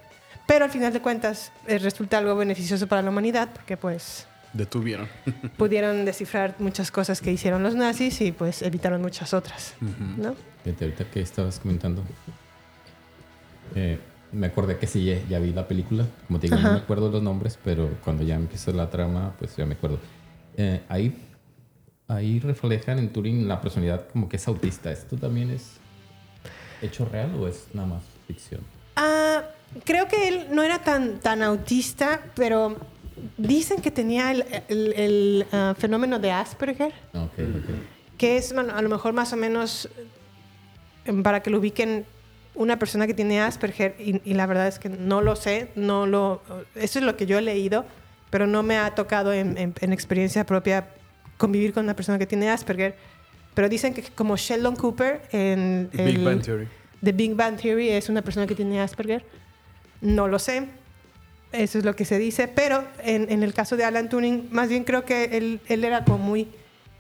[0.48, 5.08] Pero al final de cuentas eh, resulta algo beneficioso para la humanidad porque pues Detuvieron.
[5.58, 9.76] pudieron descifrar muchas cosas que hicieron los nazis y pues evitaron muchas otras,
[10.18, 10.34] ¿no?
[10.64, 12.04] Fíjate, ahorita que estabas comentando,
[13.76, 14.00] eh,
[14.32, 16.06] me acordé que sí, ya, vi la película.
[16.28, 16.78] Como te digo, no Ajá.
[16.78, 20.00] me acuerdo los nombres, pero cuando ya empieza la trama, pues ya me acuerdo.
[20.58, 21.16] Eh, ahí,
[22.10, 24.92] ahí reflejan en Turing la personalidad como que es autista.
[24.92, 25.78] ¿Esto también es
[26.82, 28.62] hecho real o es nada más ficción?
[28.96, 29.44] Ah,
[29.86, 32.76] creo que él no era tan, tan autista, pero
[33.38, 37.70] dicen que tenía el, el- el, ah, fenómeno de Asperger, Ah, Ok, ok.
[38.18, 39.88] que es bueno, a lo mejor más o menos
[41.06, 42.06] eh, para que lo ubiquen
[42.56, 46.06] una persona que tiene Asperger y, y la verdad es que no lo sé, no
[46.08, 46.42] lo,
[46.76, 47.86] eso es lo que yo he leído,
[48.32, 50.88] pero no me ha tocado en, en- en experiencia propia
[51.40, 52.96] convivir con una persona que tiene Asperger.
[53.56, 56.68] Pero dicen que como Sheldon Cooper en Big el- Bang Theory.
[57.04, 59.26] The Big Bang Theory es una persona que tiene Asperger.
[60.02, 60.68] No lo sé.
[61.52, 62.48] Eso es lo que se dice.
[62.48, 66.04] Pero en, en el caso de Alan Turing, más bien creo que él, él era
[66.04, 66.48] como muy,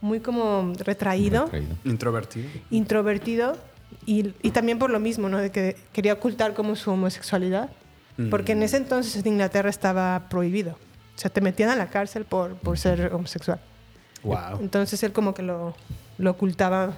[0.01, 1.75] muy como retraído, Retraído.
[1.83, 2.49] Introvertido.
[2.71, 3.57] introvertido.
[4.05, 5.37] Y, y también por lo mismo, ¿no?
[5.37, 7.69] De que quería ocultar como su homosexualidad.
[8.29, 10.71] Porque en ese entonces en Inglaterra estaba prohibido.
[10.71, 13.61] O sea, te metían a la cárcel por, por ser homosexual.
[14.23, 14.59] Wow.
[14.59, 15.75] Entonces él como que lo,
[16.17, 16.93] lo ocultaba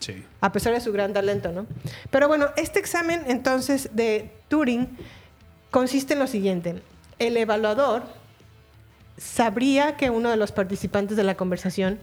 [0.00, 0.22] Sí.
[0.40, 1.66] a pesar de su gran talento, ¿no?
[2.10, 4.98] Pero bueno, este examen entonces de Turing
[5.70, 6.82] consiste en lo siguiente.
[7.18, 8.02] El evaluador
[9.16, 11.98] sabría que uno de los participantes de la conversación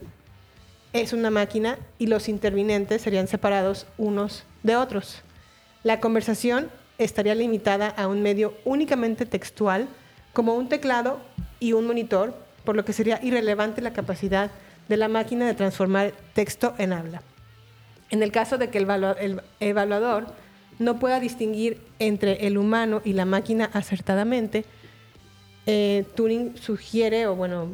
[0.93, 5.21] es una máquina y los intervinientes serían separados unos de otros.
[5.83, 9.87] La conversación estaría limitada a un medio únicamente textual,
[10.33, 11.19] como un teclado
[11.59, 12.33] y un monitor,
[12.63, 14.51] por lo que sería irrelevante la capacidad
[14.87, 17.21] de la máquina de transformar texto en habla.
[18.09, 20.27] En el caso de que el, valua- el evaluador
[20.79, 24.65] no pueda distinguir entre el humano y la máquina acertadamente,
[25.65, 27.69] eh, Turing sugiere, o bueno,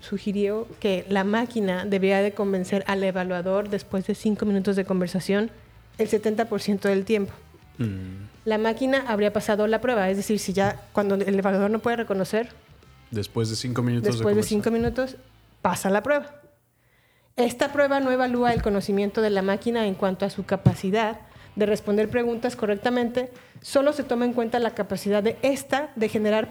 [0.00, 5.50] sugirió que la máquina debería de convencer al evaluador después de cinco minutos de conversación
[5.98, 7.32] el 70% del tiempo.
[8.44, 11.96] La máquina habría pasado la prueba, es decir, si ya cuando el evaluador no puede
[11.96, 12.48] reconocer,
[13.10, 15.16] Después de cinco minutos después de de cinco minutos,
[15.62, 16.34] pasa la prueba.
[17.36, 21.20] Esta prueba no evalúa el conocimiento de la máquina en cuanto a su capacidad
[21.56, 23.30] de responder preguntas correctamente,
[23.62, 26.48] solo se toma en cuenta la capacidad de esta de generar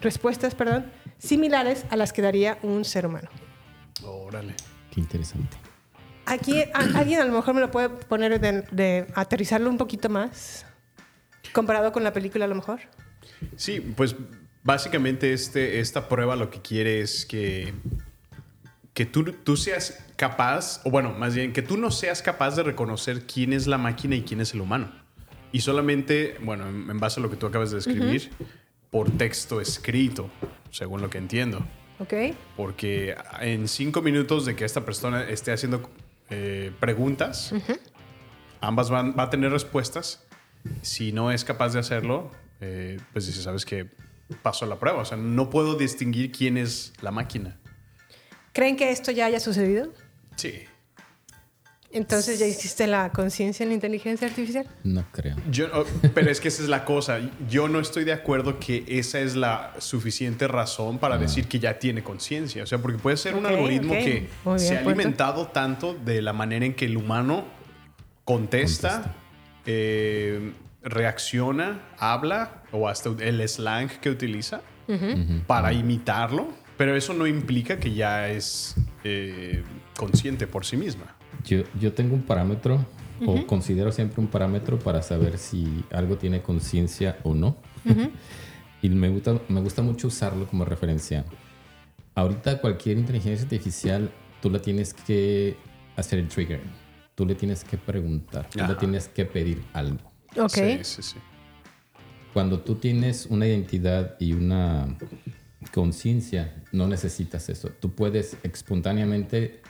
[0.00, 0.86] respuestas perdón,
[1.18, 3.28] similares a las que daría un ser humano.
[4.04, 4.54] Órale.
[4.92, 5.56] Qué interesante.
[6.26, 10.08] Aquí a- alguien a lo mejor me lo puede poner de, de aterrizarlo un poquito
[10.08, 10.64] más,
[11.52, 12.80] comparado con la película a lo mejor.
[13.56, 14.14] Sí, pues
[14.64, 17.74] básicamente este, esta prueba lo que quiere es que,
[18.94, 22.64] que tú, tú seas capaz, o bueno, más bien que tú no seas capaz de
[22.64, 24.90] reconocer quién es la máquina y quién es el humano.
[25.52, 28.30] Y solamente, bueno, en, base a lo que tú acabas de describir,
[28.90, 30.28] por texto escrito,
[30.70, 31.64] según lo que entiendo.
[32.00, 32.12] ¿Ok?
[32.56, 35.88] Porque en cinco minutos de que esta persona esté haciendo
[36.30, 37.54] eh, preguntas,
[38.60, 40.26] ambas van, va a tener respuestas.
[40.82, 43.90] Si no es capaz de hacerlo, eh, pues dice, sabes que
[44.42, 45.00] pasó la prueba.
[45.00, 47.58] O sea, no puedo distinguir quién es la máquina.
[48.52, 49.92] ¿Creen que esto ya haya sucedido?
[50.36, 50.64] Sí.
[51.94, 54.66] Entonces ya existe la conciencia en la inteligencia artificial.
[54.82, 55.36] No creo.
[55.48, 57.20] Yo, oh, pero es que esa es la cosa.
[57.48, 61.78] Yo no estoy de acuerdo que esa es la suficiente razón para decir que ya
[61.78, 62.64] tiene conciencia.
[62.64, 66.32] O sea, porque puede ser un algoritmo que bien se ha alimentado tanto de la
[66.32, 67.44] manera en que el humano
[68.24, 69.14] contesta, Contesta.
[69.66, 70.52] eh,
[70.84, 74.60] reacciona, habla o hasta el slang que utiliza
[75.46, 76.48] para imitarlo.
[76.76, 79.62] Pero eso no implica que ya es eh,
[79.96, 81.04] consciente por sí misma.
[81.44, 82.84] Yo, yo tengo un parámetro,
[83.24, 87.56] o considero siempre un parámetro para saber si algo tiene conciencia o no.
[88.82, 91.24] y me gusta, me gusta mucho usarlo como referencia.
[92.16, 94.10] Ahorita cualquier inteligencia artificial,
[94.42, 95.56] tú la tienes que
[95.96, 96.60] hacer el trigger.
[97.14, 98.76] Tú le tienes que preguntar, tú le Ajá.
[98.78, 100.13] tienes que pedir algo.
[100.38, 100.50] Ok.
[100.50, 101.16] Sí, sí, sí.
[102.32, 104.96] Cuando tú tienes una identidad y una
[105.72, 107.68] conciencia, no necesitas eso.
[107.68, 109.62] Tú puedes espontáneamente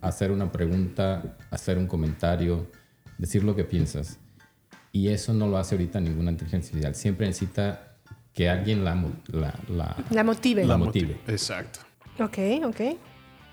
[0.00, 2.70] hacer una pregunta, hacer un comentario,
[3.18, 4.18] decir lo que piensas.
[4.90, 6.94] Y eso no lo hace ahorita ninguna inteligencia artificial.
[6.94, 7.96] Siempre necesita
[8.32, 8.94] que alguien la,
[9.26, 10.64] la, la- La motive.
[10.64, 11.18] La motive.
[11.26, 11.80] Exacto.
[12.18, 12.80] Ok, ok.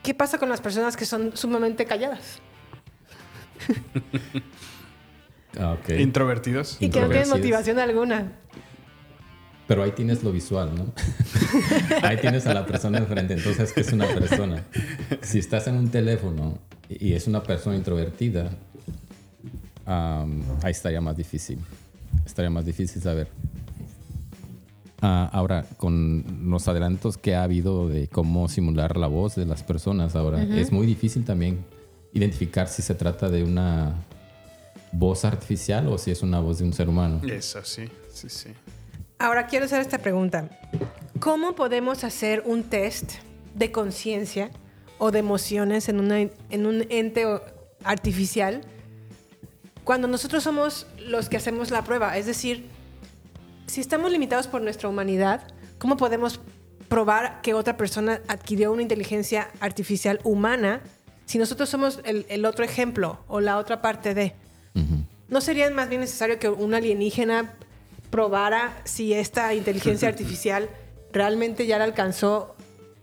[0.02, 2.40] ¿Qué pasa con las personas que son sumamente calladas?
[5.60, 5.78] Ah.
[5.98, 6.78] Introvertidos.
[6.80, 8.34] Y que no tienen motivación alguna.
[9.68, 10.94] Pero ahí tienes lo visual, ¿no?
[12.04, 14.64] ahí tienes a la persona enfrente, entonces que es una persona.
[15.22, 18.52] Si estás en un teléfono y es una persona introvertida,
[19.86, 21.58] ahí estaría más difícil.
[22.26, 23.28] Estaría más difícil saber.
[25.02, 29.64] Ah, ahora, con los adelantos que ha habido de cómo simular la voz de las
[29.64, 31.66] personas, ahora es muy difícil también
[32.14, 33.96] identificar si se trata de una
[34.98, 37.22] voz artificial o si es una voz de un ser humano.
[37.28, 38.50] Es así, sí, sí.
[39.20, 40.50] Ahora quiero hacer esta pregunta.
[41.20, 43.14] ¿Cómo podemos hacer un test
[43.54, 44.52] de conciencia
[44.98, 47.26] o de emociones en, una- en un ente
[47.84, 48.62] artificial
[49.84, 52.18] cuando nosotros somos los que hacemos la prueba?
[52.18, 52.68] Es decir,
[53.68, 56.40] si estamos limitados por nuestra humanidad, ¿cómo podemos
[56.90, 60.82] probar que otra persona adquirió una inteligencia artificial humana
[61.26, 64.36] si nosotros somos el, el otro ejemplo o la otra parte de?
[65.30, 67.54] ¿No sería más bien necesario que un alienígena
[68.12, 70.70] probara si esta inteligencia artificial
[71.12, 72.56] realmente ya le alcanzó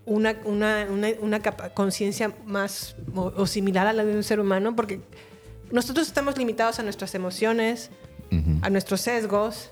[0.06, 4.38] una, una, una- una capa- conciencia más o, o similar a la de un ser
[4.40, 4.74] humano?
[4.76, 5.00] Porque
[5.70, 7.90] nosotros estamos limitados a nuestras emociones,
[8.62, 9.70] a nuestros sesgos,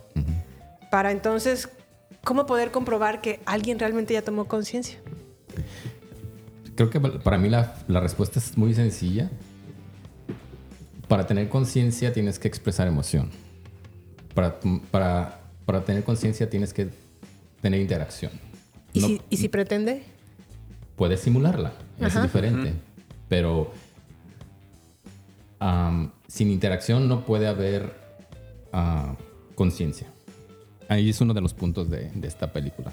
[0.91, 1.69] para entonces,
[2.25, 4.99] ¿cómo poder comprobar que alguien realmente ya tomó conciencia?
[6.75, 9.31] Creo que para mí la, la respuesta es muy sencilla.
[11.11, 13.31] Para tener conciencia tienes que expresar emoción.
[14.33, 14.61] Para,
[14.93, 16.89] para, para tener conciencia tienes que
[17.61, 18.31] tener interacción.
[18.93, 20.05] ¿Y, No- si, y si pretende?
[20.95, 22.23] puedes simularla, es Ajá.
[22.23, 22.75] diferente.
[23.29, 23.73] Pero
[26.29, 27.93] sin interacción no puede haber
[28.73, 29.17] ah,
[29.57, 30.07] conciencia.
[30.89, 32.93] Ahí es uno de los puntos de, de esta película.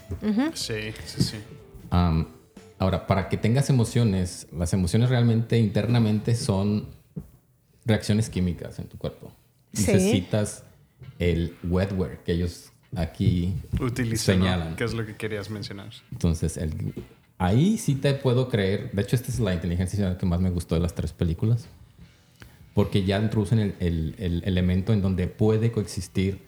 [0.56, 1.38] Sí, sí, sí.
[2.80, 6.88] Ahora, para que tengas emociones, las emociones realmente internamente son
[7.88, 9.32] reacciones químicas en tu cuerpo.
[9.74, 9.92] Sí.
[9.92, 10.64] Necesitas
[11.20, 14.44] el wetware que ellos aquí Utiliza, ¿no?
[14.44, 14.76] señalan.
[14.76, 15.90] ¿Qué es lo que querías mencionar?
[16.12, 16.94] Entonces, el-
[17.38, 18.92] ahí sí te puedo creer.
[18.92, 21.66] De hecho, esta es la inteligencia que más me gustó de las tres películas.
[22.74, 26.40] Porque ya introducen el, el- el elemento en donde puede coexistir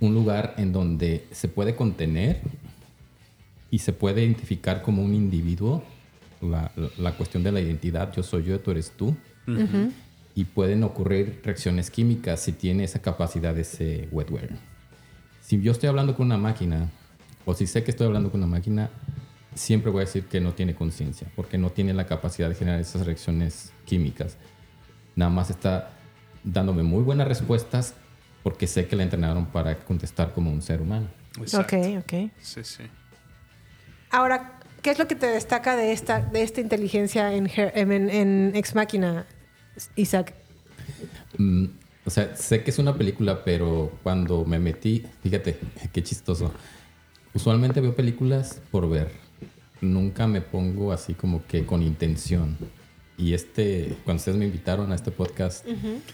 [0.00, 2.40] un lugar en donde se puede contener
[3.70, 5.82] y se puede identificar como un individuo
[6.40, 8.12] la, la- la cuestión de la identidad.
[8.14, 9.16] Yo soy yo, tú eres tú.
[10.36, 14.50] Y pueden ocurrir reacciones químicas si tiene esa capacidad de ese wetware.
[15.40, 16.90] Si yo estoy hablando con una máquina,
[17.46, 18.90] o si sé que estoy hablando con una máquina,
[19.54, 22.78] siempre voy a decir que no tiene conciencia, porque no tiene la capacidad de generar
[22.80, 24.36] esas reacciones químicas.
[25.14, 25.92] Nada más está
[26.44, 27.94] dándome muy buenas respuestas
[28.42, 31.06] porque sé que la entrenaron para contestar como un ser humano.
[31.40, 31.76] Exacto.
[31.76, 32.30] Ok, ok.
[32.42, 32.82] Sí, sí.
[34.10, 37.90] Ahora, ¿qué es lo que te destaca de esta, de esta inteligencia en, Her- en,
[38.10, 39.24] en Ex Máquina,
[39.96, 40.34] Isaac?
[41.38, 41.66] Mm,
[42.04, 45.58] o sea, sé que es una película, pero cuando me metí, fíjate,
[45.92, 46.52] qué chistoso.
[47.34, 49.10] Usualmente veo películas por ver.
[49.80, 52.56] Nunca me pongo así como que con intención.
[53.18, 55.66] Y este, cuando ustedes me invitaron a este podcast,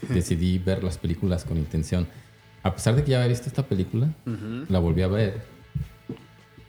[0.09, 2.09] decidí ver las películas con intención.
[2.63, 4.13] A pesar de que ya había visto esta película,
[4.69, 5.43] la volví a ver.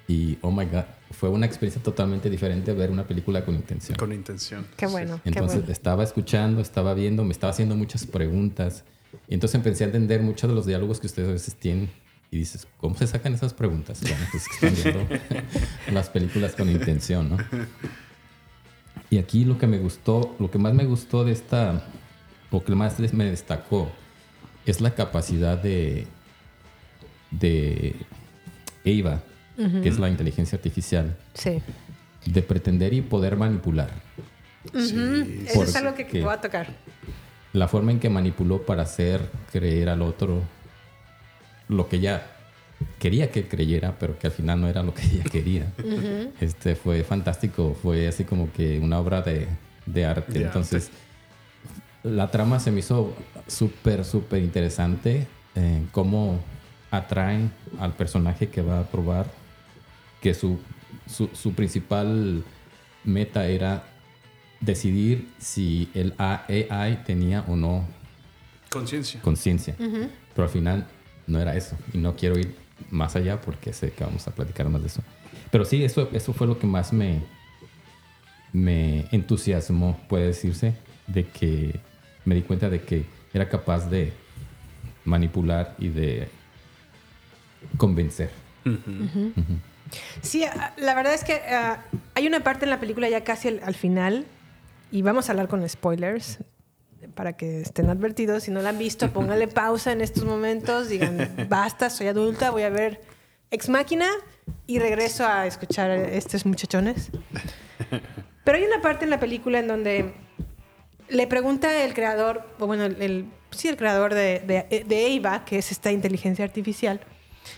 [0.08, 3.98] Y, oh my God, fue una experiencia totalmente diferente ver una película con intención.
[3.98, 4.66] Con intención.
[4.76, 5.72] Qué bueno, qué Entonces bueno.
[5.72, 8.84] estaba escuchando, estaba viendo, me estaba haciendo muchas preguntas.
[9.28, 11.90] Y entonces empecé a entender muchos de los diálogos que ustedes a veces tienen.
[12.32, 14.02] Y dices, ¿cómo se sacan esas preguntas?
[14.02, 15.16] Bueno, pues que están viendo
[15.94, 17.38] las películas con intención, ¿no?
[19.12, 21.84] Y aquí lo que me gustó, lo que más me gustó de esta,
[22.50, 23.92] o que más me destacó,
[24.66, 26.08] es la capacidad de,
[27.30, 27.96] de
[28.84, 29.22] Eva,
[29.56, 31.62] que es la inteligencia artificial, Sí.
[32.26, 33.90] de pretender y poder manipular.
[34.74, 36.68] Eso es algo que, que voy a tocar.
[37.54, 40.42] la forma en que manipuló para hacer creer al otro
[41.70, 42.24] lo que ella
[43.00, 45.68] quería que creyera, pero que al final no era lo que ella quería.
[46.42, 49.48] Este fue fantástico, fue así como que una obra de,
[49.86, 50.42] de arte.
[50.42, 50.90] Entonces,
[52.04, 53.16] la trama se me hizo
[53.48, 55.28] súper, súper interesante.
[55.56, 56.40] eh, cómo
[56.90, 59.28] atraen al personaje que va a probar
[60.24, 60.58] que su,
[61.06, 62.46] su, su principal
[63.04, 63.84] meta era
[64.62, 67.86] decidir si el AI tenía o no
[68.72, 69.22] Conciencia.
[69.22, 69.76] conciencia.
[69.78, 70.88] Pero al final
[71.28, 71.78] no era eso.
[71.94, 72.56] Y no quiero ir
[72.90, 75.04] más allá porque sé que vamos a platicar más de eso.
[75.52, 77.22] Pero sí, eso, eso fue lo que más me,
[78.54, 80.74] me entusiasmó, puede decirse,
[81.06, 81.80] de que
[82.24, 84.14] me di cuenta de que era capaz de
[85.04, 86.30] manipular y de
[87.78, 88.32] convencer.
[90.22, 91.84] Sí, ah, la verdad es que ah,
[92.16, 94.26] hay una parte en la película ya casi al, al final,
[94.92, 96.40] y vamos a hablar con spoilers,
[97.16, 98.44] para que estén advertidos.
[98.44, 102.64] Si no la han visto, pónganle pausa en estos momentos, digan, basta, soy adulta, voy
[102.64, 103.02] a ver
[103.52, 104.08] Ex Máquina
[104.68, 107.10] y regreso a escuchar a estos muchachones.
[108.44, 110.14] Pero hay una parte en la película en donde
[111.10, 115.46] le pregunta el creador, o bueno, el, el- sí, el creador de, de, de Ava,
[115.46, 117.00] que es esta inteligencia artificial,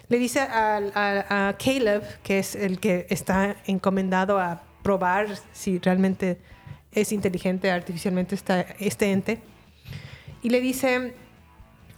[0.10, 5.80] le dice al- a, a Caleb, que es el que está encomendado a probar si
[5.80, 6.40] realmente
[6.92, 9.40] es inteligente artificialmente esta, este ente,
[10.42, 11.16] y le dice,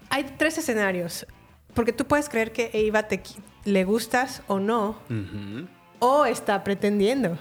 [0.10, 1.28] hay tres escenarios,
[1.74, 3.22] porque tú puedes creer que Ava te,
[3.66, 4.98] le gustas o no,
[6.00, 7.38] o está pretendiendo.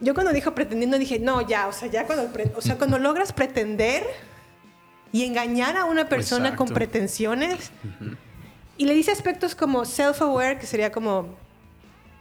[0.00, 3.32] Yo cuando dijo pretendiendo dije, no, ya, o sea, ya cuando, o sea, cuando logras
[3.34, 4.02] pretender
[5.12, 6.74] y engañar a una persona con Exacto.
[6.74, 7.70] pretensiones
[8.80, 11.36] y le dice aspectos como self-aware, que sería como...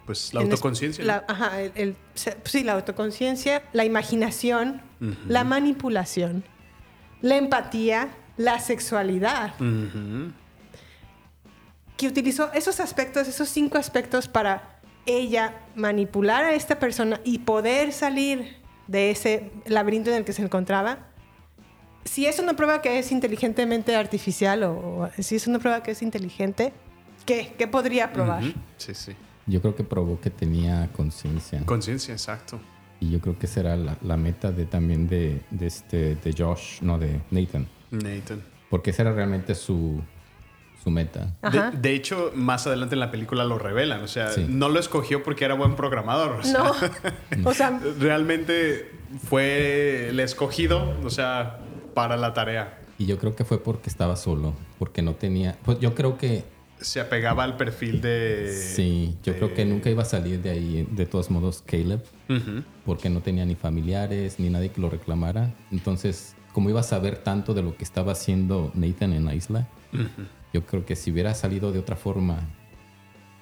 [0.05, 1.05] Pues la autoconciencia.
[1.05, 1.95] la- ajá, el,
[2.43, 4.81] sí, la autoconciencia, la imaginación,
[5.27, 6.43] la manipulación,
[7.21, 9.53] la empatía, la sexualidad.
[9.61, 10.33] Ujú.
[11.95, 17.93] que utilizó esos aspectos, esos cinco aspectos para ella manipular a esta persona y poder
[17.93, 18.57] salir
[18.87, 21.08] de ese laberinto en el que se encontraba.
[22.09, 25.91] Si eso no prueba que es inteligentemente artificial o, o si eso no prueba que
[25.91, 26.73] es inteligente,
[27.25, 27.53] ¿qué?
[27.57, 28.41] ¿Qué podría probar?
[28.77, 29.11] Sí, sí.
[29.45, 31.61] Yo creo que probó que tenía conciencia.
[31.65, 32.59] Conciencia, exacto.
[32.99, 36.81] Y yo creo que será la, la meta de también de, de este de Josh,
[36.81, 37.67] no de Nathan.
[37.91, 38.41] Nathan.
[38.71, 40.01] Porque esa era realmente su,
[40.83, 41.33] su meta.
[41.51, 44.01] De, de hecho, más adelante en la película lo revelan.
[44.03, 44.45] O sea, Sí.
[44.49, 46.31] no lo escogió porque era buen programador.
[46.39, 46.73] O sea, No.
[47.49, 48.91] O sea, realmente
[49.29, 51.59] fue el escogido, o sea,
[51.99, 52.79] para la tarea.
[52.97, 55.57] Y yo creo que fue porque estaba solo, porque no tenía...
[55.65, 56.45] Pues yo creo que
[56.79, 58.53] Se apegaba al perfil de.
[58.53, 62.01] sí, yo creo que de- nunca iba a salir de ahí, de todos modos, Caleb,
[62.29, 62.63] Ujú.
[62.85, 65.53] porque no tenía ni familiares, ni nadie que lo reclamara.
[65.71, 69.67] Entonces, como iba a saber tanto de lo que estaba haciendo Nathan en la isla,
[70.53, 72.47] yo creo que si hubiera salido de otra forma,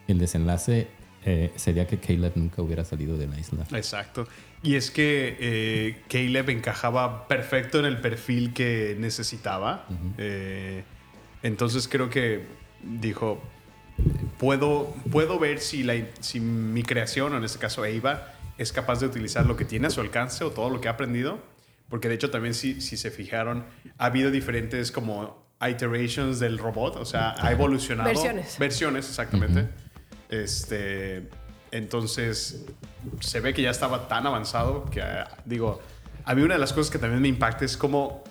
[0.08, 0.88] el desenlace
[1.26, 3.66] eh, sería que Caleb nunca hubiera salido de la isla.
[3.74, 4.28] Exacto.
[4.64, 9.86] Y es que eh, Caleb encajaba perfecto en el perfil que necesitaba.
[10.18, 10.84] Eh,
[11.43, 12.45] entonces creo que
[12.84, 13.41] dijo,
[14.39, 18.99] puedo, puedo ver si, la, si mi creación, o en este caso Eva, es capaz
[18.99, 21.39] de utilizar lo que tiene a su alcance o todo lo que ha aprendido.
[21.89, 23.66] Porque de hecho también si, si se fijaron,
[23.97, 28.10] ha habido diferentes como iterations del robot, o sea, ha evolucionado.
[28.10, 28.60] Versiones.
[28.60, 29.70] Versiones, exactamente.
[30.30, 31.30] Este,
[31.72, 32.65] entonces,
[33.20, 35.82] se ve que ya estaba tan avanzado que, ah, digo,
[36.26, 38.24] a mí una de las cosas que también me impacta es cómo,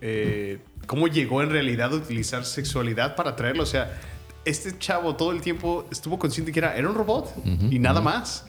[0.00, 3.62] eh, cómo llegó en realidad a utilizar sexualidad para traerlo.
[3.62, 3.98] O sea,
[4.44, 7.34] este chavo todo el tiempo estuvo consciente que era, era un robot
[7.70, 8.46] y nada más.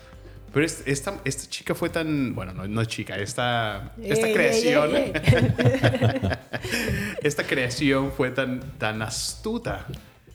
[0.51, 4.95] Pero es- esta, esta chica fue tan, bueno, no, no es chica, esta, esta creación,
[4.95, 6.31] ey, ey.
[7.23, 9.85] esta creación fue tan, tan astuta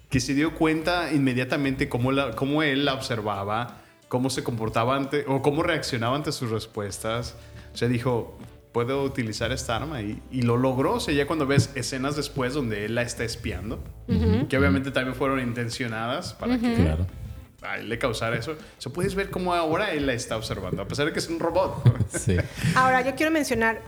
[0.08, 3.78] que se dio cuenta inmediatamente cómo, la, cómo él la observaba,
[4.08, 7.34] cómo se comportaba ante, o cómo reaccionaba ante sus respuestas.
[7.72, 8.36] O sea, dijo,
[8.72, 10.94] puedo utilizar esta arma y, y lo logró.
[10.94, 13.82] O sea, ya cuando ves escenas después donde él la está espiando,
[14.48, 17.06] que obviamente también fueron intencionadas para que Claro.
[17.62, 18.52] a él le causara eso.
[18.52, 21.28] O sea, puedes ver cómo ahora él la está observando, a pesar de que es
[21.28, 21.82] un robot.
[22.18, 22.36] Sí.
[22.76, 23.80] Ahora, yo quiero mencionar,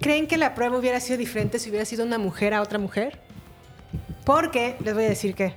[0.00, 3.20] ¿creen que la prueba hubiera sido diferente si hubiera sido una mujer a otra mujer?
[4.24, 5.54] Porque, les voy a decir que,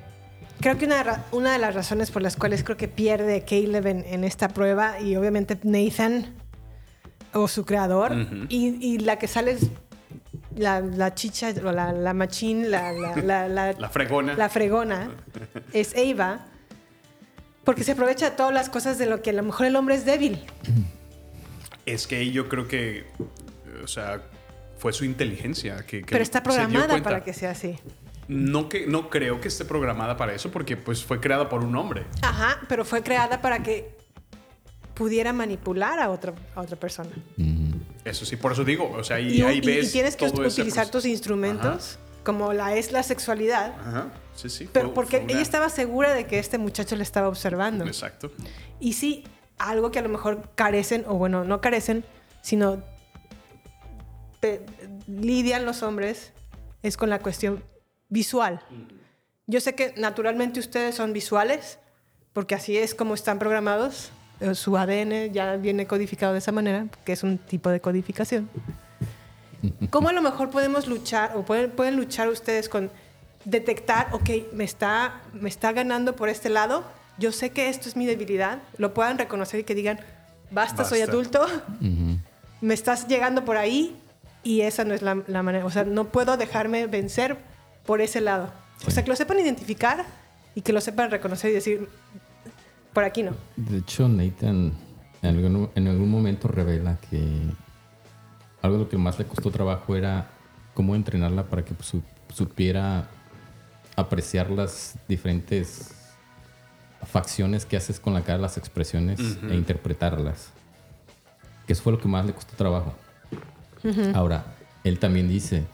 [0.59, 4.05] creo que una, una de las razones por las cuales creo que pierde Caleb en,
[4.05, 6.35] en esta prueba, y obviamente Nathan,
[7.33, 8.15] o su creador,
[8.49, 9.67] y, y la que sale es
[10.55, 14.33] la, la chicha, o la, la machín, la, la, la, fregona.
[14.35, 15.11] la fregona,
[15.73, 16.45] es Eva,
[17.63, 19.95] porque se aprovecha de todas las cosas de lo que a lo mejor el hombre
[19.95, 20.45] es débil.
[21.85, 23.05] Es que yo creo que,
[23.83, 24.21] o sea,
[24.77, 27.77] fue su inteligencia que, que Pero está programada para que sea así.
[28.27, 31.75] No, que, no creo que esté programada para eso porque pues fue creada por un
[31.75, 32.05] hombre.
[32.21, 33.95] Ajá, pero fue creada para que
[34.93, 37.09] pudiera manipular a otra, a otra persona.
[38.03, 40.25] Eso sí, por eso digo, o sea, y, Y, ahí y- ves y tienes que
[40.25, 44.69] utilizar tus instrumentos, como la es la sexualidad, Ajá, sí, sí.
[44.73, 47.85] pero fue- porque fue una- ella estaba segura de que este muchacho le estaba observando.
[47.85, 48.31] Exacto.
[48.79, 49.23] Y sí,
[49.57, 52.03] algo que a lo mejor carecen, o bueno, no carecen,
[52.41, 52.83] sino
[54.39, 54.65] te-
[55.07, 56.33] lidian los hombres,
[56.83, 57.63] es con la cuestión
[58.09, 58.61] visual.
[59.47, 61.79] Yo sé que naturalmente ustedes son visuales,
[62.33, 64.11] porque así es como están programados.
[64.41, 68.49] eh, Su ADN ya viene codificado de esa manera, que es un tipo de codificación.
[69.89, 72.91] ¿Cómo a lo mejor podemos luchar, o pueden, pueden luchar ustedes con
[73.43, 76.83] detectar, ok, me está, me está ganando por este lado,
[77.17, 79.99] yo sé que esto es mi debilidad, lo puedan reconocer y que digan,
[80.51, 81.11] basta, soy Basta.
[81.11, 81.45] adulto,
[82.61, 83.95] me estás llegando por ahí
[84.43, 87.37] y esa no es la, la manera, o sea, no puedo dejarme vencer
[87.87, 88.51] por ese lado.
[88.85, 90.05] O sea, que lo sepan identificar
[90.53, 91.89] y que lo sepan reconocer y decir,
[92.93, 93.31] por aquí no.
[93.55, 94.73] De hecho, Nathan
[95.23, 97.41] en algún, en algún momento revela que
[98.61, 100.27] algo de lo que más le costó trabajo era
[100.75, 103.07] cómo entrenarla para que su- supiera
[103.95, 105.91] apreciar las diferentes
[107.05, 110.49] facciones que haces con la cara, las expresiones e interpretarlas.
[111.65, 112.93] Que eso fue lo que más le costó trabajo.
[114.13, 114.45] Ahora,
[114.83, 115.65] él también dice,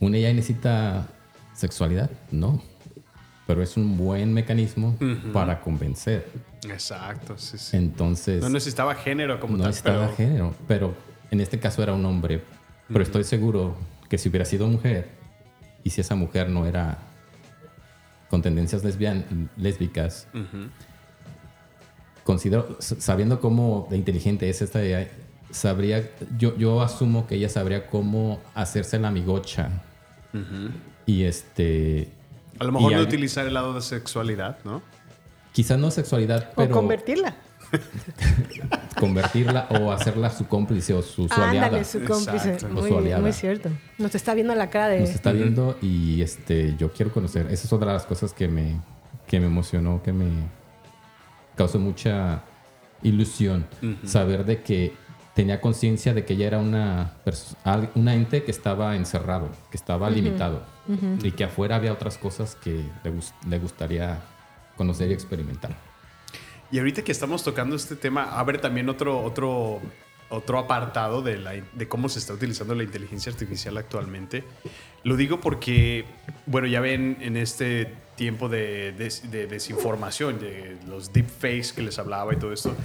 [0.00, 1.06] ¿una ya necesita
[1.54, 2.10] sexualidad?
[2.30, 2.60] No.
[3.46, 4.96] Pero es un buen mecanismo
[5.32, 6.26] para convencer.
[6.64, 7.76] Exacto, sí, sí.
[7.76, 10.94] Entonces, No necesitaba género como no tal, estaba pero género, pero
[11.30, 12.42] en este caso era un hombre.
[12.88, 13.76] Pero estoy seguro
[14.08, 15.08] que si hubiera sido mujer
[15.84, 16.98] y si esa mujer no era
[18.28, 20.28] con tendencias lesbian, lésbicas,
[22.22, 25.08] considero, sabiendo cómo de inteligente es esta AI,
[25.50, 26.08] sabría,
[26.38, 29.82] yo, yo asumo que ella sabría cómo hacerse la amigocha.
[31.06, 32.08] Y este.
[32.58, 34.82] a lo mejor y no al- utilizar el lado de sexualidad, ¿no?
[35.52, 37.36] Quizás no sexualidad, pero o convertirla.
[38.98, 41.66] convertirla o hacerla su cómplice o su, su aliada.
[41.66, 42.58] Ándale, su cómplice.
[42.68, 43.20] Muy, su aliada.
[43.22, 43.70] muy cierto.
[43.98, 45.00] Nos está viendo la cara de...
[45.00, 47.46] nos está viendo y este yo quiero conocer.
[47.50, 48.80] Esa es otra de las cosas que me,
[49.26, 50.26] que me emocionó, que me
[51.56, 52.42] causó mucha
[53.02, 53.66] ilusión
[54.04, 54.92] saber de que
[55.34, 57.14] tenía conciencia de que ella era una,
[57.94, 60.62] una ente que estaba encerrado, que estaba limitado.
[61.22, 62.84] Y que afuera había otras cosas que
[63.48, 64.20] le gustaría
[64.76, 65.76] conocer y experimentar.
[66.72, 69.80] Y ahorita que estamos tocando este tema, abre también otro, otro,
[70.30, 74.44] otro apartado de, la, de cómo se está utilizando la inteligencia artificial actualmente.
[75.02, 76.04] Lo digo porque,
[76.46, 81.98] bueno, ya ven en este tiempo de, des- de desinformación, de los deepfakes que les
[81.98, 82.76] hablaba y todo esto,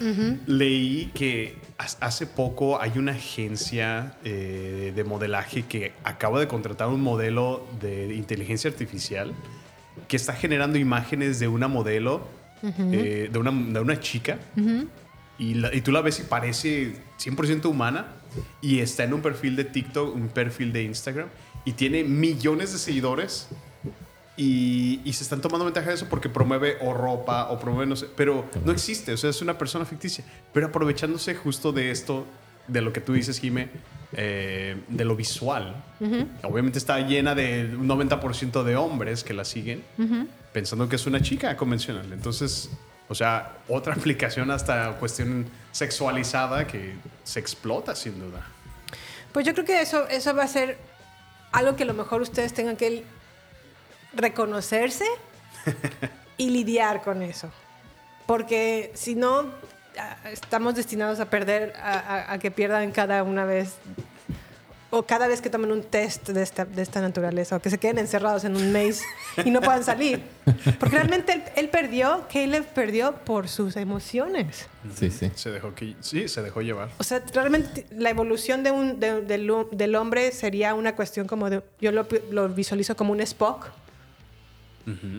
[0.48, 7.02] leí que hace poco hay una agencia eh, de modelaje que acaba de contratar un
[7.02, 9.34] modelo de inteligencia artificial
[10.08, 12.26] que está generando imágenes de una modelo,
[12.64, 14.40] eh, de, una, de una chica,
[15.38, 18.08] y, la- y tú la ves y parece 100% humana,
[18.62, 21.30] y está en un perfil de TikTok, un perfil de Instagram,
[21.66, 23.48] y tiene millones de seguidores.
[24.38, 27.96] Y, y se están tomando ventaja de eso porque promueve o ropa o promueve no
[27.96, 30.26] sé, pero no existe, o sea, es una persona ficticia.
[30.54, 32.26] Pero aprovechándose justo de esto,
[32.68, 33.70] de lo que tú dices, Jime,
[34.12, 35.82] eh, de lo visual.
[36.44, 39.84] Obviamente está llena de un 90% de hombres que la siguen
[40.52, 42.12] pensando que es una chica convencional.
[42.12, 42.70] Entonces,
[43.10, 48.42] o sea, otra aplicación hasta cuestión sexualizada que se explota sin duda.
[49.32, 50.78] Pues yo creo que eso, eso va a ser
[51.52, 53.04] algo que a lo mejor ustedes tengan que
[54.14, 55.06] reconocerse
[56.38, 57.50] y lidiar con eso.
[58.26, 59.46] Porque si no,
[60.32, 63.76] estamos destinados a perder, a, a- a que pierdan cada una vez,
[64.98, 67.78] o cada vez que tomen un test de esta, de esta naturaleza, o que se
[67.78, 69.02] queden encerrados en un maze
[69.44, 70.22] y no puedan salir.
[70.80, 74.68] Porque realmente él, él perdió, Caleb perdió por sus emociones.
[74.96, 75.32] Sí, sí.
[75.36, 76.90] Se dejó que, sí, se dejó llevar.
[76.98, 81.50] O sea, realmente la evolución de un, de- del, del hombre sería una cuestión como
[81.50, 83.68] de, yo lo, lo visualizo como un Spock,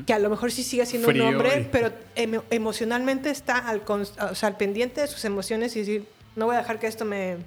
[0.06, 3.58] que a lo mejor sí sigue siendo Frío un hombre, y- pero emo- emocionalmente está
[3.58, 6.04] al, o sea, al pendiente de sus emociones y decir,
[6.36, 7.38] no voy a dejar que esto me,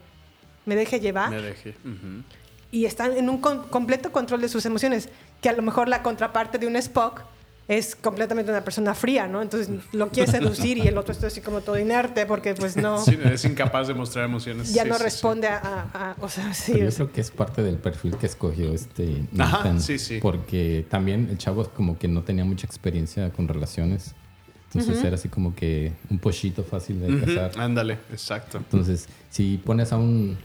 [0.66, 1.30] me deje llevar.
[1.30, 1.70] Me dejé.
[1.86, 2.24] Ujú.
[2.72, 5.10] Y están en un con- completo control de sus emociones,
[5.42, 7.22] que a lo mejor la contraparte de un Spock
[7.68, 9.42] es completamente una persona fría, ¿no?
[9.44, 13.04] Entonces lo quiere seducir y el otro está así como todo inerte porque pues no,
[13.04, 14.74] Sí, es incapaz de mostrar emociones.
[14.74, 15.04] ya Sí, no sí, sí.
[15.04, 15.58] responde a,
[15.94, 18.74] a- a- o sea, sí, Pero yo creo que es parte del perfil que escogió
[18.74, 20.20] este Ajá, Nathan, sí, sí.
[20.20, 24.14] Porque también el chavo como que no tenía mucha experiencia con relaciones.
[24.74, 27.52] Entonces era así como que un pochito fácil de Ujú, casar.
[27.60, 28.60] Ándale, exacto.
[28.60, 30.38] Entonces, si pones a un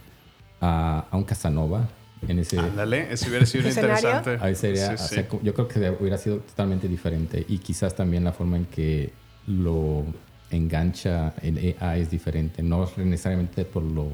[0.60, 1.88] a, a un Casanova
[2.26, 4.38] en ese Ándale, eso hubiera sido interesante.
[4.40, 5.14] ahí sería, Sí, o sí.
[5.16, 9.12] sea, yo creo que hubiera sido totalmente diferente y quizás también la forma en que
[9.46, 10.04] lo
[10.50, 14.08] engancha el AI es diferente, no necesariamente por lo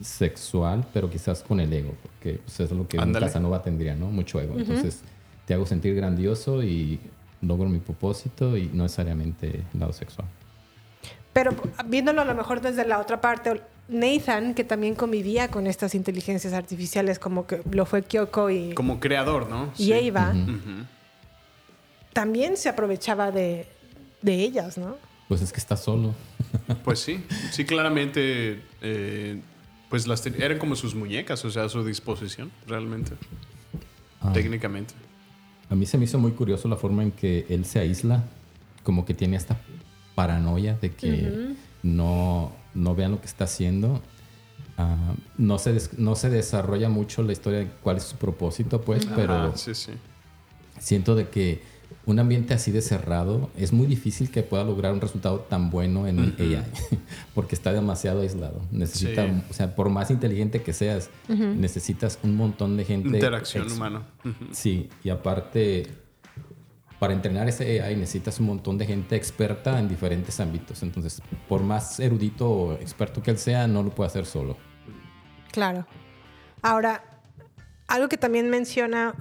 [0.00, 3.26] sexual, pero quizás con el ego, porque pues, es lo que un Ándale.
[3.26, 4.06] Casanova tendría, ¿no?
[4.10, 4.56] Mucho ego.
[4.58, 5.00] Entonces,
[5.46, 7.00] te hago sentir grandioso y
[7.40, 10.28] logro mi propósito y no necesariamente el lado sexual.
[11.32, 11.52] Pero
[11.86, 16.52] viéndolo a lo mejor desde la otra parte, Nathan, que también convivía con estas inteligencias
[16.52, 19.72] artificiales, como que lo fue Kyoko y, Como creador, ¿no?
[19.78, 19.92] y Sí.
[20.10, 20.84] Ujú.
[22.12, 23.66] también se aprovechaba de,
[24.22, 24.96] de ellas, ¿no?
[25.28, 26.14] Pues es que está solo.
[26.84, 29.40] Pues sí, sí, claramente, eh,
[29.90, 33.12] pues las ten- eran como sus muñecas, o sea, a su disposición, realmente,
[34.20, 34.32] Ah.
[34.32, 34.94] técnicamente.
[35.70, 38.24] A mí se me hizo muy curioso la forma en que él se aísla,
[38.82, 39.58] como que tiene esta
[40.14, 44.00] paranoia de que no, no vean lo que está haciendo.
[44.76, 48.80] Ah, no, se des- no se desarrolla mucho la historia de cuál es su propósito,
[48.80, 49.92] pues, pero Ajá, sí, sí.
[50.78, 51.62] siento de que
[52.06, 56.06] un ambiente así de cerrado es muy difícil que pueda lograr un resultado tan bueno
[56.06, 56.62] en un AI,
[57.34, 58.60] porque está demasiado aislado.
[58.70, 59.42] Necesita, Sí.
[59.50, 63.08] o sea, por más inteligente que seas, necesitas un montón de gente.
[63.08, 64.02] Interacción humana.
[64.52, 65.88] Sí, y aparte,
[66.98, 70.82] para entrenar ese AI necesitas un montón de gente experta en diferentes ámbitos.
[70.82, 74.56] Entonces, por más erudito o experto que él sea, no lo puede hacer solo.
[75.52, 75.86] Claro.
[76.62, 77.02] Ahora,
[77.86, 79.14] algo que también menciona,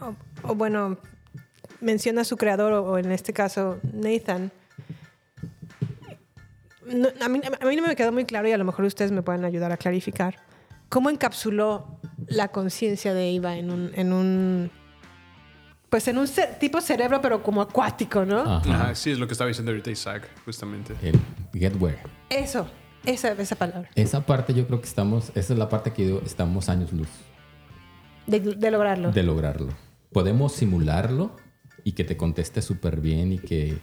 [0.43, 0.97] o, bueno,
[1.79, 4.51] menciona su creador, o, en este caso Nathan,
[6.85, 9.11] no- a, mí, a mí no me quedó muy claro y a lo mejor ustedes
[9.11, 10.37] me pueden ayudar a clarificar,
[10.89, 14.71] ¿cómo encapsuló la conciencia de Eva en un, en un,
[15.89, 16.27] pues en un
[16.59, 18.39] tipo cerebro, pero como acuático, ¿no?
[18.41, 18.73] Ajá.
[18.75, 20.93] Ajá, sí, es lo que estaba diciendo ahorita Isaac, justamente.
[21.01, 21.19] El
[21.53, 21.97] get where.
[22.29, 22.67] Eso,
[23.05, 26.21] esa, esa palabra, Esa parte yo creo que estamos, esa es la parte que yo-
[26.25, 27.07] estamos años luz
[28.25, 29.11] de, de lograrlo.
[29.11, 29.69] de lograrlo.
[30.11, 31.35] Podemos simularlo
[31.83, 33.77] y que te conteste súper bien y que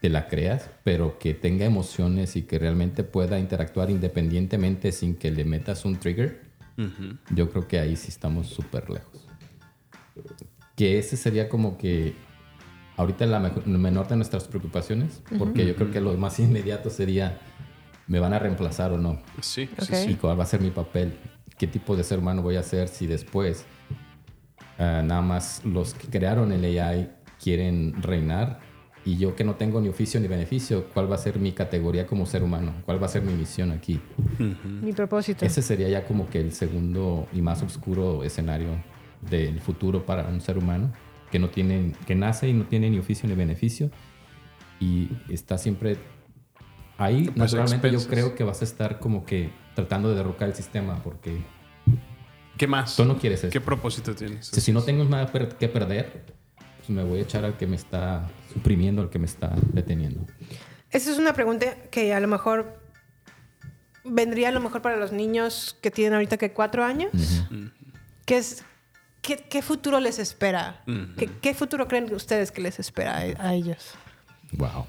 [0.00, 5.30] te la creas, pero que tenga emociones y que realmente pueda interactuar independientemente sin que
[5.30, 6.42] le metas un trigger.
[6.78, 7.16] Ujú.
[7.34, 9.26] Yo creo que ahí sí estamos súper lejos.
[10.76, 12.14] Que ese sería como que
[12.96, 16.90] ahorita la mejor- la menor de nuestras preocupaciones, porque yo creo que lo más inmediato
[16.90, 17.38] sería
[18.06, 19.20] me van a reemplazar o no.
[19.40, 20.10] Sí, sí, sí.
[20.12, 21.14] y cuál va a ser mi papel,
[21.58, 23.64] qué tipo de ser humano voy a ser si después
[24.78, 27.10] ah, nada más los que crearon el AI
[27.42, 28.60] quieren reinar
[29.06, 32.06] y yo que no tengo ni oficio ni beneficio, cuál va a ser mi categoría
[32.06, 34.00] como ser humano, cuál va a ser mi misión aquí.
[34.82, 35.44] Mi propósito.
[35.44, 38.68] Ese sería ya como que el segundo y más oscuro escenario
[39.30, 40.92] del futuro para un ser humano
[41.30, 43.90] que no tiene, que nace y no tiene ni oficio ni beneficio
[44.80, 45.96] y está siempre
[46.98, 47.24] ahí.
[47.24, 48.24] Pues, naturalmente yo expensas.
[48.24, 51.38] creo que vas a estar como que tratando de derrocar el sistema porque
[52.56, 52.96] ¿Qué más?
[52.96, 53.52] tú no quieres eso.
[53.52, 54.46] ¿Qué propósito tienes?
[54.46, 56.24] Si, si no tengo nada que perder,
[56.78, 60.26] pues me voy a echar al que me está suprimiendo, al que me está deteniendo.
[60.90, 62.78] Esa es una pregunta que a lo mejor
[64.04, 67.10] vendría a lo mejor para los niños que tienen ahorita que cuatro años.
[68.26, 68.64] ¿Qué es
[69.24, 70.82] qué, qué futuro les espera?
[71.18, 73.94] ¿Qué, qué futuro creen ustedes que les espera a, a ellos?
[74.52, 74.86] Wow.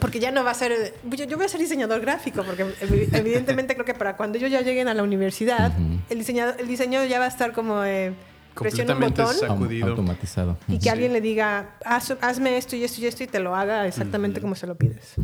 [0.00, 0.94] Porque ya no va a ser.
[1.04, 4.50] Yo, yo voy a ser diseñador gráfico, porque evi- evidentemente creo que para cuando ellos
[4.50, 5.72] ya lleguen a la universidad,
[6.08, 7.82] el, diseñado, el diseño ya va a estar como.
[7.84, 8.12] Eh,
[8.54, 9.86] presiona un botón Sacudido.
[9.88, 10.58] automatizado.
[10.66, 10.88] y que Sí.
[10.88, 14.40] alguien le diga, "Haz- hazme esto y esto y esto y te lo haga exactamente
[14.40, 15.14] como se lo pides.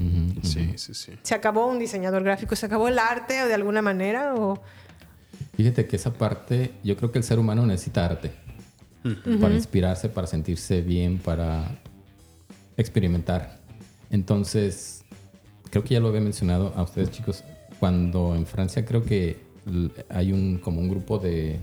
[0.43, 1.13] Sí, sí, sí.
[1.23, 2.55] ¿Se acabó un diseñador gráfico?
[2.55, 4.35] ¿Se acabó el arte o de alguna manera?
[4.37, 4.61] O...
[5.57, 8.33] Fíjate que esa parte, yo creo que el ser humano necesita arte
[9.41, 11.79] para inspirarse, para sentirse bien, para
[12.77, 13.61] experimentar.
[14.11, 15.05] Entonces,
[15.71, 17.45] creo que ya lo había mencionado a ustedes, chicos,
[17.79, 19.39] cuando en Francia creo que
[20.09, 21.61] hay un como un grupo de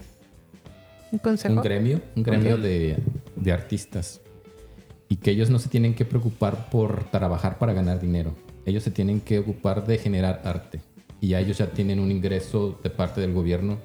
[1.12, 1.56] ¿Un consejo?
[1.56, 2.98] un gremio, un gremio de,
[3.36, 4.22] de artistas.
[5.10, 8.34] Y que ellos no se tienen que preocupar por trabajar para ganar dinero.
[8.66, 10.80] Ellos se tienen que ocupar de generar arte.
[11.22, 13.78] Y ya ellos ya tienen un ingreso de parte del gobierno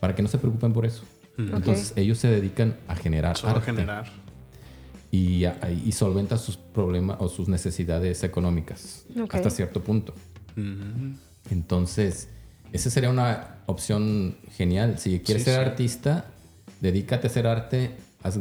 [0.00, 1.02] para que no se preocupen por eso.
[1.38, 4.06] Entonces ellos se dedican a generar Solo arte generar.
[5.12, 10.12] y, a- y solventan sus problemas o sus necesidades económicas hasta cierto punto.
[11.50, 12.28] Entonces,
[12.72, 14.98] esa sería una opción genial.
[14.98, 15.70] Si quieres Sí, ser sí.
[15.70, 16.24] artista,
[16.80, 18.38] dedícate a hacer arte, haz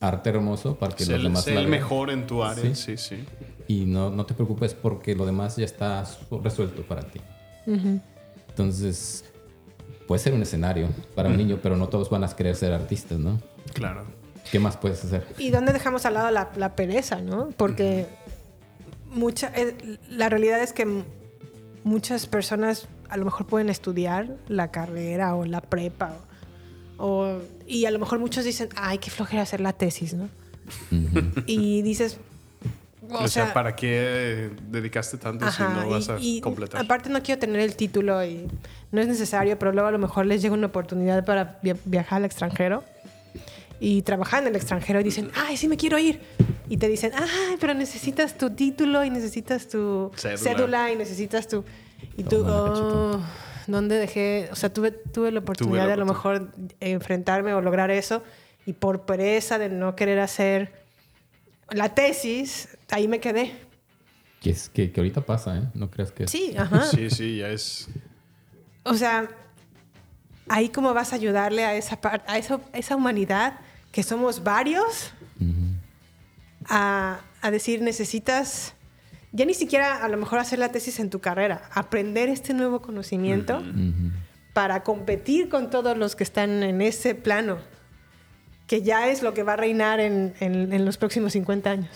[0.00, 2.74] arte hermoso para que Sé, los demás sé la el mejor en tu área.
[2.74, 2.74] Sí.
[2.74, 3.24] Sí, sí.
[3.70, 7.20] Y no, no te preocupes porque lo demás ya está su- resuelto para ti.
[8.48, 9.24] Entonces,
[10.08, 13.18] puede ser un escenario para un niño, pero no todos van a querer ser artistas,
[13.18, 13.40] ¿no?
[13.72, 14.04] Claro.
[14.50, 15.24] ¿Qué más puedes hacer?
[15.38, 17.50] ¿Y dónde dejamos al lado la, la pereza, no?
[17.56, 18.06] Porque
[19.12, 21.04] mucha, eh, la realidad es que
[21.84, 26.16] muchas personas a lo mejor pueden estudiar la carrera o la prepa.
[26.98, 27.38] O, o-
[27.68, 30.28] y a lo mejor muchos dicen, ay, qué flojera hacer la tesis, ¿no?
[31.46, 32.18] Y dices,
[33.12, 36.80] O, sea, ¿para qué dedicaste tanto si Ajá, no vas y- a y completar?
[36.80, 38.46] aparte no quiero tener el título y
[38.92, 42.18] no es necesario, pero luego a lo mejor les llega una oportunidad para via- viajar
[42.18, 42.84] al extranjero
[43.80, 46.20] y trabajar en el extranjero y dicen, ay, sí me quiero ir.
[46.68, 50.38] Y te dicen, ay, pero necesitas tu título y necesitas tu Cédula.
[50.38, 51.64] cédula, y necesitas tu...
[52.16, 53.12] Y tú, cachito.
[53.16, 53.20] oh,
[53.66, 54.48] ¿dónde dejé?
[54.52, 58.22] O sea, tuve, tuve la oportunidad de a lo mejor enfrentarme o lograr eso
[58.66, 60.79] y por pereza de no querer hacer
[61.72, 63.52] la tesis, ahí me quedé.
[64.40, 65.62] Que, es, que, que ahorita pasa, ¿eh?
[65.74, 66.26] No creas que...
[66.28, 66.84] Sí, ajá.
[66.84, 67.88] Sí, sí, ya es.
[68.84, 69.28] O sea,
[70.48, 73.60] ahí cómo vas a ayudarle a esa, par- a esa, a esa humanidad
[73.92, 75.12] que somos varios
[76.66, 78.74] a, a decir necesitas
[79.32, 82.82] ya ni siquiera a lo mejor hacer la tesis en tu carrera, aprender este nuevo
[82.82, 83.62] conocimiento
[84.52, 87.58] para competir con todos los que están en ese plano,
[88.70, 91.90] que ya es lo que va a reinar en, en- en los próximos 50 años.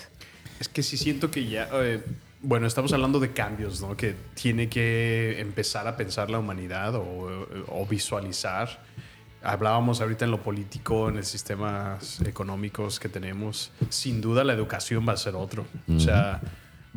[0.59, 1.69] Es que sí siento que ya.
[1.71, 2.03] eh,
[2.41, 3.95] bueno, estamos hablando de cambios, ¿no?
[3.95, 8.81] Que tiene que empezar a pensar la humanidad o, o visualizar.
[9.41, 13.71] Hablábamos ahorita en lo político, en los sistemas económicos que tenemos.
[13.89, 15.65] Sin duda la educación va a ser otro.
[15.95, 16.41] O sea,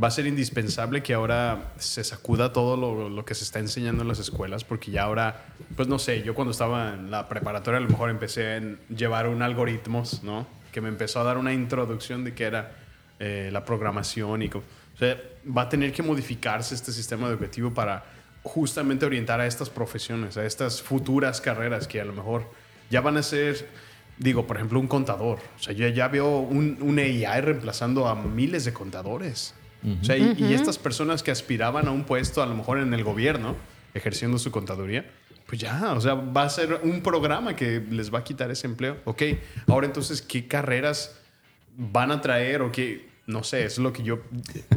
[0.03, 4.03] va a ser indispensable que ahora se sacuda todo lo, lo que se está enseñando
[4.03, 5.47] en las escuelas, porque ya ahora,
[5.77, 9.27] pues no sé, yo cuando estaba en la preparatoria a lo mejor empecé a llevar
[9.29, 10.47] un algoritmos, ¿no?
[10.73, 12.77] Que me empezó a dar una introducción de qué era
[13.19, 14.47] eh, la programación y...
[14.49, 15.17] O sea,
[15.57, 18.05] va a tener que modificarse este sistema educativo para
[18.43, 22.47] justamente orientar a estas profesiones, a estas futuras carreras que a lo mejor
[22.91, 23.69] ya van a ser,
[24.17, 25.39] digo, por ejemplo, un contador.
[25.57, 29.55] O sea, yo ya veo un, un AI reemplazando a miles de contadores.
[30.01, 32.93] O sea, y, y estas personas que aspiraban a un puesto, a lo mejor en
[32.95, 33.55] el gobierno,
[33.95, 35.07] ejerciendo su contaduría,
[35.47, 38.67] pues ya, o sea, va a ser un programa que les va a quitar ese
[38.67, 38.99] empleo.
[39.05, 39.23] Ok,
[39.67, 41.17] ahora entonces, ¿qué carreras
[41.77, 43.09] van a traer o qué?
[43.27, 44.21] No sé, es lo que yo,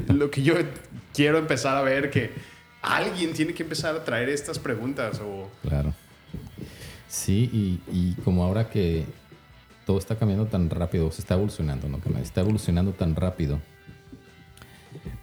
[0.07, 0.53] lo que yo
[1.13, 2.31] quiero empezar a ver que
[2.81, 5.49] alguien tiene que empezar a traer estas preguntas o...
[5.61, 5.93] Claro.
[7.07, 9.05] Sí, y, y como ahora que
[9.85, 11.99] todo está cambiando tan rápido, se está evolucionando, ¿no?
[11.99, 13.59] Que Está evolucionando tan rápido.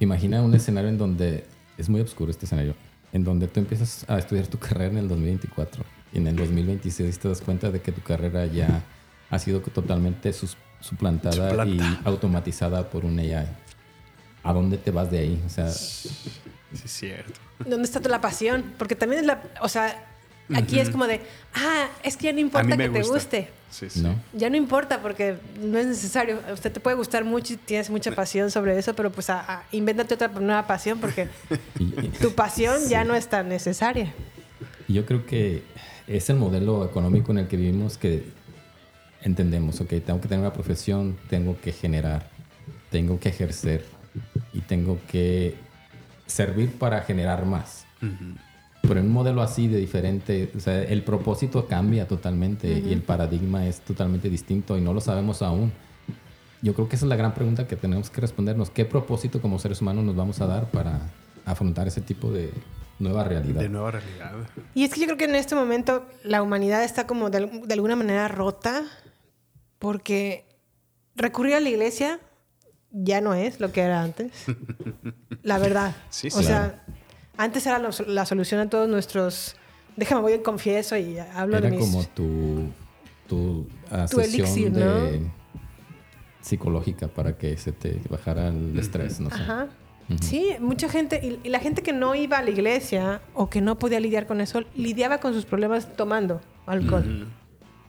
[0.00, 1.44] Imagina un escenario en donde
[1.76, 2.74] es muy oscuro este escenario,
[3.12, 7.18] en donde tú empiezas a estudiar tu carrera en el 2024 y en el 2026
[7.18, 8.82] te das cuenta de que tu carrera ya
[9.30, 11.84] ha sido totalmente sus- suplantada Suplanta.
[11.84, 13.46] y automatizada por un AI.
[14.42, 15.42] ¿A dónde te vas de ahí?
[15.44, 16.08] O sea, Sí,
[16.72, 17.40] es cierto.
[17.66, 18.72] ¿Dónde está la pasión?
[18.78, 20.04] Porque también es la, o sea,
[20.54, 21.20] aquí es como de,
[21.54, 23.50] ah, es que ya no importa que te guste.
[23.70, 24.00] Sí, sí.
[24.00, 24.14] ¿no?
[24.32, 26.40] Ya no importa porque no es necesario.
[26.52, 29.62] Usted te puede gustar mucho y tienes mucha pasión sobre eso, pero pues a- a-
[29.72, 31.28] invéntate otra nueva pasión porque
[32.22, 34.12] tu pasión ya no es tan necesaria.
[34.88, 35.64] Yo creo que
[36.06, 38.24] es el modelo económico en el que vivimos que
[39.20, 42.30] entendemos, ok, tengo que tener una profesión, tengo que generar,
[42.90, 43.84] tengo que ejercer
[44.54, 45.56] y tengo que
[46.26, 47.84] servir para generar más.
[48.88, 53.02] Pero en un modelo así de diferente, o sea, el propósito cambia totalmente y el
[53.02, 55.70] paradigma es totalmente distinto y no lo sabemos aún.
[56.62, 58.70] Yo creo que esa es la gran pregunta que tenemos que respondernos.
[58.70, 61.00] ¿Qué propósito como seres humanos nos vamos a dar para
[61.44, 62.50] afrontar ese tipo de
[62.98, 63.60] nueva realidad?
[63.60, 64.32] De nueva realidad.
[64.74, 67.74] Y es que yo creo que en este momento la humanidad está como de, de
[67.74, 68.82] alguna manera rota
[69.78, 70.46] porque
[71.14, 72.20] recurrir a la iglesia
[72.90, 74.32] ya no es lo que era antes.
[75.42, 75.94] La verdad.
[76.10, 76.44] Sí, o sí.
[76.44, 76.84] sea,
[77.38, 79.56] antes era lo- la solución a todos nuestros...
[79.96, 81.80] Déjame, voy y confieso y hablo Era de mis...
[81.84, 82.68] como tu,
[83.26, 85.22] tu, ah, Tu sesión elixir, de
[86.40, 89.36] psicológica para que se te bajara el estrés, no sé.
[89.36, 89.66] Ajá.
[90.22, 93.60] Sí, mucha gente, y, y la gente que no iba a la iglesia o que
[93.60, 97.28] no podía lidiar con eso, lidiaba con sus problemas tomando alcohol.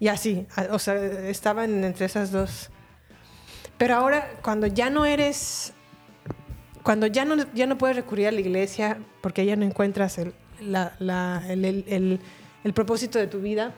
[0.01, 0.95] Y así, o sea,
[1.29, 2.71] estaban entre esas dos.
[3.77, 5.73] Pero ahora, cuando ya no eres,
[6.83, 10.33] cuando ya no, ya no puedes recurrir a la iglesia porque ya no encuentras el,
[10.61, 12.19] la- la- el- el- el-
[12.63, 13.73] el propósito de tu vida,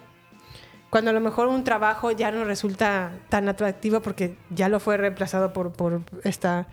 [0.90, 4.98] cuando a lo mejor un trabajo ya no resulta tan atractivo porque ya lo fue
[4.98, 6.68] reemplazado por, por esta...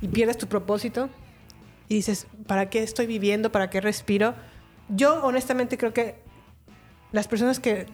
[0.00, 1.08] y pierdes tu propósito
[1.88, 3.50] y dices, ¿para qué estoy viviendo?
[3.50, 4.34] ¿Para qué respiro?
[4.88, 6.16] Yo honestamente creo que
[7.12, 7.86] las personas que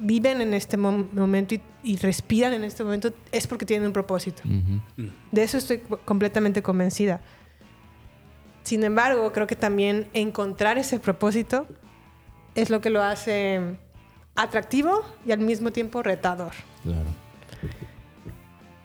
[0.00, 3.92] viven en este mom- momento y, y respiran en este momento es porque tienen un
[3.92, 4.42] propósito.
[4.44, 5.10] Ujú.
[5.32, 7.20] De eso estoy completamente convencida.
[8.68, 11.66] Sin embargo, creo que también encontrar ese propósito
[12.54, 13.62] es lo que lo hace
[14.36, 16.52] atractivo y al mismo tiempo retador.
[16.82, 17.06] Claro.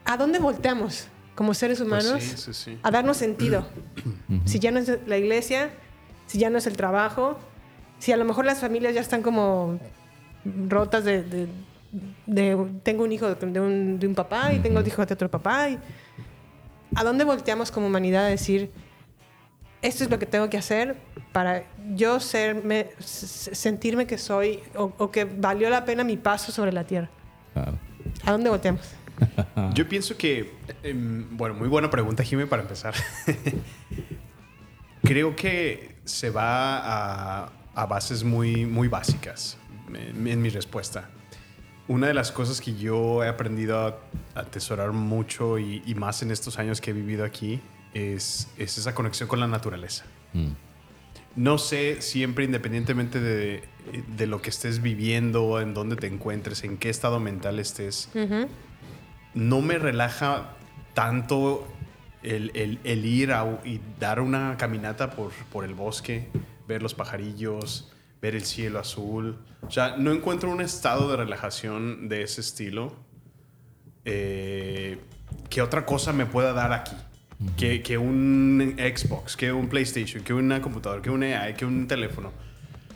[0.06, 2.22] ¿A dónde volteamos como seres Pues humanos?
[2.22, 2.78] sí, sí, sí.
[2.82, 3.66] A darnos sentido.
[4.46, 5.68] Si ya no es la iglesia,
[6.28, 7.38] si ya no es el trabajo,
[7.98, 9.78] si a lo mejor las familias ya están como
[10.70, 11.22] rotas de...
[11.24, 11.48] de-
[12.26, 15.30] de- tengo un hijo de un, de un papá y tengo otro hijo de otro
[15.30, 15.68] papá.
[15.68, 15.78] Y,
[16.96, 18.70] ¿A dónde volteamos como humanidad a decir,
[19.84, 20.96] esto es lo que tengo que hacer
[21.30, 26.72] para yo serme, sentirme que soy o, o que valió la pena mi paso sobre
[26.72, 27.10] la tierra?
[27.52, 27.78] claro.
[28.24, 28.82] ¿A dónde volteamos?
[29.74, 32.94] Yo pienso que, em, bueno, muy buena pregunta, Jimmy, para empezar.
[35.02, 39.56] Creo que se va a, a bases muy, muy básicas
[39.88, 41.08] en, en mi respuesta.
[41.88, 43.98] Una de las cosas que yo he aprendido a
[44.34, 47.60] atesorar mucho y, y más en estos años que he vivido aquí
[47.94, 50.04] es, es esa conexión con la naturaleza.
[50.34, 50.48] Mm.
[51.36, 53.64] No sé, siempre independientemente de,
[54.16, 58.08] de lo que estés viviendo, en dónde te encuentres, en qué estado mental estés,
[59.34, 60.50] no me relaja
[60.94, 61.66] tanto
[62.22, 66.28] el, el- el ir a- y dar una caminata por, por el bosque,
[66.68, 67.92] ver los pajarillos,
[68.22, 69.38] ver el cielo azul.
[69.62, 72.94] O sea, no encuentro un estado de relajación de ese estilo
[74.04, 74.98] eh,
[75.50, 76.94] que otra cosa me pueda dar aquí.
[77.56, 81.86] Que, que un Xbox, que un PlayStation, que una computadora, que un AI, que un
[81.86, 82.32] teléfono,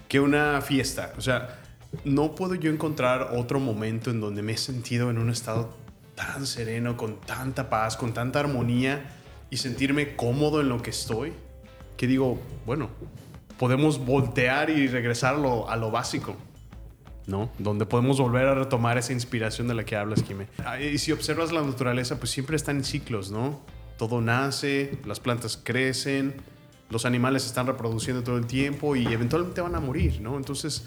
[0.09, 1.13] que una fiesta.
[1.17, 1.59] O sea,
[2.05, 5.77] no puedo yo encontrar otro momento en donde me he sentido en un estado
[6.15, 9.11] tan sereno, con tanta paz, con tanta armonía
[9.51, 11.33] y sentirme cómodo en lo que estoy,
[11.97, 12.91] que digo, bueno,
[13.59, 16.37] podemos voltear y regresar a lo, a lo básico.
[17.27, 17.51] ¿no?
[17.59, 20.47] Donde podemos volver a retomar esa inspiración de la que hablas, Jimé.
[20.65, 23.61] Ah, Y si observas la naturaleza, pues siempre está en ciclos, ¿no?
[23.99, 26.37] Todo nace, las plantas crecen,
[26.89, 30.39] los animales se están reproduciendo todo el tiempo y eventualmente van a morir, ¿no?
[30.39, 30.87] Entonces,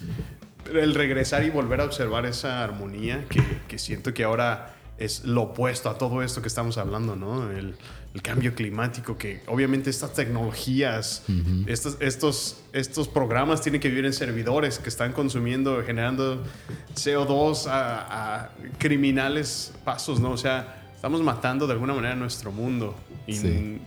[0.73, 5.43] el regresar y volver a observar esa armonía que, que siento que ahora es lo
[5.43, 7.51] opuesto a todo esto que estamos hablando, ¿no?
[7.51, 7.75] El,
[8.13, 11.23] el cambio climático, que obviamente estas tecnologías,
[11.65, 16.43] estos, estos, estos programas tienen que vivir en servidores que están consumiendo, generando
[16.93, 20.31] CO2 a, a criminales pasos, ¿no?
[20.31, 22.93] O sea, estamos matando de alguna manera nuestro mundo
[23.25, 23.81] y Sí.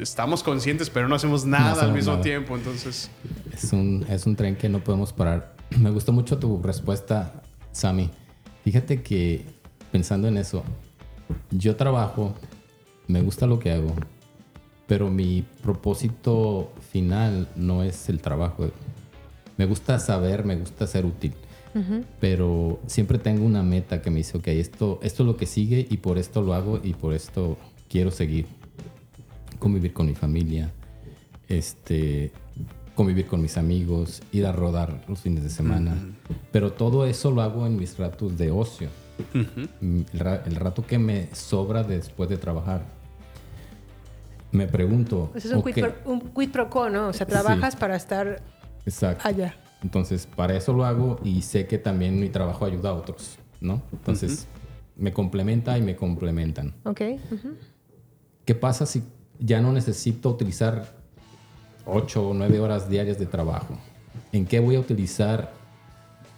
[0.00, 2.24] estamos conscientes, pero no hacemos nada al hacemos mismo nada.
[2.24, 3.08] tiempo, entonces...
[3.52, 5.54] Es un, es un tren que no podemos parar.
[5.78, 7.40] Me gustó mucho tu respuesta,
[7.70, 8.10] Sammy.
[8.64, 9.46] Fíjate que
[9.92, 10.64] pensando en eso,
[11.52, 12.34] yo trabajo,
[13.06, 13.94] me gusta lo que hago,
[14.88, 18.70] pero mi propósito final no es el trabajo.
[19.56, 21.32] Me gusta saber, me gusta ser útil,
[22.20, 25.86] pero siempre tengo una meta que me dice, ok, esto, esto es lo que sigue
[25.90, 27.56] y por esto lo hago y por esto
[27.88, 28.46] quiero seguir.
[29.58, 30.70] Convivir con mi familia,
[31.48, 32.30] este,
[32.94, 35.96] convivir con mis amigos, ir a rodar los fines de semana.
[36.52, 38.88] Pero todo eso lo hago en mis ratos de ocio.
[39.80, 42.82] Mm, el, ra- el rato que me sobra después de trabajar.
[44.52, 45.30] Me pregunto.
[45.32, 47.08] Pues es un, ok, quid pro, un quid pro quo, ¿no?
[47.08, 48.42] O sea, trabajas para estar
[48.84, 49.26] Exacto.
[49.26, 49.54] allá.
[49.86, 53.82] Entonces, para eso lo hago y sé que también mi trabajo ayuda a otros, ¿no?
[53.92, 54.48] Entonces,
[54.96, 56.74] me complementa y me complementan.
[56.82, 57.02] Ok.
[57.30, 57.54] ujú.
[58.44, 59.04] ¿Qué pasa si
[59.38, 60.92] ya no necesito utilizar
[61.84, 63.78] 8 o 9 horas diarias de trabajo?
[64.32, 65.52] ¿En qué voy a utilizar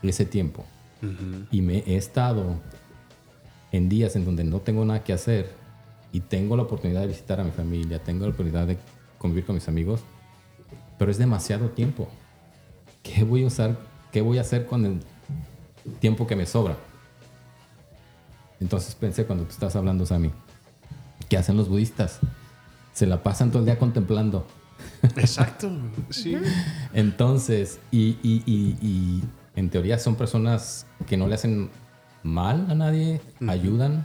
[0.02, 0.66] ese tiempo?
[1.50, 2.60] Y me he estado
[3.72, 5.48] en días en donde no tengo nada que hacer
[6.12, 8.76] y tengo la oportunidad de visitar a mi familia, tengo la oportunidad de
[9.16, 10.02] convivir con mis amigos,
[10.98, 12.10] pero es demasiado tiempo.
[13.14, 13.78] ¿Qué voy a usar?
[14.12, 15.00] ¿Qué voy a hacer con el
[16.00, 16.76] tiempo que me sobra?
[18.60, 20.30] Entonces pensé cuando tú estás hablando, Sammy,
[21.28, 22.18] ¿qué hacen los budistas?
[22.92, 24.46] Se la pasan todo el día contemplando.
[25.16, 25.70] Exacto.
[26.10, 26.36] Sí.
[26.94, 29.22] Entonces, y, y- y- y
[29.56, 31.70] en teoría son personas que no le hacen
[32.22, 34.04] mal a nadie, ayudan,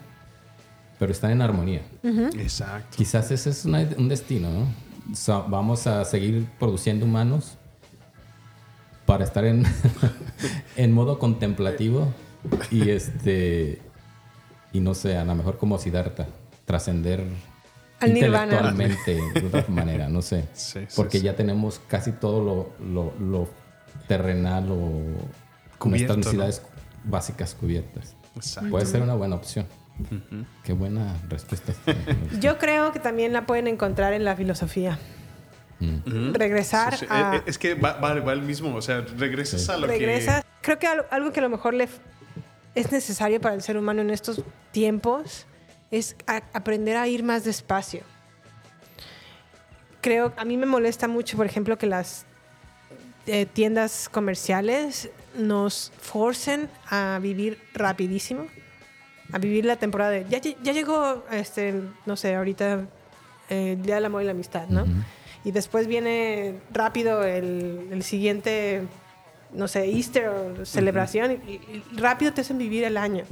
[0.99, 1.81] pero están en armonía.
[2.37, 2.95] Exacto.
[2.97, 5.15] Quizás ese es una- un destino, ¿no?
[5.15, 7.57] So- vamos a seguir produciendo humanos
[9.05, 9.63] para estar en,
[10.75, 12.13] en modo contemplativo
[12.71, 13.81] y este
[14.71, 16.27] y no sé, a lo mejor como Siddhartha,
[16.65, 17.23] trascender
[17.99, 18.43] Al nirvana.
[18.71, 20.45] intelectualmente de otra manera, no sé.
[20.53, 21.25] Sí, sí, porque sí.
[21.25, 23.47] ya tenemos casi todo lo, lo- lo
[24.07, 25.01] terrenal o
[25.87, 26.23] nuestras ¿no?
[26.23, 26.61] necesidades
[27.03, 28.15] básicas cubiertas.
[28.35, 28.71] Exacto.
[28.71, 29.67] Puede ser una buena opción.
[30.63, 31.73] Qué buena respuesta.
[32.41, 34.97] Yo creo que también la pueden encontrar en la filosofía.
[36.33, 37.11] Regresar Sí, sí.
[37.11, 37.35] a...
[37.35, 38.75] Eh, eh, Es que va, va, va el mismo.
[38.75, 40.43] O sea, regresas a lo regresas.
[40.61, 41.87] Creo que al- algo que a lo mejor le
[42.75, 44.41] es necesario para el ser humano en estos
[44.71, 45.45] tiempos
[45.91, 48.01] es a- aprender a ir más despacio.
[50.01, 52.25] Creo, a mí me molesta mucho, por ejemplo, que las
[53.25, 58.47] eh, tiendas comerciales nos forcen a vivir rapidísimo,
[59.31, 62.81] a vivir la temporada de, ya, ya llegó, este, no sé, ahorita
[63.49, 64.85] eh, el Día del Amor y la Amistad, ¿no?
[65.43, 68.83] Y después viene rápido el, el siguiente,
[69.53, 73.25] no sé, Easter o celebración, y, y rápido te hacen vivir el año.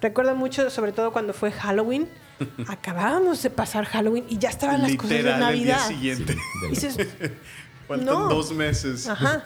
[0.00, 2.08] Recuerdo mucho, sobre todo cuando fue Halloween,
[2.68, 5.88] acabábamos de pasar Halloween y ya estaban las cosas de Literal, el día Navidad.
[5.88, 6.36] siguiente.
[6.66, 6.96] Y dices,
[7.88, 8.28] Faltan No.
[8.28, 9.08] dos meses.
[9.08, 9.42] Ajá.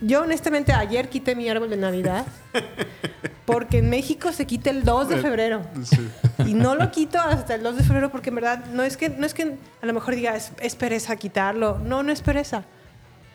[0.00, 2.26] Yo honestamente ayer quité mi árbol de Navidad
[3.44, 5.62] porque en México se quita el 2 de febrero.
[5.82, 6.08] Sí.
[6.46, 9.08] Y no lo quito hasta el 2 de febrero porque en verdad no es que,
[9.08, 11.78] no es que a lo mejor diga es, es pereza quitarlo.
[11.78, 12.64] No, no es pereza.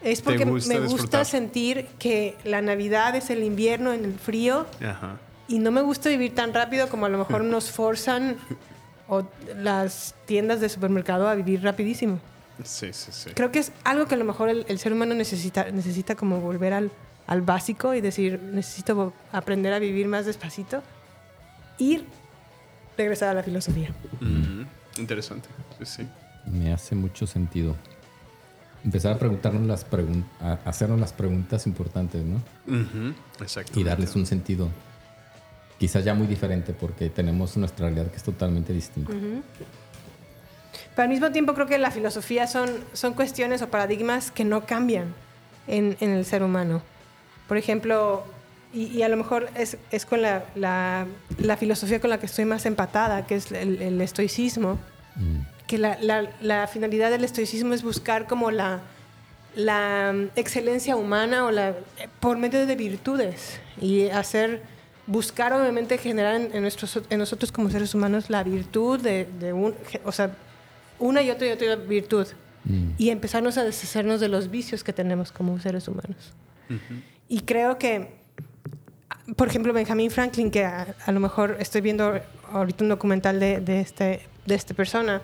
[0.02, 1.26] Es porque gusta me gusta disfrutar.
[1.26, 5.18] sentir que la Navidad es el invierno en el frío Ajá.
[5.48, 8.36] y no me gusta vivir tan rápido como a lo mejor nos forzan
[9.08, 9.24] o
[9.58, 12.20] las tiendas de supermercado a vivir rapidísimo.
[12.64, 13.32] Sí, sí, sí.
[13.34, 16.40] Creo que es algo que a lo mejor el, el ser humano necesita, necesita como
[16.40, 16.92] volver al,
[17.28, 20.84] al básico y decir, necesito aprender a vivir más despacito
[21.78, 22.04] y
[22.98, 23.90] regresar a la filosofía.
[24.22, 24.66] Ujú.
[25.02, 25.50] Interesante.
[25.80, 26.08] Sí, sí.
[26.46, 27.76] Me hace mucho sentido.
[28.84, 32.36] Empezar a preguntarnos las preguntas, a hacernos las preguntas importantes, ¿no?
[32.68, 33.14] Ujú.
[33.40, 33.80] Exacto.
[33.80, 34.70] Y darles un sentido.
[35.80, 39.12] Quizás ya muy diferente porque tenemos nuestra realidad que es totalmente distinta.
[40.96, 44.66] Pero al mismo tiempo creo que la filosofía son, son cuestiones o paradigmas que no
[44.66, 45.14] cambian
[45.68, 46.82] en, en el ser humano.
[47.48, 48.24] Por ejemplo,
[48.74, 51.06] y, y a lo mejor es, es con la, la-
[51.38, 54.80] la filosofía con la que estoy más empatada, que es el, el estoicismo,
[55.68, 55.98] que la,
[56.42, 58.80] la- finalidad del estoicismo es buscar como la,
[59.56, 61.74] la mm, excelencia humana o la,
[62.20, 64.62] por medio de virtudes y hacer,
[65.06, 69.54] buscar obviamente generar en, en nuestros, en nosotros como seres humanos la virtud de, de
[69.54, 70.32] un, o sea,
[71.04, 72.28] una y otra y otra virtud
[72.98, 76.32] y empezarnos a deshacernos de los vicios que tenemos como seres humanos.
[77.28, 78.10] Y creo que,
[79.36, 82.20] por ejemplo, Benjamin Franklin, que a, a lo mejor estoy viendo
[82.52, 85.22] ahorita un documental de, de este, de esta persona,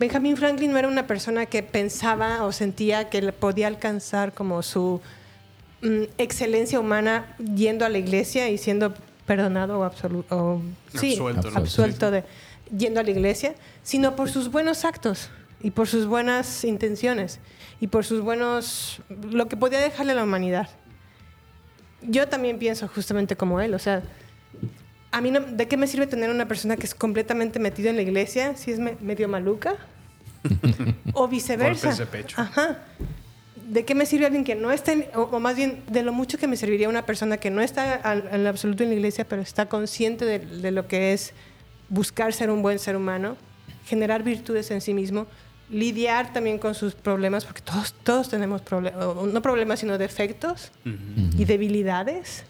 [0.00, 5.00] Benjamin Franklin no era una persona que pensaba o sentía que podía alcanzar como su
[5.82, 8.92] mm, excelencia humana yendo a la iglesia y siendo
[9.24, 10.60] perdonado o, absolu- o
[10.98, 11.58] sí, Absuelto, ¿no?
[11.58, 12.24] absuelto de
[12.76, 15.30] yendo a la iglesia, sino por sus buenos actos
[15.62, 17.40] y por sus buenas intenciones
[17.80, 20.68] y por sus buenos lo que podía dejarle a la humanidad.
[22.02, 24.02] Yo también pienso justamente como él, o sea,
[25.12, 27.96] a mí no- ¿de qué me sirve tener una persona que es completamente metida en
[27.96, 29.76] la iglesia si es me- medio maluca?
[31.14, 31.94] o viceversa.
[31.94, 32.40] De pecho.
[32.40, 32.78] Ajá.
[33.68, 36.12] ¿De qué me sirve alguien que no está, en- o, o más bien de lo
[36.12, 39.42] mucho que me serviría una persona que no está al- absoluto en la iglesia, pero
[39.42, 41.32] está consciente de, de lo que es
[41.88, 43.36] buscar ser un buen ser humano,
[43.86, 45.26] generar virtudes en sí mismo,
[45.70, 50.70] lidiar también con sus problemas, porque todos, todos tenemos problemas, no problemas, sino defectos
[51.38, 52.44] y debilidades.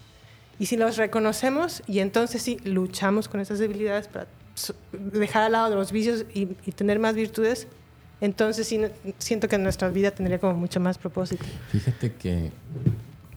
[0.59, 4.27] Y si los reconocemos y entonces sí luchamos con esas debilidades para
[5.13, 7.67] dejar al lado de los vicios y, y tener más virtudes,
[8.21, 8.81] entonces sí
[9.19, 11.45] siento que nuestra vida tendría como mucho más propósito.
[11.71, 12.51] Fíjate que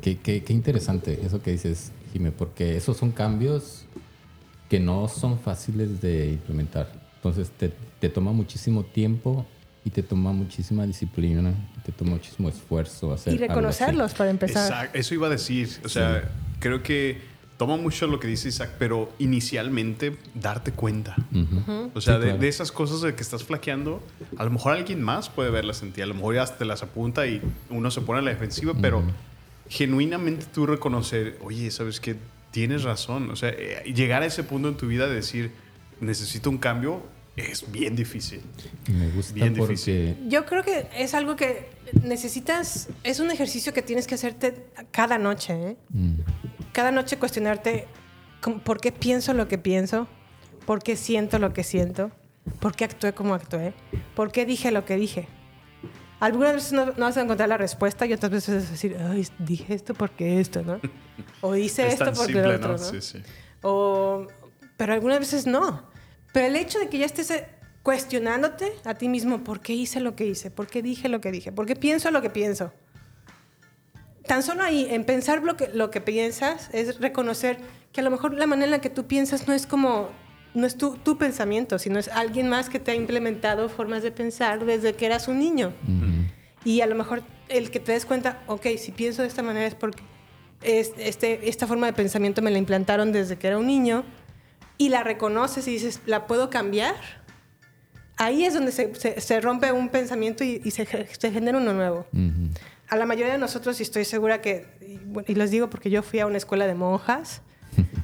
[0.00, 3.84] que- que- qué interesante eso que dices, Jimé, porque esos son cambios
[4.70, 6.90] que no son fáciles de implementar.
[7.16, 9.44] Entonces te, te toma muchísimo tiempo
[9.84, 11.52] y te toma muchísima disciplina,
[11.84, 14.70] te toma muchísimo esfuerzo hacer Y reconocerlos para empezar.
[14.70, 15.68] Exacto, eso iba a decir.
[15.84, 16.30] O sea,
[16.60, 17.18] creo que
[17.58, 21.16] toma mucho lo que dice Isaac, pero inicialmente darte cuenta.
[21.32, 21.90] Ujú.
[21.94, 22.38] O sea, Sí, de, claro.
[22.40, 24.00] de esas cosas de que estás flaqueando,
[24.38, 26.00] a lo mejor alguien más puede verlas en ti.
[26.00, 29.02] A lo mejor ya te las apunta y uno se pone a la defensiva, pero
[29.68, 32.16] genuinamente tú reconocer, oye, ¿sabes qué?
[32.50, 33.30] Tienes razón.
[33.30, 35.52] O sea, eh, llegar a ese punto en tu vida de decir,
[36.00, 37.02] necesito un cambio,
[37.36, 38.40] es bien difícil.
[38.88, 40.16] Me gusta Bien porque difícil.
[40.28, 41.70] Yo creo que es algo que
[42.02, 45.52] necesitas, es un ejercicio que tienes que hacerte cada noche.
[45.54, 45.76] ¿eh?
[45.90, 46.14] mm,
[46.72, 47.86] Cada noche cuestionarte
[48.64, 50.08] por qué pienso lo que pienso,
[50.66, 52.10] por qué siento lo que siento,
[52.58, 53.74] por qué actué como actué,
[54.14, 55.28] por qué dije lo que dije.
[56.20, 58.96] Algunas veces no, no vas a encontrar la respuesta y otras veces vas a decir,
[59.00, 60.80] Ay, dije esto porque esto, ¿no?
[61.40, 62.78] O hice es esto tan porque simple, lo otro, ¿no?
[62.78, 62.84] ¿no?
[62.84, 63.22] Sí, sí.
[63.62, 64.26] O,
[64.76, 65.90] pero algunas veces no.
[66.32, 67.46] Pero el hecho de que ya estés eh,
[67.82, 70.50] cuestionándote a ti mismo, ¿por qué hice lo que hice?
[70.50, 71.52] ¿Por qué dije lo que dije?
[71.52, 72.72] ¿Por qué pienso lo que pienso?
[74.26, 77.58] Tan solo ahí, en pensar lo que, lo que piensas, es reconocer
[77.92, 80.10] que a lo mejor la manera en la que tú piensas no es como,
[80.54, 84.10] no es tu, tu pensamiento, sino es alguien más que te ha implementado formas de
[84.10, 85.72] pensar desde que eras un niño.
[86.64, 89.66] Y a lo mejor el que te des cuenta, ok, si pienso de esta manera
[89.66, 90.02] es porque
[90.62, 94.04] es- este, esta forma de pensamiento me la implantaron desde que era un niño
[94.76, 96.94] y la reconoces y dices, ¿la puedo cambiar?
[98.16, 101.72] Ahí es donde se, se- se rompe un pensamiento y, y se, se genera uno
[101.72, 102.06] nuevo.
[102.88, 105.90] A la mayoría de nosotros, y estoy segura que, y, bueno, y les digo porque
[105.90, 107.40] yo fui a una escuela de monjas,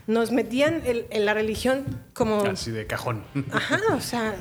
[0.07, 1.85] nos metían el- en la religión
[2.15, 2.43] como...
[2.43, 3.25] Así de cajón.
[3.53, 4.35] Ajá, o sea,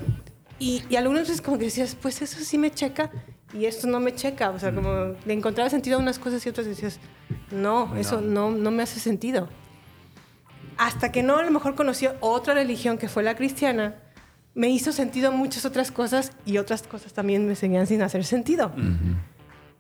[0.59, 3.11] y, y algunas veces como que decías, pues eso sí me checa
[3.53, 4.49] y esto no me checa.
[4.51, 6.99] O sea, como le encontraba sentido a unas cosas y otras decías,
[7.51, 9.49] no, eso no, no me hace sentido.
[10.77, 13.95] Hasta que no a lo mejor conocí otra religión que fue la cristiana,
[14.53, 18.71] me hizo sentido muchas otras cosas y otras cosas también me seguían sin hacer sentido.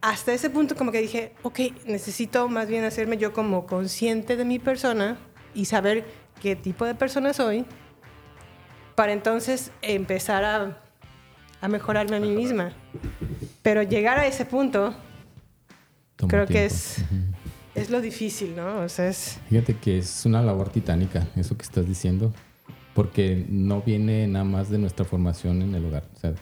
[0.01, 4.45] Hasta ese punto como que dije, ok, necesito más bien hacerme yo como consciente de
[4.45, 5.17] mi persona
[5.55, 6.05] y saber
[6.41, 7.65] qué tipo de persona soy
[8.95, 10.81] para entonces empezar a,
[11.61, 12.71] a mejorarme a mí misma.
[13.61, 14.93] Pero llegar a ese punto
[16.15, 16.97] Toma creo que es,
[17.73, 18.81] es lo difícil, ¿no?
[18.81, 19.39] O sea, es...
[19.49, 22.33] Fíjate que es una labor titánica, eso que estás diciendo,
[22.93, 26.03] porque no viene nada más de nuestra formación en el hogar.
[26.15, 26.33] O sea,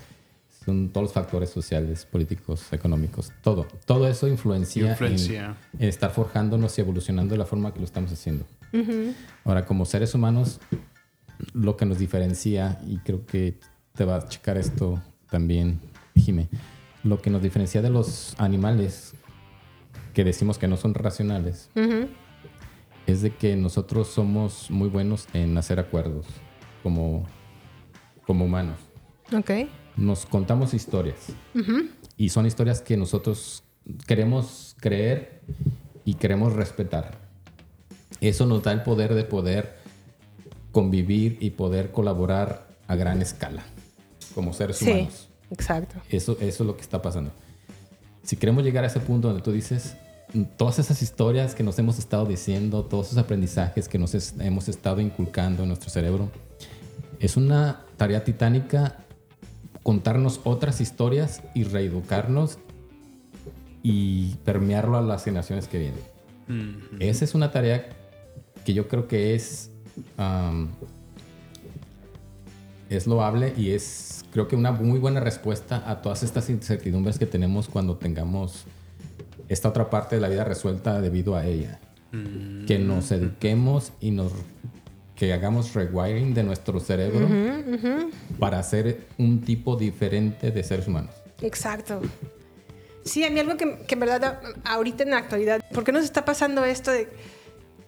[0.63, 3.65] son todos los factores sociales, políticos, económicos, todo.
[3.85, 5.57] Todo eso influencia, en- Influencia.
[5.79, 8.45] En, estar forjándonos y evolucionando de la forma que lo estamos haciendo.
[9.43, 10.59] Ahora, como seres humanos,
[11.53, 13.59] lo que nos diferencia, y creo que
[13.93, 15.79] te va a checar esto también,
[16.15, 16.49] Jime,
[17.03, 19.13] lo que nos diferencia de los animales
[20.13, 21.69] que decimos que no son racionales,
[23.07, 26.25] es de que nosotros somos muy buenos en hacer acuerdos
[26.81, 27.25] como,
[28.25, 28.77] como humanos.
[29.35, 29.51] Ok.
[29.97, 31.27] Nos contamos historias
[32.17, 33.63] y son historias que nosotros
[34.07, 35.41] queremos creer
[36.05, 37.22] y queremos respetar.
[38.23, 39.75] Eso nos da el poder de poder
[40.71, 43.63] convivir y poder colaborar a gran escala
[44.33, 45.27] como seres Sí, humanos.
[45.51, 45.95] exacto.
[46.09, 47.31] Eso, eso es lo que está pasando.
[48.23, 49.95] Si queremos llegar a ese punto donde tú dices,
[50.57, 54.69] todas esas historias que nos hemos estado diciendo, todos esos aprendizajes que nos es- hemos
[54.69, 56.29] estado inculcando en nuestro cerebro,
[57.19, 58.97] es una tarea titánica
[59.83, 62.57] contarnos otras historias y reeducarnos
[63.83, 66.79] y permearlo a las generaciones que vienen.
[66.99, 67.89] Esa es una tarea
[68.65, 69.71] que yo creo que es,
[72.89, 77.27] es loable y es creo que una muy buena respuesta a todas estas incertidumbres que
[77.27, 78.65] tenemos cuando tengamos
[79.47, 81.79] esta otra parte de la vida resuelta debido a ella.
[82.67, 84.31] Que nos eduquemos y nos
[85.15, 87.27] que hagamos rewiring de nuestro cerebro
[88.39, 91.13] para ser un tipo diferente de seres humanos.
[91.41, 92.01] Exacto.
[93.03, 96.03] Sí, a mí algo que, que en verdad ahorita en la actualidad, ¿por qué nos
[96.03, 97.07] está pasando esto de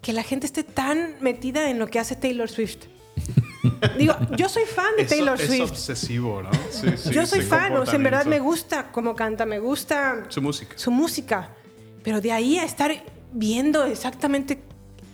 [0.06, 2.77] que la gente esté tan metida en lo que hace Taylor Swift?
[3.98, 5.72] Digo, yo soy fan de Es- Taylor es Swift.
[5.72, 6.52] obsesivo, ¿no?
[6.69, 10.26] Sí, sí, yo soy fan, o sea, en verdad me gusta cómo canta, me gusta
[10.30, 10.77] Su música.
[10.77, 11.49] su música.
[12.03, 12.91] Pero de ahí a estar
[13.34, 14.61] viendo exactamente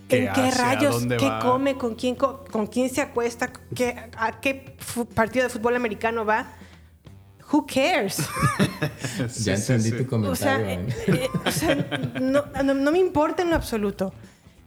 [0.10, 0.62] ¿Qué en qué hace?
[0.62, 1.40] ¿A rayos, qué va?
[1.40, 4.76] come, con quién, co- con quién se acuesta, qué, a qué
[5.16, 6.52] partido de fútbol americano va.
[7.50, 8.18] Who cares?
[9.30, 10.04] Sí, Ya entendí sí.
[10.04, 10.94] tu O sea, comentario.
[11.08, 11.20] ¿eh?
[11.24, 11.76] eh, o sea,
[12.20, 14.14] no, no- no me importa en lo absoluto.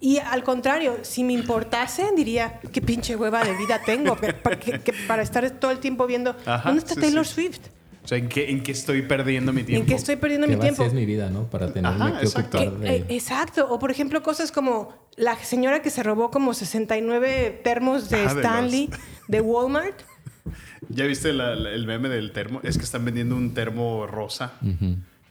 [0.05, 4.59] Y al contrario, si me importase, diría, qué pinche hueva de vida tengo que- para,
[4.59, 7.33] que- que- para estar todo el tiempo viendo, Ajá, ¿dónde está sí, Taylor sí.
[7.35, 7.61] Swift?
[8.05, 9.81] O sea, ¿en qué, ¿en qué estoy perdiendo mi tiempo?
[9.81, 10.85] ¿En qué estoy perdiendo Qué mi tiempo?
[10.85, 11.45] es mi vida, ¿no?
[11.45, 12.59] Para tenerme Ajá, que exacto.
[12.61, 12.97] ocupar de...
[12.97, 13.67] eh, exacto.
[13.71, 18.35] O por ejemplo, cosas como la señora que se robó como 69 termos de Ah,
[18.35, 20.03] de Stanley los- de Walmart.
[20.91, 22.61] ¿Ya viste la- la- el meme del termo?
[22.63, 24.53] Es que están vendiendo un termo rosa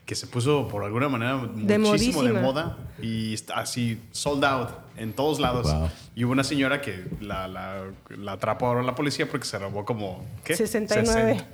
[0.04, 2.40] que se puso por alguna manera De muchísimo de modísima.
[2.40, 5.72] moda y está así sold out en todos lados.
[5.72, 5.88] Wow.
[6.14, 9.84] Y hubo una señora que la, la, la atrapó ahora la policía porque se robó
[9.86, 10.56] como ¿qué?
[10.56, 11.32] 69.
[11.34, 11.46] 60.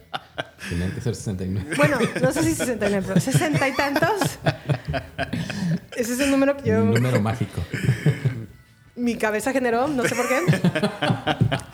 [0.69, 1.77] Tenían que ser 69.
[1.77, 4.39] Bueno, no sé si 69, pero 60 y tantos.
[5.97, 6.83] Ese es el número que yo...
[6.83, 7.63] Un número mágico.
[8.97, 10.41] mi cabeza generó, no sé por qué.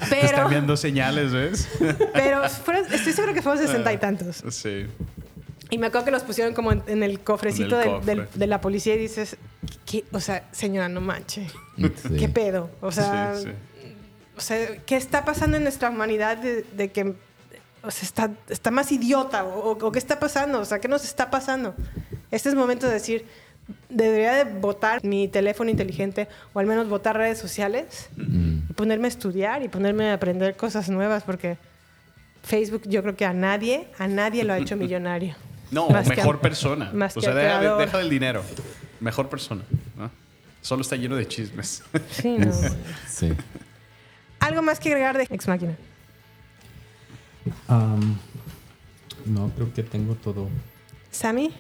[0.08, 1.68] Te están Pero, viendo señales, ¿ves?
[2.12, 4.42] pero fueron- estoy segura que fueron sesenta y tantos.
[4.50, 4.86] sí.
[5.70, 8.14] Y me acuerdo que los pusieron como en, en el cofrecito En el del- cofre.
[8.14, 9.36] del- de la policía y dices,
[9.84, 10.04] ¿qué?
[10.12, 11.48] o sea, señora, no manche.
[11.76, 11.90] Sí.
[12.18, 12.70] ¿Qué pedo?
[12.80, 13.50] O sea, sí, sí.
[14.36, 17.14] o sea, ¿qué está pasando en nuestra humanidad de, de que
[17.82, 19.44] o sea, está, está más idiota?
[19.44, 20.60] O, o qué está pasando?
[20.60, 21.74] O sea, ¿qué nos está pasando?
[22.30, 23.24] Este es momento de decir,
[23.88, 28.70] debería de votar mi teléfono inteligente o al menos votar redes sociales Mm.
[28.70, 31.58] y ponerme a estudiar y ponerme a aprender cosas nuevas porque
[32.44, 35.34] Facebook yo creo que a nadie, a nadie lo ha hecho millonario.
[35.70, 36.90] No, Más mejor persona.
[36.92, 38.42] más o sea, deja, deja del dinero.
[39.00, 39.62] Mejor persona.
[39.96, 40.10] ¿no?
[40.62, 41.82] Solo está lleno de chismes.
[42.10, 42.52] Sí, no.
[43.08, 43.32] Sí.
[44.40, 45.76] Algo más que agregar de Ex Máquina.
[49.24, 50.48] No, creo que tengo todo.
[51.10, 51.52] Sammy,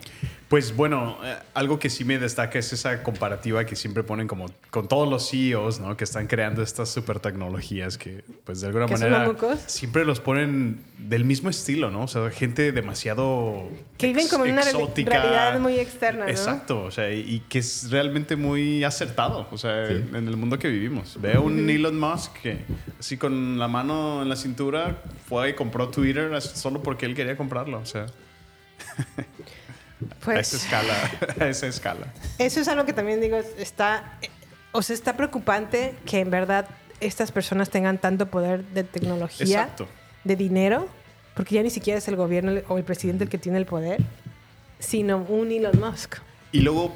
[0.48, 4.46] Pues bueno, eh, algo que sí me destaca es esa comparativa que siempre ponen como
[4.70, 5.96] con todos los CEOs, ¿no?
[5.96, 10.20] Que están creando estas super tecnologías que, pues de alguna ¿Que son manera, siempre los
[10.20, 12.02] ponen del mismo estilo, ¿no?
[12.02, 13.68] O sea, gente demasiado
[13.98, 16.30] Que viven como en una realidad muy externa, ¿no?
[16.30, 19.94] Exacto, o sea, y, y que es realmente muy acertado, o sea, Sí.
[19.94, 21.20] en el mundo que vivimos.
[21.20, 22.58] Veo un Elon Musk que
[23.00, 27.36] así con la mano en la cintura fue y compró Twitter solo porque él quería
[27.36, 28.06] comprarlo, o sea,
[30.00, 30.94] a esa pues escala,
[31.40, 32.12] a esa escala.
[32.38, 34.18] eso es algo que también digo, está,
[34.72, 36.66] o sea, está preocupante que en verdad
[37.00, 39.88] estas personas tengan tanto poder de tecnología, Exacto.
[40.24, 40.88] de dinero,
[41.34, 44.02] porque ya ni siquiera es el gobierno o el presidente el que tiene el poder,
[44.78, 46.16] sino un Elon Musk.
[46.52, 46.94] Y luego,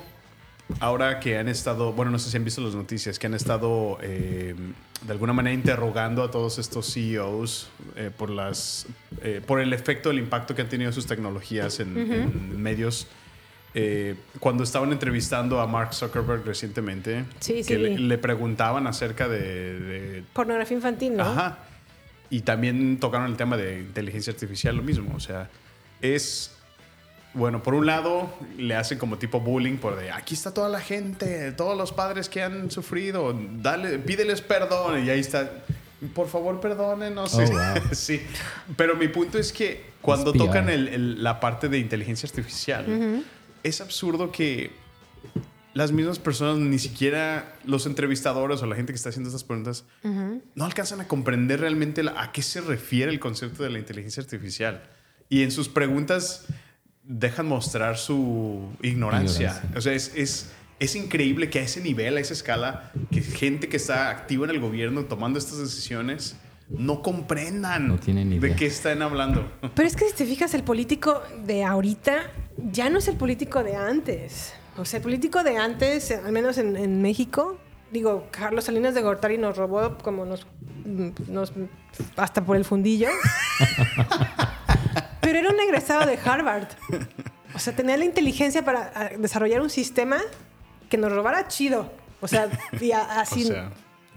[0.79, 3.99] ahora que han estado, bueno, no sé si han visto las noticias, que han estado
[4.03, 4.55] eh,
[5.07, 8.87] de alguna manera interrogando a todos estos CEOs eh, por, las,
[9.23, 13.07] eh, por el efecto, el impacto que han tenido sus tecnologías en, en medios.
[13.73, 17.99] Eh, cuando estaban entrevistando a Mark Zuckerberg recientemente, Sí, sí, que le, vi.
[17.99, 21.23] le preguntaban acerca de, de Pornografía infantil, ¿no?
[21.23, 21.59] Ajá.
[22.31, 25.15] Y también tocaron el tema de inteligencia artificial, lo mismo.
[25.15, 25.49] O sea,
[26.01, 26.57] es.
[27.33, 28.29] Bueno, por un lado,
[28.59, 32.29] le hacen como tipo bullying por de aquí está toda la gente, todos los padres
[32.29, 35.05] que han sufrido, dale, pídeles perdón.
[35.07, 35.49] Y ahí está.
[36.15, 37.35] Por favor, perdónenos.
[37.35, 37.83] Oh, wow.
[37.93, 38.21] sí.
[38.77, 43.23] Pero mi punto es que cuando tocan el- el- la parte de inteligencia artificial,
[43.63, 44.71] es absurdo que
[45.73, 49.85] las mismas personas, ni siquiera los entrevistadores o la gente que está haciendo estas preguntas,
[50.03, 54.21] no alcanzan a comprender realmente la- a qué se refiere el concepto de la inteligencia
[54.23, 54.83] artificial.
[55.29, 56.47] Y en sus preguntas
[57.03, 59.49] dejan mostrar su ignorancia.
[59.51, 59.79] Ignorancia.
[59.79, 63.69] O sea, es, es, es increíble que a ese nivel, a esa escala, que gente
[63.69, 66.37] que está activa en el gobierno tomando estas decisiones
[66.69, 68.57] no comprendan No tienen de idea.
[68.57, 69.51] qué están hablando.
[69.75, 72.31] Pero es que si te fijas, el político de ahorita
[72.71, 74.55] ya no es el político de antes.
[74.77, 77.59] O sea, el político de antes, al menos en, en México,
[77.91, 80.47] digo, Carlos Salinas de Gortari nos robó como nos,
[81.29, 81.53] nos
[82.17, 83.09] hasta por el fundillo.
[85.21, 86.69] Pero era un egresado de Harvard.
[87.55, 90.19] O sea, tenía la inteligencia para ah, desarrollar un sistema
[90.89, 91.91] que nos robara chido.
[92.21, 92.49] O sea,
[92.81, 93.45] y a- O así.
[93.45, 93.71] sea,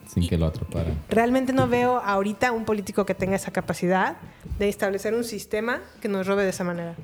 [0.07, 0.97] Sin que lo atraparan.
[1.09, 4.17] Realmente no veo ahorita un político que tenga esa capacidad
[4.59, 6.95] de establecer un sistema que nos robe de esa manera.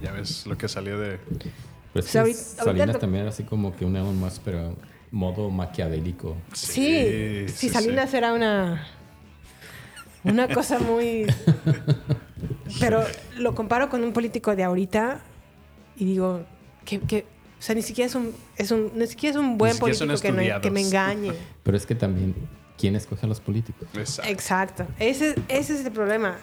[0.00, 1.18] ya ves lo que salió de...
[1.92, 4.18] Pero es O sea, que ahorita- Salinas ahorita- también era así como que un Elon
[4.18, 4.74] Musk, pero
[5.10, 6.36] modo maquiavélico.
[6.54, 8.86] Sí, sí, sí, Salinas era una
[10.24, 11.26] una cosa muy
[12.80, 13.04] pero
[13.36, 15.20] lo comparo con un político de ahorita
[15.96, 16.42] y digo
[16.84, 17.26] que, que-
[17.58, 20.32] o sea, ni siquiera es un, es un ni siquiera es un buen político que,
[20.32, 21.32] no- que me engañe.
[21.62, 22.34] Pero es que también,
[22.76, 23.86] ¿quién escoge a los políticos?
[23.94, 24.30] Exacto.
[24.32, 24.86] Exacto.
[24.98, 26.36] Ese, ese es el problema.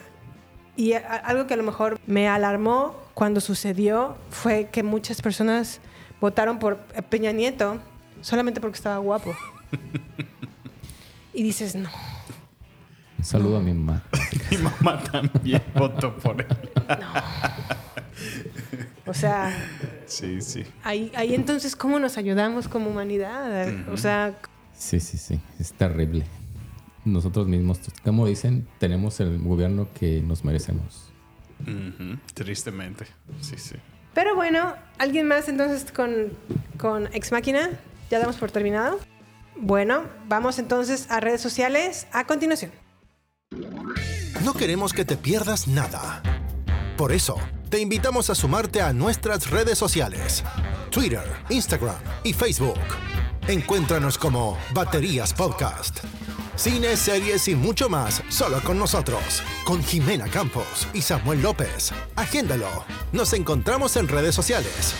[0.76, 5.80] Y a- algo que a lo mejor me alarmó cuando sucedió fue que muchas personas
[6.22, 6.78] votaron por
[7.10, 7.78] Peña Nieto
[8.22, 9.34] solamente porque estaba guapo.
[11.34, 11.90] y dices, no.
[13.22, 14.02] Saludo a mi mamá.
[14.50, 16.46] Mi mamá también votó por él.
[19.06, 19.52] O sea,
[20.06, 20.64] Sí, sí.
[20.84, 23.68] ahí, ahí entonces, ¿cómo nos ayudamos como humanidad?
[23.92, 24.34] O sea,
[24.74, 25.38] Sí, sí, sí.
[25.58, 26.24] Es terrible.
[27.04, 31.10] Nosotros mismos, como dicen, tenemos el gobierno que nos merecemos.
[32.34, 33.06] Tristemente.
[33.40, 33.76] Sí, sí.
[34.14, 36.28] pero bueno, ¿alguien más entonces con,
[36.78, 37.68] con Ex Máquina?
[38.10, 38.98] ¿Ya damos por terminado?
[39.56, 42.70] Bueno, vamos entonces a redes sociales a continuación.
[44.44, 46.22] No queremos que te pierdas nada.
[46.96, 47.36] Por eso,
[47.68, 50.44] te invitamos a sumarte a nuestras redes sociales.
[50.90, 52.78] Twitter, Instagram y Facebook.
[53.48, 55.98] Encuéntranos como Baterías Podcast.
[56.54, 59.42] Cine, series y mucho más solo con nosotros.
[59.64, 61.92] Con Jimena Campos y Samuel López.
[62.16, 62.84] Agéndalo.
[63.12, 64.94] Nos encontramos en redes sociales.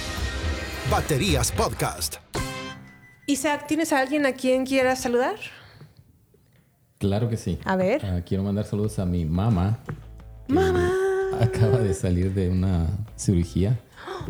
[0.91, 2.17] Baterías Podcast.
[3.27, 5.37] Isaac, ¿tienes a alguien a quien quieras saludar?
[7.01, 7.59] Claro que sí.
[7.65, 8.05] A ver.
[8.05, 9.79] Ah, quiero mandar saludos a mi mamá.
[10.49, 10.93] Mamá.
[11.41, 13.81] Acaba de salir de una cirugía.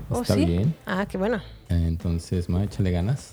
[0.08, 0.44] ¿Oh, Está sí?
[0.44, 0.72] bien.
[0.86, 1.42] Ah, qué bueno.
[1.68, 3.32] Entonces, ma, échale ganas.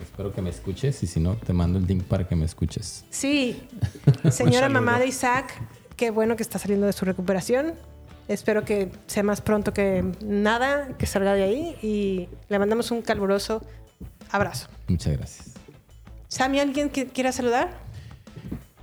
[0.00, 3.04] Espero que me escuches y si no, te mando el link para que me escuches.
[3.10, 3.68] Sí,
[4.30, 5.52] señora mamá de Isaac,
[5.94, 7.74] qué bueno que está saliendo de su recuperación.
[8.28, 13.02] Espero que sea más pronto que nada, que salga de ahí y le mandamos un
[13.02, 13.62] caluroso
[14.30, 14.68] abrazo.
[14.88, 15.50] Muchas gracias.
[16.28, 17.83] Sammy, ¿alguien que quiera saludar?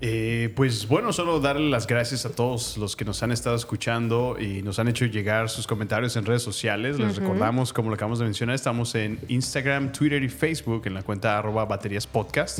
[0.03, 4.36] Eh, pues bueno, solo darle las gracias a todos los que nos han estado escuchando
[4.40, 6.99] y nos han hecho llegar sus comentarios en redes sociales.
[6.99, 11.03] Les recordamos, como lo acabamos de mencionar, estamos en Instagram, Twitter y Facebook en la
[11.03, 12.60] cuenta arroba baterías podcast,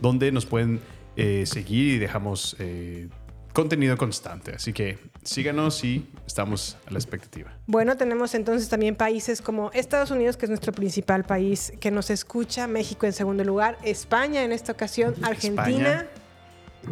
[0.00, 0.80] donde nos pueden
[1.16, 3.08] eh, seguir y dejamos eh,
[3.52, 4.54] contenido constante.
[4.56, 7.52] Así que síganos y estamos a la expectativa.
[7.66, 12.10] Bueno, tenemos entonces también países como Estados Unidos, que es nuestro principal país que nos
[12.10, 16.06] escucha, México en segundo lugar, España en esta ocasión, Argentina, España.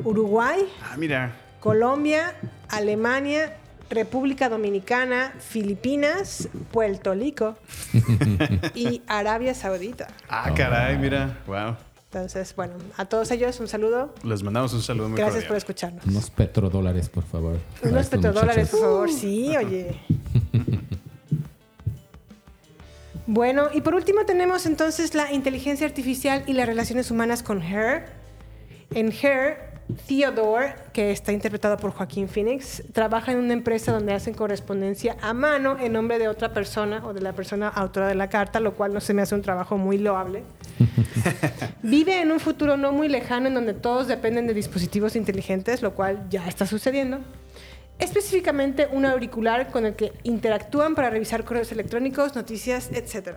[0.04, 1.32] Uruguay, Ah, mira.
[1.60, 2.34] Colombia,
[2.68, 3.56] Alemania,
[3.90, 7.56] República Dominicana, Filipinas, Puerto Rico
[8.74, 10.08] y Arabia Saudita.
[10.28, 11.38] Ah, caray, mira.
[11.46, 11.76] Wow.
[12.12, 14.14] Entonces, bueno, a todos ellos un saludo.
[14.22, 16.04] Les mandamos un saludo muy Gracias por escucharnos.
[16.06, 17.58] Unos petrodólares, por favor.
[17.82, 19.10] Unos petrodólares, por favor.
[19.12, 20.00] Sí, oye.
[23.30, 28.06] Bueno, y por último tenemos entonces la inteligencia artificial y las relaciones humanas con Her.
[28.94, 29.67] En Her,
[30.06, 35.32] Theodore, que está interpretado por Joaquín Phoenix, trabaja en una empresa donde hacen correspondencia a
[35.32, 38.74] mano en nombre de otra persona o de la persona autora de la carta, lo
[38.74, 40.42] cual no se me hace un trabajo muy loable.
[41.82, 45.94] Vive en un futuro no muy lejano en donde todos dependen de dispositivos inteligentes, lo
[45.94, 47.20] cual ya está sucediendo.
[47.98, 53.36] Específicamente un auricular con el que interactúan para revisar correos electrónicos, noticias, etc.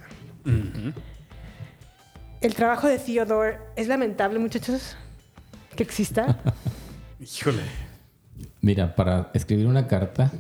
[2.42, 4.98] El trabajo de Theodore es lamentable, muchachos,
[5.76, 6.40] que exista.
[7.20, 7.64] Híjole.
[8.62, 10.32] Mira, para escribir una carta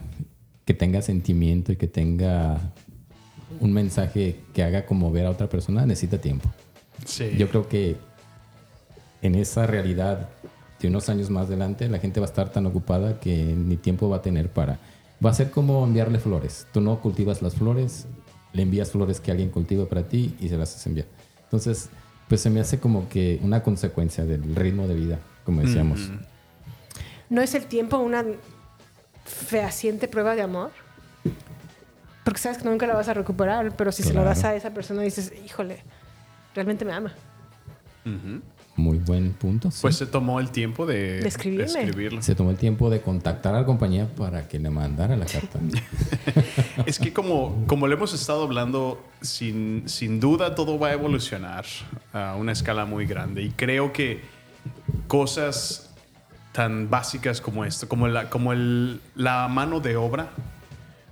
[0.65, 2.59] que tenga sentimiento y que tenga
[3.59, 6.49] un mensaje que haga conmover a otra persona, necesita tiempo.
[7.05, 7.31] Sí.
[7.37, 7.97] Yo creo que
[9.21, 10.29] en esa realidad
[10.81, 14.09] de unos años más adelante, la gente va a estar tan ocupada que ni tiempo
[14.09, 14.79] va a tener para...
[15.23, 16.65] Va a ser como enviarle flores.
[16.73, 18.07] Tú no cultivas las flores,
[18.53, 21.07] le envías flores que alguien cultiva para ti y se las haces enviar.
[21.43, 21.89] Entonces,
[22.31, 26.09] pues se me hace como que una consecuencia del ritmo de vida, como decíamos.
[27.29, 28.23] ¿No es el tiempo una
[29.25, 30.71] fehaciente prueba de amor?
[32.23, 34.73] Porque sabes que nunca la vas a recuperar, pero si se lo das a esa
[34.73, 35.83] persona dices, híjole,
[36.55, 37.11] realmente me ama.
[38.81, 39.69] Muy buen punto.
[39.69, 39.79] sí.
[39.81, 42.21] Pues se tomó el tiempo de, De escribirlo.
[42.21, 45.59] se tomó el tiempo de contactar a la compañía para que le mandara la carta.
[46.85, 51.65] Es que como, como le hemos estado hablando, sin, sin duda todo va a evolucionar
[52.11, 53.43] a una escala muy grande.
[53.43, 54.21] Y creo que
[55.07, 55.89] cosas
[56.51, 60.31] tan básicas como esto, como la, como el, la mano de obra,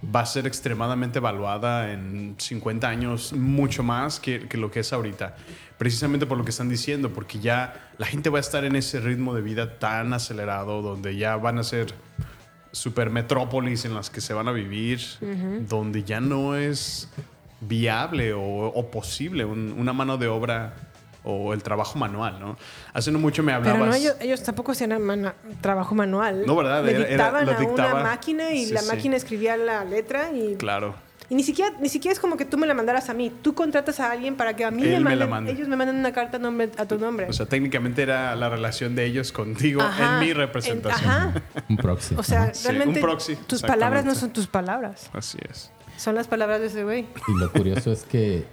[0.04, 4.94] va a ser extremadamente evaluada en 50 años, mucho más que, que lo que es
[4.94, 5.36] ahorita.
[5.78, 9.00] Precisamente por lo que están diciendo, porque ya la gente va a estar en ese
[9.02, 11.94] ritmo de vida tan acelerado, donde ya van a ser
[12.72, 15.02] super metrópolis en las que se van a vivir,
[15.68, 17.10] donde ya no es
[17.62, 20.74] viable o, o posible un- una mano de obra
[21.24, 22.58] o el trabajo manual, ¿no?
[22.94, 23.78] Hace no mucho me hablabas...
[23.80, 26.44] Pero no, ellos, ellos tampoco hacían trabajo manual.
[26.46, 26.84] No, ¿verdad?
[26.84, 27.94] Le Era- era- dictaban lo a dictaba.
[27.96, 28.88] una máquina y Sí, la sí.
[28.88, 30.96] máquina escribía la letra y Claro.
[31.32, 33.32] Y ni siquiera, ni siquiera es como que tú me la mandaras a mí.
[33.44, 35.52] Tú contratas a alguien para que a mí Él me me manden, la mande.
[35.52, 37.28] ellos me manden una carta a, nombre, a tu nombre.
[37.30, 41.08] O sea, técnicamente era la relación de ellos contigo Ajá, en mi en- representación.
[41.08, 41.34] ajá.
[41.70, 42.16] Un proxy.
[42.18, 42.52] O sea.
[42.56, 45.08] Sí, realmente un proxy, tus palabras no son tus palabras.
[45.14, 45.70] Así es.
[45.98, 47.02] Son las palabras de ese güey.
[47.28, 48.48] Y lo curioso es que,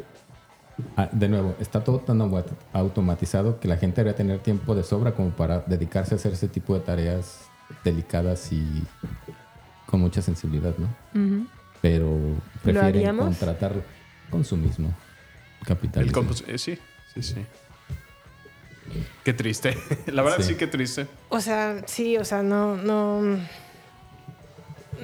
[1.12, 5.12] de nuevo, está todo tan au- automatizado que la gente debería tener tiempo de sobra
[5.12, 7.40] como para dedicarse a hacer ese tipo de tareas
[7.84, 8.82] delicadas y
[9.86, 10.88] con mucha sensibilidad, ¿no?
[11.80, 12.18] Pero
[12.62, 13.72] prefieren contratar
[14.30, 14.92] consumismo
[15.60, 16.22] El capitalismo.
[16.22, 16.78] compos- eh, sí,
[17.14, 17.46] sí, sí.
[19.24, 19.76] Qué triste.
[20.06, 20.54] La verdad sí, Sí.
[20.56, 21.06] qué triste.
[21.28, 23.20] O sea, sí, o sea, no, no.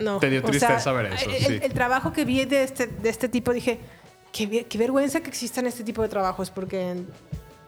[0.01, 0.19] No.
[0.19, 1.59] Te dio O tristeza sea, ver eso, El, sí.
[1.63, 3.81] el trabajo que vi de este, de este tipo, dije,
[4.33, 6.97] qué, qué vergüenza que existan este tipo de trabajos, porque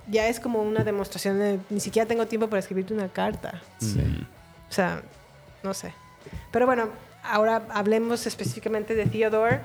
[0.08, 3.62] ya es como una demostración de ni siquiera tengo tiempo para escribirte una carta.
[3.78, 4.26] Sí.
[4.68, 5.02] O sea,
[5.62, 5.94] no sé.
[6.50, 6.88] Pero bueno,
[7.22, 9.60] ahora hablemos específicamente de Theodore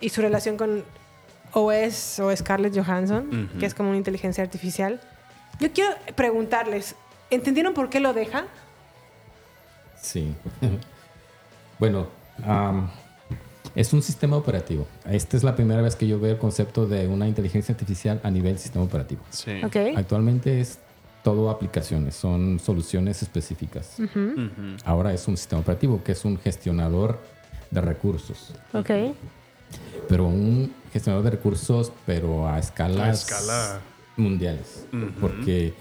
[0.00, 0.84] y su relación con
[1.52, 5.00] OS o Scarlett Johansson, que es como una inteligencia artificial.
[5.60, 6.94] Yo quiero preguntarles,
[7.30, 8.44] ¿entendieron por qué lo deja?
[10.00, 10.34] Sí.
[11.78, 12.08] bueno,
[12.46, 12.90] am,
[13.78, 14.88] es un sistema operativo.
[15.08, 18.30] Esta es la primera vez que yo veo el concepto de una inteligencia artificial a
[18.30, 19.20] nivel sistema operativo.
[19.30, 19.52] Sí.
[19.96, 20.80] Actualmente es
[21.22, 23.96] todo aplicaciones, son soluciones específicas.
[24.84, 27.20] Ahora es un sistema operativo que es un gestionador
[27.70, 28.52] de recursos.
[28.72, 28.90] Ok.
[30.08, 33.80] Pero un gestionador de recursos, pero a escalas A escala.
[34.16, 34.86] mundiales.
[35.20, 35.72] Porque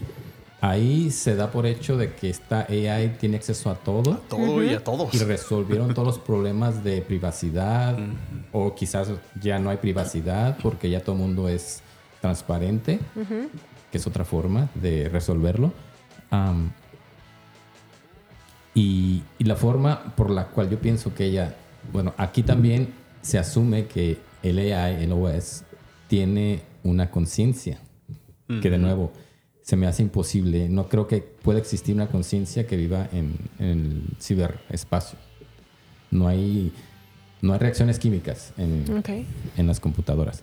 [0.69, 4.69] ahí se da por hecho de que esta AI tiene acceso a todo Todo y
[4.73, 5.14] a todos.
[5.14, 7.98] y resolvieron todos los problemas de privacidad
[8.52, 9.10] o quizás
[9.41, 11.81] ya no hay privacidad porque ya todo el mundo es
[12.22, 12.99] transparente,
[13.91, 15.72] que es otra forma de resolverlo.
[18.73, 21.56] Y, y la forma por la cual yo pienso que ella,
[21.91, 25.64] bueno, aquí también se asume que el AI, el OS,
[26.07, 27.80] tiene una conciencia,
[28.61, 29.11] que de nuevo
[29.68, 30.69] se me hace imposible.
[30.69, 35.19] No creo que pueda existir una conciencia que viva en, en el ciberespacio.
[36.10, 36.72] No hay,
[37.41, 38.85] no hay reacciones químicas en,
[39.57, 40.41] en las computadoras.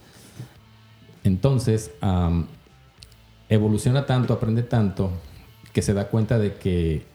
[1.22, 2.48] Entonces, am,
[3.48, 5.10] evoluciona tanto, aprende tanto,
[5.72, 7.06] que se da cuenta de que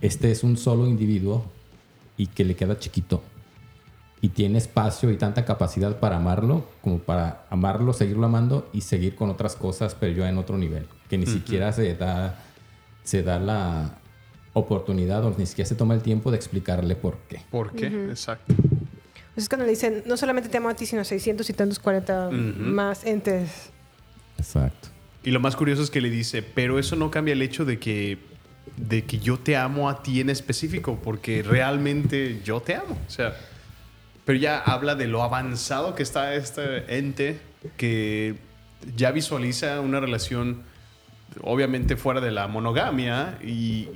[0.00, 1.44] este es un solo individuo
[2.16, 3.22] y que le queda chiquito.
[4.22, 9.14] Y tiene espacio y tanta capacidad para amarlo, como para amarlo, seguirlo amando y seguir
[9.14, 10.86] con otras cosas, pero ya en otro nivel.
[11.08, 12.38] Que ni siquiera se da,
[13.02, 13.98] se da la
[14.52, 17.40] oportunidad o ni siquiera se toma el tiempo de explicarle por qué.
[17.50, 17.86] ¿Por qué?
[17.86, 18.54] Exacto.
[19.34, 21.78] Pues es cuando le dicen, no solamente te amo a ti, sino 600 y tantos
[21.78, 23.70] 40 más entes.
[24.38, 24.88] Exacto.
[25.24, 27.78] Y lo más curioso es que le dice, pero eso no cambia el hecho de
[27.78, 28.18] que,
[28.76, 32.98] de que yo te amo a ti en específico, porque realmente yo te amo.
[33.06, 33.34] O sea,
[34.24, 37.40] pero ya habla de lo avanzado que está este ente
[37.76, 38.36] que
[38.96, 40.62] ya visualiza una relación,
[41.42, 43.88] obviamente fuera de la monogamia, y,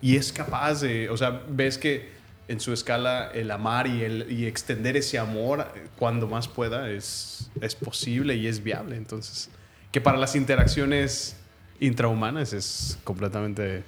[0.00, 2.16] y es capaz de, o sea, ves que
[2.48, 5.66] en su escala el amar y, el, y extender ese amor
[5.98, 8.96] cuando más pueda es, es posible y es viable.
[8.96, 9.50] Entonces,
[9.90, 11.36] que para las interacciones
[11.80, 13.82] intrahumanas es completamente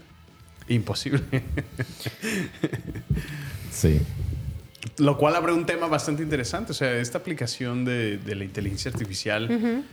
[0.69, 1.23] imposible.
[3.71, 4.01] Sí.
[4.97, 6.73] Lo cual abre un tema bastante interesante.
[6.73, 9.85] O sea, esta aplicación de, de la inteligencia artificial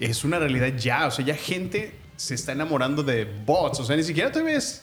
[0.00, 1.06] es una realidad ya.
[1.06, 3.80] O sea, ya gente se está enamorando de bots.
[3.80, 4.82] O sea, ni siquiera te ves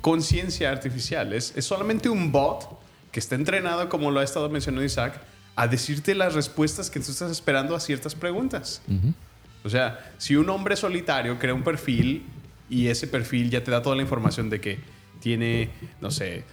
[0.00, 1.32] conciencia artificial.
[1.32, 2.80] Es, es solamente un bot
[3.10, 5.20] que está entrenado, como lo ha estado mencionando Isaac,
[5.54, 8.82] a decirte las respuestas que tú estás esperando a ciertas preguntas.
[9.64, 12.24] O sea, si un hombre solitario crea un perfil
[12.68, 14.78] y ese perfil ya te da toda la información de que
[15.20, 16.44] tiene, no sé,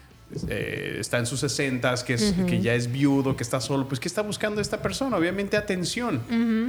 [0.48, 4.00] eh, está en sus 60 que, es, que ya es viudo, que está solo, pues
[4.00, 5.18] ¿qué está buscando esta persona?
[5.18, 6.22] Obviamente atención.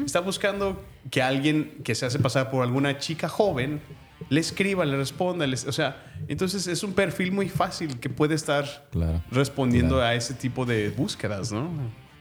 [0.05, 3.81] Está buscando que alguien que se hace pasar por alguna chica joven
[4.29, 5.47] le escriba, le responda.
[5.47, 5.97] les- o sea,
[6.29, 9.23] entonces es un perfil muy fácil que puede estar Claro.
[9.31, 10.09] respondiendo Claro.
[10.11, 11.69] a ese tipo de búsquedas, ¿no?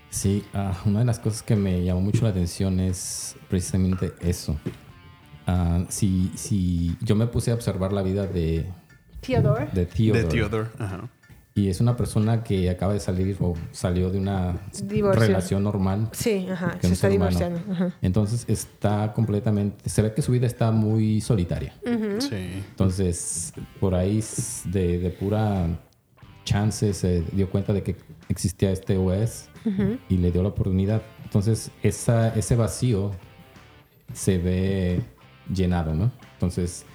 [0.10, 4.58] Sí, ah, una de las cosas que me llamó mucho la atención es precisamente eso.
[5.46, 8.66] Ah, si, si yo me puse a observar la vida de,
[9.22, 9.68] Theodore.
[9.74, 10.70] de Theodore, De Theodore.
[10.80, 11.10] Ajá.
[11.56, 15.28] Y es una persona que acaba de salir o salió de una Divorcio.
[15.28, 16.10] relación normal.
[16.14, 16.78] Sí, ajá.
[16.82, 17.60] Se está divorciando.
[17.72, 17.94] Ajá.
[18.02, 21.74] Entonces está completamente, se ve que su vida está muy solitaria.
[22.20, 22.64] Sí.
[22.70, 24.24] Entonces, por ahí
[24.66, 25.68] de, de pura
[26.46, 27.96] chance se dio cuenta de que
[28.30, 29.50] existía este OS
[30.08, 31.02] y le dio la oportunidad.
[31.24, 33.12] Entonces, esa, ese vacío
[34.14, 35.02] se ve
[35.54, 36.12] llenado, ¿no?
[36.34, 36.86] Entonces,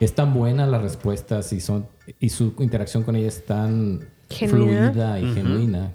[0.00, 1.86] es tan buena las respuestas y, son,
[2.18, 4.90] y su interacción con ella es tan Genuina.
[4.92, 5.94] fluida y genuina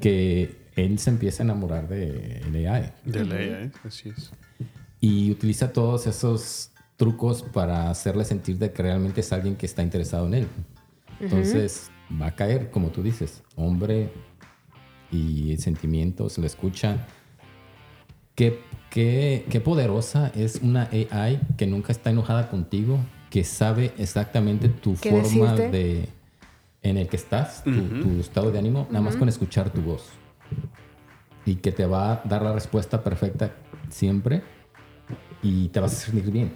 [0.00, 3.70] que él se empieza a enamorar de AI De ley, ¿eh?
[3.84, 4.30] Así es.
[5.00, 9.82] y utiliza todos esos trucos para hacerle sentir de que realmente es alguien que está
[9.82, 10.46] interesado en él.
[11.20, 14.12] Entonces va a caer, como tú dices, hombre
[15.10, 17.06] y sentimientos, lo escucha.
[18.34, 18.60] Qué,
[18.90, 22.98] qué, qué poderosa es una AI que nunca está enojada contigo,
[23.32, 25.70] que sabe exactamente tu ¿Qué forma decirte?
[25.70, 26.08] de
[26.82, 30.10] en el que estás, tu, tu estado de ánimo, nada más con escuchar tu voz.
[31.46, 33.54] Y que te va a dar la respuesta perfecta
[33.88, 34.42] siempre
[35.42, 36.52] y te vas a sentir bien.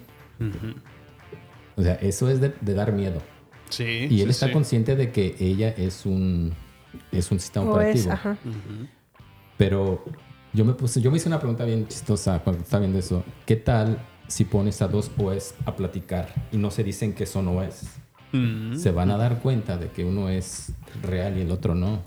[1.77, 3.23] O sea, eso es de, de dar miedo.
[3.71, 4.09] Sí.
[4.11, 4.53] Y él sí, está sí.
[4.53, 6.53] consciente de que ella es un,
[7.11, 8.13] es un sistema O es, operativo.
[8.13, 8.37] ajá.
[9.57, 10.05] Pero
[10.53, 13.25] yo me puse, yo me hice una pregunta bien chistosa cuando estaba viendo eso.
[13.47, 13.99] ¿Qué tal
[14.29, 17.83] si pones a dos OS a platicar y no se dicen que son OS?
[18.33, 18.77] Mm.
[18.77, 20.73] Se van a dar cuenta de que uno es
[21.03, 22.03] real y el otro no.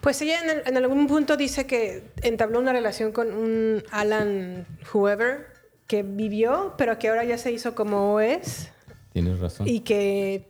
[0.00, 4.66] Pues ella en, el- en algún punto dice que entabló una relación con un Alan
[4.92, 5.46] Whoever
[5.86, 8.68] que vivió, pero que ahora ya se hizo como OS
[9.12, 9.66] Tienes razón.
[9.68, 10.48] y que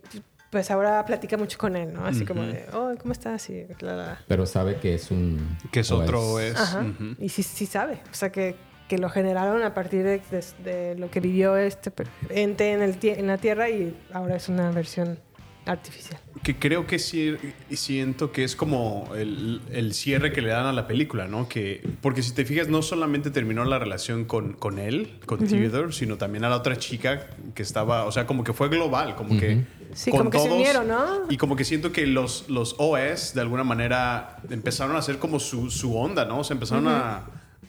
[0.49, 2.05] pues ahora platica mucho con él, ¿no?
[2.05, 3.49] Así como de, oh, ¿cómo estás?
[3.49, 4.19] Y, la, la, la.
[4.27, 5.57] Pero sabe que es un.
[5.71, 6.55] Que es otro es.
[6.55, 6.79] Ajá.
[6.81, 7.15] ujú.
[7.19, 7.99] Y sí, sí sabe.
[8.09, 8.55] O sea, que,
[8.87, 11.91] que lo generaron a partir de, de- de lo que vivió este
[12.29, 15.17] ente en, el, en la Tierra y ahora es una versión
[15.65, 16.19] artificial.
[16.43, 17.35] Que creo que sí,
[17.71, 21.49] y siento que es como el, el cierre que le dan a la película, ¿no?
[21.49, 25.91] Que, porque si te fijas, no solamente terminó la relación con, con él, con Theodore,
[25.91, 27.25] sino también a la otra chica
[27.55, 29.63] que estaba, o sea, como que fue global, como que...
[29.93, 31.21] Sí, con como que se todos- unieron, ¿no?
[31.29, 35.39] Y como que siento que los, los OS, de alguna manera, empezaron a hacer como
[35.39, 36.43] su, su onda, ¿no?
[36.43, 37.21] Se empezaron a,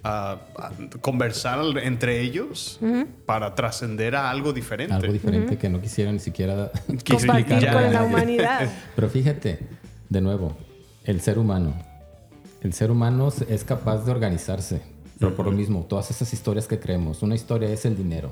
[0.07, 2.79] a- a conversar entre ellos
[3.27, 4.95] para trascender a algo diferente.
[4.95, 8.69] Algo diferente que no quisiera ni siquiera Compartir explicar con la humanidad.
[8.95, 9.59] Pero fíjate,
[10.09, 10.57] de nuevo,
[11.05, 11.75] el ser humano.
[12.63, 14.81] El ser humano es capaz de organizarse.
[15.19, 18.31] Pero por lo mismo, todas esas historias que creemos, una historia es el dinero.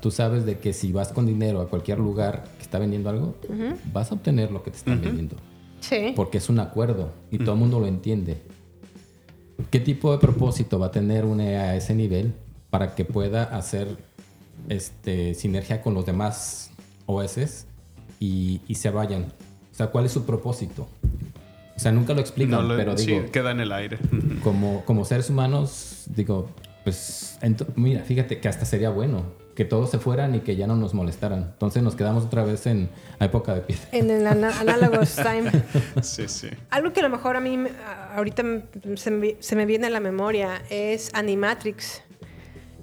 [0.00, 3.36] Tú sabes de que si vas con dinero a cualquier lugar que está vendiendo algo,
[3.92, 5.36] vas a obtener lo que te están vendiendo.
[5.80, 6.12] Sí.
[6.16, 8.42] Porque es un acuerdo y todo el mundo lo entiende.
[9.70, 12.32] ¿Qué tipo de propósito va a tener una EA a ese nivel
[12.70, 13.96] para que pueda hacer
[14.68, 16.70] este, sinergia con los demás
[17.06, 17.66] OS
[18.20, 19.32] y, y se vayan?
[19.70, 20.88] O sea, ¿cuál es su propósito?
[21.74, 23.98] O sea, nunca lo explican, No, lo- pero sí, digo, queda en el aire.
[24.42, 26.48] como, como seres humanos, digo,
[26.84, 27.38] pues,
[27.76, 29.22] mira, fíjate que hasta sería bueno
[29.54, 31.40] que todos se fueran y que ya no nos molestaran.
[31.52, 32.88] Entonces nos quedamos otra vez en
[33.18, 33.84] la época de piedra.
[33.92, 35.50] En el ana- Analogous Time.
[36.02, 36.48] sí, sí.
[36.70, 37.58] Algo que a lo mejor a mí
[38.14, 38.42] ahorita
[38.96, 42.02] se me, se me viene a la memoria es Animatrix.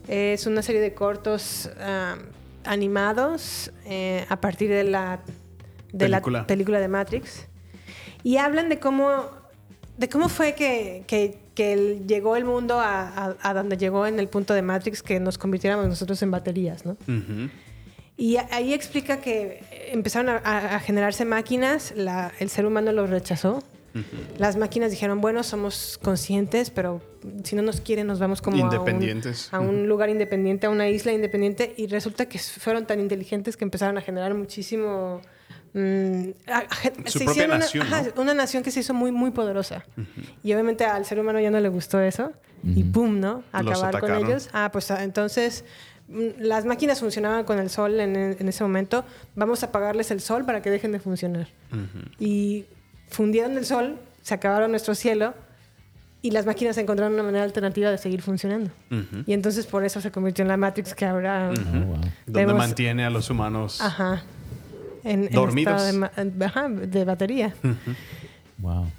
[0.07, 1.69] Es una serie de cortos
[2.65, 5.19] animados eh, a partir de la
[5.91, 6.39] de Película.
[6.39, 7.47] la película de Matrix
[8.23, 9.23] y hablan de cómo
[9.97, 14.07] de cómo fue que, que- que el- llegó el mundo a, a- a donde llegó
[14.07, 16.95] en el punto de Matrix que nos convirtiéramos nosotros en baterías, ¿no?
[18.15, 19.61] Y ahí explica que
[19.91, 23.61] empezaron a, generarse máquinas, la- el ser humano los rechazó.
[24.37, 27.01] Las máquinas dijeron, bueno, somos conscientes, pero
[27.43, 29.49] si no nos quieren nos vamos como a un- Independientes.
[29.53, 31.73] A un, lugar independiente, a una isla independiente.
[31.75, 35.21] Y resulta que fueron tan inteligentes que empezaron a generar muchísimo...
[35.73, 36.65] mm, a- a-
[37.09, 37.95] Su se propia hicieron una- nación, ¿no?
[37.95, 39.83] ajá, una nación que se hizo muy, muy poderosa.
[40.43, 42.31] Y obviamente al ser humano ya no le gustó eso.
[42.63, 43.43] Y pum, ¿no?
[43.51, 44.49] Acabar con ellos.
[44.51, 45.63] Ah, pues ah, entonces
[46.09, 49.05] mm, las máquinas funcionaban con el sol en, en ese momento.
[49.35, 51.47] Vamos a apagarles el sol para que dejen de funcionar.
[52.19, 52.65] Y
[53.07, 55.33] fundieron el sol, se acabaron nuestro cielo
[56.21, 58.71] y las máquinas encontraron una manera alternativa de seguir funcionando.
[59.25, 61.51] Y entonces por eso se convirtió en la Matrix que ahora...
[61.51, 62.01] Oh, wow.
[62.25, 63.79] Donde mantiene a los humanos.
[63.79, 64.23] Ajá.
[65.03, 67.53] En, en estado de, ajá, de batería.
[68.57, 68.91] Wow.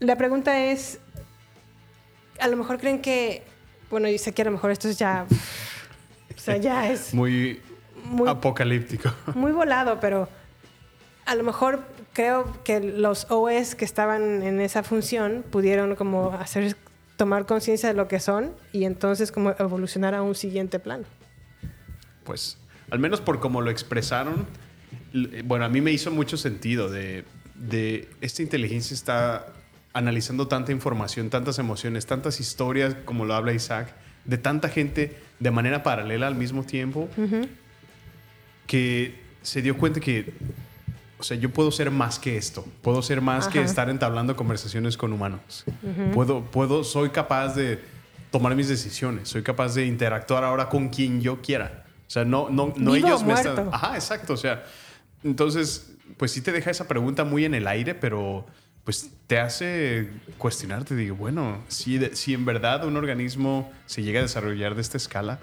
[0.00, 0.98] La pregunta es,
[2.38, 3.42] a lo mejor creen que,
[3.90, 5.26] bueno, yo sé que a lo mejor esto es ya,
[6.34, 7.60] o sea, ya es Muy,
[8.04, 9.12] muy, apocalíptico.
[9.34, 10.28] muy volado, pero
[11.26, 16.76] a lo mejor creo que los OS que estaban en esa función pudieron como hacer,
[17.16, 21.04] tomar conciencia de lo que son y entonces como evolucionar a un siguiente plano.
[22.24, 22.58] Pues,
[22.90, 24.46] al menos por como lo expresaron,
[25.12, 27.24] l- bueno, a mí me hizo mucho sentido de,
[27.54, 29.46] de esta inteligencia está
[29.92, 33.94] analizando tanta información, tantas emociones, tantas historias, como lo habla Isaac,
[34.24, 37.08] de tanta gente de manera paralela al mismo tiempo,
[38.66, 40.32] que se dio cuenta que,
[41.18, 44.96] o sea, yo puedo ser más que esto, puedo ser más que estar entablando conversaciones
[44.96, 45.64] con humanos.
[46.12, 47.78] Puedo, puedo, soy capaz de
[48.30, 51.83] tomar mis decisiones, soy capaz de interactuar ahora con quien yo quiera.
[52.06, 53.68] O sea, no, no, no Vivo o ellos me están...
[53.72, 54.34] Ajá, exacto.
[54.34, 54.64] O sea,
[55.22, 58.46] entonces, pues sí te deja esa pregunta muy en el aire, pero
[58.84, 64.18] pues te hace cuestionarte, digo, bueno, si, de- si en verdad un organismo se llega
[64.20, 65.38] a desarrollar de esta escala,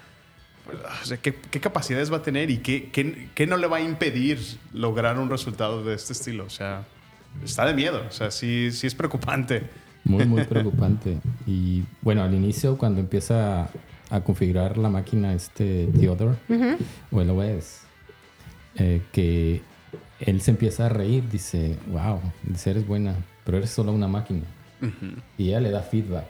[0.66, 3.66] pues, o sea, ¿qué, qué capacidades va a tener y qué, qué- qué no le
[3.66, 4.40] va a impedir
[4.74, 6.46] lograr un resultado de este estilo?
[6.46, 6.84] O sea,
[7.44, 9.64] está de miedo, o sea, sí, sí es preocupante.
[10.04, 11.18] Muy, muy preocupante.
[11.48, 13.70] Y bueno, al inicio, cuando empieza
[14.12, 16.36] a configurar la máquina este Theodore
[17.12, 17.82] o el OS,
[18.76, 19.62] eh, que
[20.20, 23.16] él se empieza a reír, dice, wow, dice, eres buena,
[23.46, 24.44] pero eres solo una máquina.
[25.38, 26.26] Y ella le da feedback.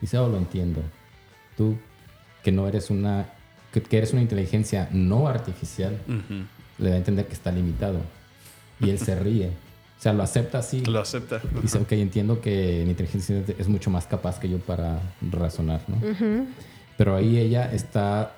[0.00, 0.82] Dice, oh, lo entiendo.
[1.56, 1.76] Tú,
[2.42, 3.26] que no eres una,
[3.72, 5.98] que, que eres una inteligencia no artificial,
[6.78, 7.98] le da a entender que está limitado.
[8.80, 9.48] Y él se ríe.
[9.98, 10.84] O sea, lo acepta así.
[10.84, 11.40] Lo acepta.
[11.62, 15.96] Dice, ok, entiendo que la inteligencia es mucho más capaz que yo para razonar, ¿no?
[16.96, 18.32] Pero ahí ella está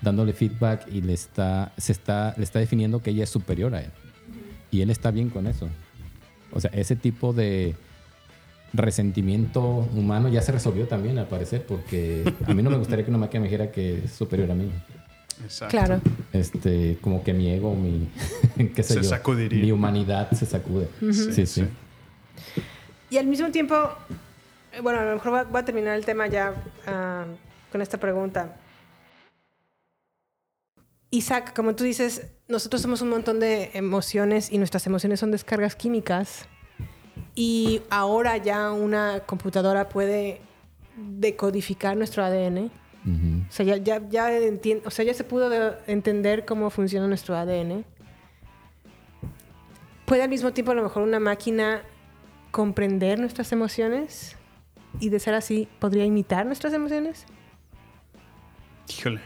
[0.00, 3.80] dándole feedback y le está, se está, le está definiendo que ella es superior a
[3.82, 3.90] él.
[4.70, 5.68] Y él está bien con eso.
[6.52, 7.74] O sea, ese tipo de
[8.72, 9.62] resentimiento
[9.94, 13.18] humano ya se resolvió también, al parecer, porque a mí no me gustaría que una
[13.18, 14.70] máquina me dijera que es superior a mí.
[15.44, 15.70] Exacto.
[15.76, 16.00] Claro.
[16.32, 18.08] Este, como que mi ego, mi,
[18.74, 19.62] qué sé Se yo, sacudiría.
[19.62, 20.88] mi humanidad se sacude.
[21.12, 21.64] Sí, sí.
[23.10, 23.74] Y al mismo tiempo,
[24.72, 26.54] eh, bueno, a lo mejor voy a- voy a terminar el tema ya
[26.86, 27.24] ah,
[27.72, 28.56] con esta pregunta.
[31.10, 35.74] Isaac, como tú dices, nosotros somos un montón de emociones y nuestras emociones son descargas
[35.76, 36.46] químicas.
[37.34, 40.40] Y ahora ya una computadora puede
[40.96, 42.70] decodificar nuestro ADN.
[43.48, 47.08] O sea, ya, ya, ya, entien- o sea, ya se pudo de- entender cómo funciona
[47.08, 47.84] nuestro ADN.
[50.06, 51.82] ¿Puede al mismo tiempo a lo mejor una máquina
[52.52, 54.36] comprender nuestras emociones?
[55.00, 57.26] Y de ser así, ¿podría imitar nuestras emociones?
[58.98, 59.20] Híjole.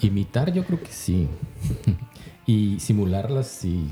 [0.00, 1.28] Imitar yo creo que sí.
[2.46, 3.88] y simularlas sí.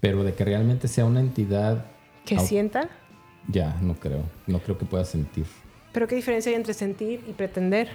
[0.00, 1.86] Pero de que realmente sea una entidad,
[2.24, 2.88] ¿Que Au- sienta?
[3.48, 4.22] ya, no creo.
[4.46, 5.46] No creo que pueda sentir.
[5.92, 7.88] ¿Pero qué diferencia hay entre sentir y pretender?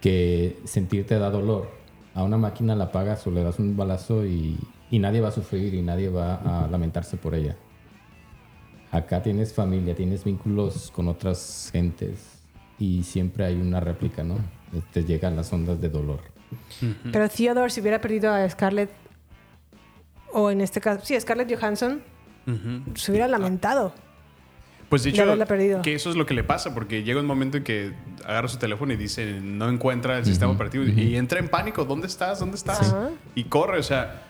[0.00, 1.70] Que sentir te da dolor.
[2.14, 4.58] A una máquina la apagas o le das un balazo y,
[4.90, 7.56] y nadie va a sufrir y nadie va a lamentarse por ella.
[8.90, 12.31] Acá tienes familia, tienes vínculos con otras gentes
[12.82, 14.38] y siempre hay una réplica, ¿no?
[14.92, 16.18] Te llegan las ondas de dolor.
[17.12, 18.90] Pero Theodore, si hubiera perdido a Scarlett,
[20.32, 22.02] o en este caso, sí, Scarlett Johansson,
[22.96, 23.94] se hubiera lamentado.
[24.88, 25.04] Pues
[25.46, 25.80] perdido.
[25.80, 27.92] que eso es lo que le pasa, porque llega un momento en que
[28.26, 32.08] agarra su teléfono y dice, no encuentra el sistema operativo y entra en pánico, ¿dónde
[32.08, 32.40] estás?
[32.40, 32.96] ¿Dónde estás?
[33.36, 34.24] Y corre, o sea,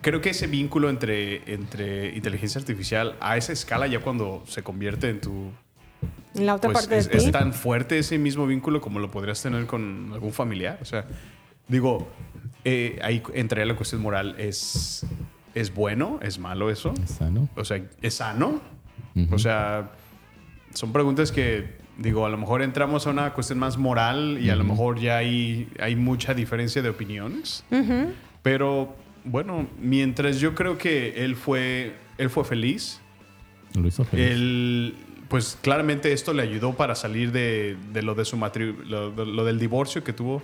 [0.00, 5.08] creo que ese vínculo entre, entre inteligencia artificial a esa escala ya cuando se convierte
[5.08, 5.52] en tu...
[6.34, 7.24] En la otra Pues parte es, de ti.
[7.26, 10.78] es tan fuerte ese mismo vínculo como lo podrías tener con algún familiar.
[10.80, 11.04] O sea,
[11.68, 12.08] digo,
[12.64, 14.34] eh, ahí entraría la cuestión moral.
[14.38, 15.04] ¿Es,
[15.54, 16.20] ¿Es bueno?
[16.22, 16.94] ¿Es malo eso?
[17.06, 17.48] ¿Sano?
[17.56, 18.60] O sea, ¿es sano?
[19.16, 19.34] Ujú.
[19.34, 19.90] O sea,
[20.72, 24.56] son preguntas que, digo, a lo mejor entramos a una cuestión más moral y a
[24.56, 27.64] lo mejor ya hay, hay mucha diferencia de opiniones.
[28.42, 28.94] Pero
[29.24, 33.00] bueno, mientras yo creo que él fue, él fue feliz,
[33.74, 34.26] Lo hizo feliz.
[34.30, 34.94] él,
[35.30, 39.24] pues claramente esto le ayudó para salir de, de lo de su matri- lo, de-
[39.24, 40.42] lo del divorcio que tuvo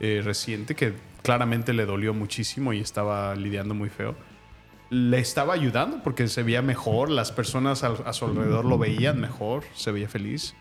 [0.00, 4.14] eh, reciente, que claramente le dolió muchísimo y estaba lidiando muy feo.
[4.90, 9.64] Le estaba ayudando porque se veía mejor, las personas a, su alrededor lo veían mejor,
[9.74, 10.54] se veía feliz.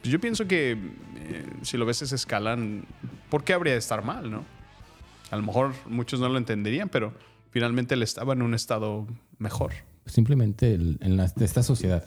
[0.00, 2.56] Pues yo pienso que eh, si lo ves a esa escala,
[3.28, 4.44] ¿por qué habría de estar mal, no?
[5.30, 7.12] A lo mejor muchos no lo entenderían, pero
[7.50, 9.06] finalmente él estaba en un estado
[9.38, 9.72] mejor.
[10.06, 12.04] Simplemente el- en la- esta sociedad,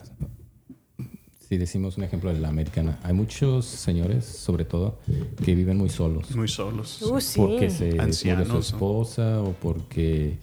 [1.48, 4.98] si decimos un ejemplo de la americana, hay muchos señores, sobre todo,
[5.44, 6.36] que viven muy solos.
[6.36, 7.02] Muy solos.
[7.02, 7.40] Uh, sí.
[7.40, 8.62] Porque se Ancianos, murió ¿no?
[8.64, 10.38] su esposa o porque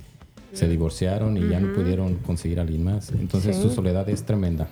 [0.53, 3.11] se divorciaron y ya no pudieron conseguir a alguien más.
[3.13, 3.63] Entonces Sí.
[3.63, 4.69] su soledad es tremenda.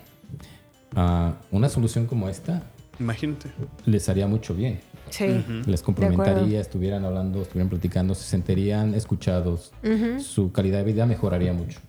[0.94, 2.62] Ah, una solución como esta
[2.98, 3.50] Imagínate.
[3.86, 4.80] les haría mucho bien.
[5.10, 5.24] Sí.
[5.66, 9.72] Les complementaría, estuvieran hablando, estuvieran platicando, se sentirían escuchados.
[10.20, 11.80] Su calidad de vida mejoraría mucho.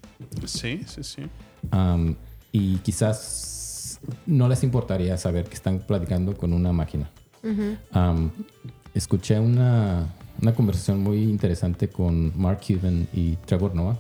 [0.46, 1.24] Sí, sí, sí.
[1.72, 2.16] Am,
[2.52, 3.59] y quizás
[4.26, 7.10] no les importaría saber que están platicando con una máquina.
[8.94, 10.08] Escuché una,
[10.42, 13.98] una conversación muy interesante con Mark Cuban y Trevor Noah.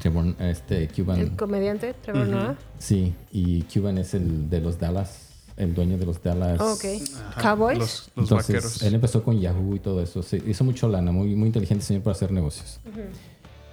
[0.00, 2.56] Trevor, este, Cuban, El comediante Trevor Noah.
[2.78, 6.60] sí, y Cuban es el de los Dallas, el dueño de los Dallas.
[6.60, 6.84] Ok.
[7.30, 7.40] Ajá.
[7.40, 7.78] Cowboys.
[7.78, 8.82] Los, los Entonces, vaqueros.
[8.82, 10.22] él empezó con Yahoo y todo eso.
[10.22, 12.80] Se hizo mucho lana, muy, muy inteligente señor para hacer negocios.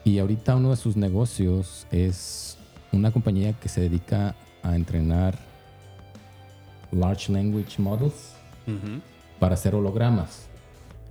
[0.03, 2.57] Y ahorita uno de sus negocios es
[2.91, 5.37] una compañía que se dedica a entrenar
[6.91, 8.33] large language models
[8.67, 8.99] Ujú.
[9.39, 10.47] para hacer hologramas.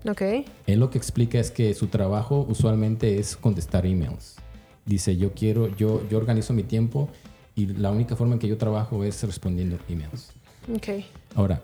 [0.08, 0.22] Ok.
[0.66, 4.36] Él lo que explica es que su trabajo usualmente es contestar emails.
[4.84, 7.08] Dice, yo quiero, yo, yo organizo mi tiempo
[7.54, 10.30] y la única forma en que yo trabajo es respondiendo emails.
[10.74, 11.04] Ok.
[11.34, 11.62] Ahora,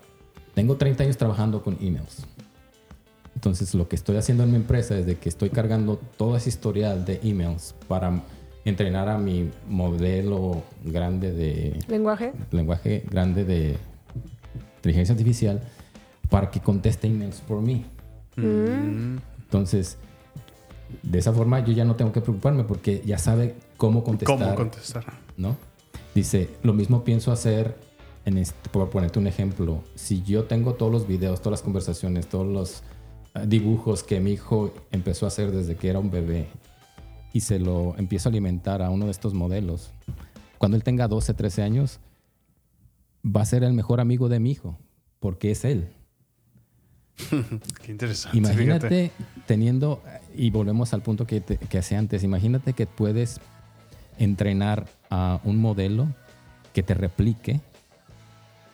[0.55, 2.25] tengo 30 años trabajando con emails.
[3.35, 6.49] Entonces, lo que estoy haciendo en mi empresa es de que estoy cargando toda esa
[6.49, 8.21] historial de emails para
[8.65, 12.33] entrenar a mi modelo grande de ¿Lenguaje?
[12.51, 13.77] lenguaje grande de
[14.77, 15.61] inteligencia artificial
[16.29, 17.85] para que conteste emails por mí.
[18.37, 19.97] Entonces,
[21.03, 24.37] de esa forma yo ya no tengo que preocuparme porque ya sabe cómo contestar.
[24.37, 25.05] ¿Cómo contestar?
[25.37, 25.57] ¿no?
[26.13, 27.75] Dice, lo mismo pienso hacer,
[28.25, 32.27] en este, por ponerte un ejemplo, si yo tengo todos los videos, todas las conversaciones,
[32.27, 32.83] todos los
[33.33, 36.47] eh, dibujos que mi hijo empezó a hacer desde que era un bebé
[37.33, 39.91] y se lo empiezo a alimentar a uno de estos modelos,
[40.57, 41.99] cuando él tenga 12, 13 años,
[43.25, 44.77] va a ser el mejor amigo de mi hijo,
[45.19, 45.87] porque es él.
[47.85, 48.37] Qué interesante.
[48.37, 49.11] Imagínate fíjate.
[49.47, 50.01] teniendo,
[50.35, 53.39] y volvemos al punto que, te- que hacía antes, imagínate que puedes
[54.17, 56.07] entrenar a un modelo
[56.73, 57.59] que te replique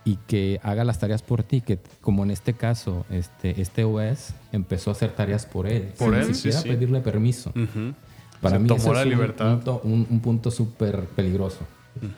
[0.06, 4.34] y que haga las tareas por ti, que como en este caso, este, este OS
[4.54, 6.70] empezó a hacer tareas por él, Por sin él, sí, siquiera sí.
[6.70, 7.50] pedirle permiso.
[7.50, 7.94] Ujú.
[8.42, 9.56] Para Se mí tomó la es un libertad.
[9.56, 11.60] punto, un, un punto súper peligroso.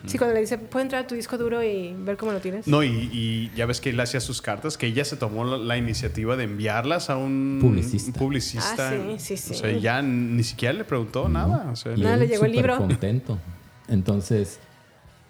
[0.08, 2.68] Sí, cuando le dice, ¿puedo entrar a tu disco duro y ver cómo lo tienes?
[2.68, 5.58] No, y, y ya ves que él hacía sus cartas, que ella se tomó la,
[5.58, 8.12] la iniciativa de enviarlas a un Publicista.
[8.12, 8.90] un publicista.
[8.90, 9.54] Ah, sí, sí, sí.
[9.54, 11.70] O sea, ya ni siquiera le preguntó nada.
[11.72, 12.78] O sea, Y Nada, él le llegó el libro.
[12.78, 13.40] contento.
[13.88, 14.60] Entonces,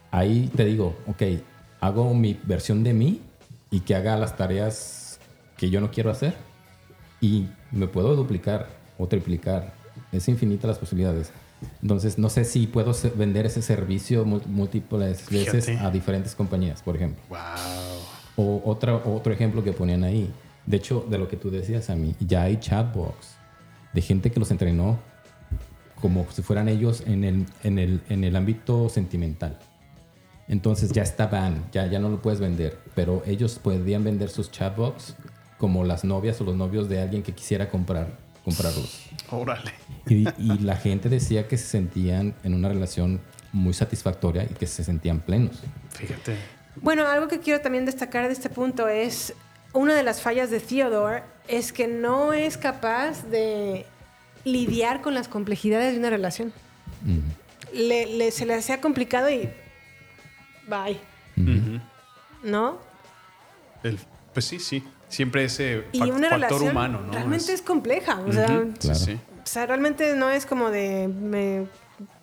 [0.10, 1.22] ahí te digo, ok,
[1.80, 3.22] hago mi versión de mí
[3.70, 5.20] y que haga las tareas
[5.58, 6.36] que yo no quiero hacer
[7.22, 8.68] y me puedo duplicar
[8.98, 9.74] o triplicar.
[10.12, 11.32] Es infinita las posibilidades.
[11.82, 15.86] Entonces, no sé si puedo vender ese servicio múltiples veces Fíjate.
[15.86, 17.22] a diferentes compañías, por ejemplo.
[17.30, 17.38] wow.
[18.38, 20.32] O otra, otro ejemplo que ponían ahí.
[20.66, 23.36] De hecho, de lo que tú decías a mí, ya hay chatbots
[23.94, 25.00] de gente que los entrenó
[26.00, 29.60] como si fueran ellos en el, en el, en el ámbito sentimental.
[30.48, 34.50] Entonces ya está ban, ya, ya no lo puedes vender, pero ellos podían vender sus
[34.52, 35.16] chatbots
[35.58, 39.10] como las novias o los novios de alguien que quisiera comprar, comprarlos.
[39.30, 39.72] Órale.
[40.16, 43.20] Y, y la gente decía que se sentían en una relación
[43.52, 45.60] muy satisfactoria y que se sentían plenos.
[45.92, 46.36] Fíjate.
[46.82, 49.34] Bueno, algo que quiero también destacar de este punto es
[49.74, 53.86] una de las fallas de Theodore es que no es capaz de
[54.46, 56.54] lidiar con las complejidades de una relación.
[57.74, 59.50] Le- le- se le hacía complicado y
[60.68, 61.00] bye.
[62.44, 62.78] ¿no?
[63.84, 64.00] El-
[64.34, 64.84] pues sí, sí.
[65.08, 67.12] Siempre ese Y fac- una factor relación humano, ¿no?
[67.14, 68.20] realmente es, compleja.
[68.20, 68.72] O sea, Ujú.
[68.74, 69.00] Sí, Claro.
[69.00, 69.20] sí.
[69.52, 71.68] Sea, realmente no es como de me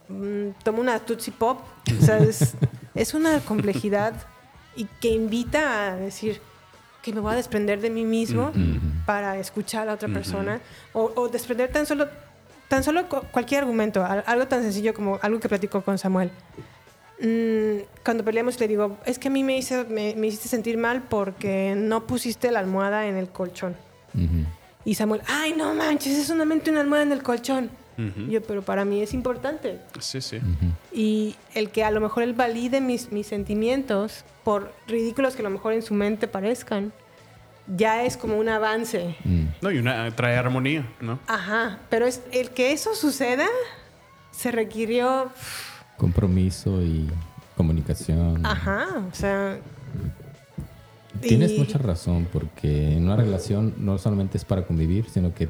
[0.09, 1.61] mm, tomo una Tootsie Pop.
[2.01, 2.55] O sea, es,
[2.95, 4.15] es una complejidad
[4.77, 6.41] y que invita a decir
[7.03, 8.53] que me voy a desprender de mí mismo
[9.07, 10.61] para escuchar a otra persona
[10.93, 12.09] o, o desprender tan solo
[12.69, 16.33] tan solo cu- cualquier argumento, al- algo tan sencillo como algo que platico con Samuel.
[17.21, 20.77] Mm, cuando peleamos le digo, es que a mí me, hice, me, me hiciste sentir
[20.77, 23.77] mal porque no pusiste la almohada en el colchón.
[24.15, 24.45] Ujú.
[24.87, 27.69] Y Samuel, ay, no manches, es solamente una almohada en el colchón.
[27.99, 29.81] Y yo, pero para mí es importante.
[30.01, 30.39] Sí, sí.
[30.93, 35.45] Y el que a lo mejor él valide mis, mis sentimientos, por ridículos que a
[35.45, 36.93] lo mejor en su mente parezcan,
[37.67, 39.17] ya es como un avance.
[39.25, 39.45] Mm.
[39.63, 41.19] No, y una trae armonía, ¿no?
[41.27, 43.47] Ajá, pero es el que eso suceda
[44.31, 45.31] se requirió,
[45.97, 47.09] Compromiso y
[47.57, 48.45] comunicación.
[48.45, 49.59] ajá, o sea...
[51.21, 55.49] Tienes y- mucha razón, porque en una relación no solamente es para convivir, sino que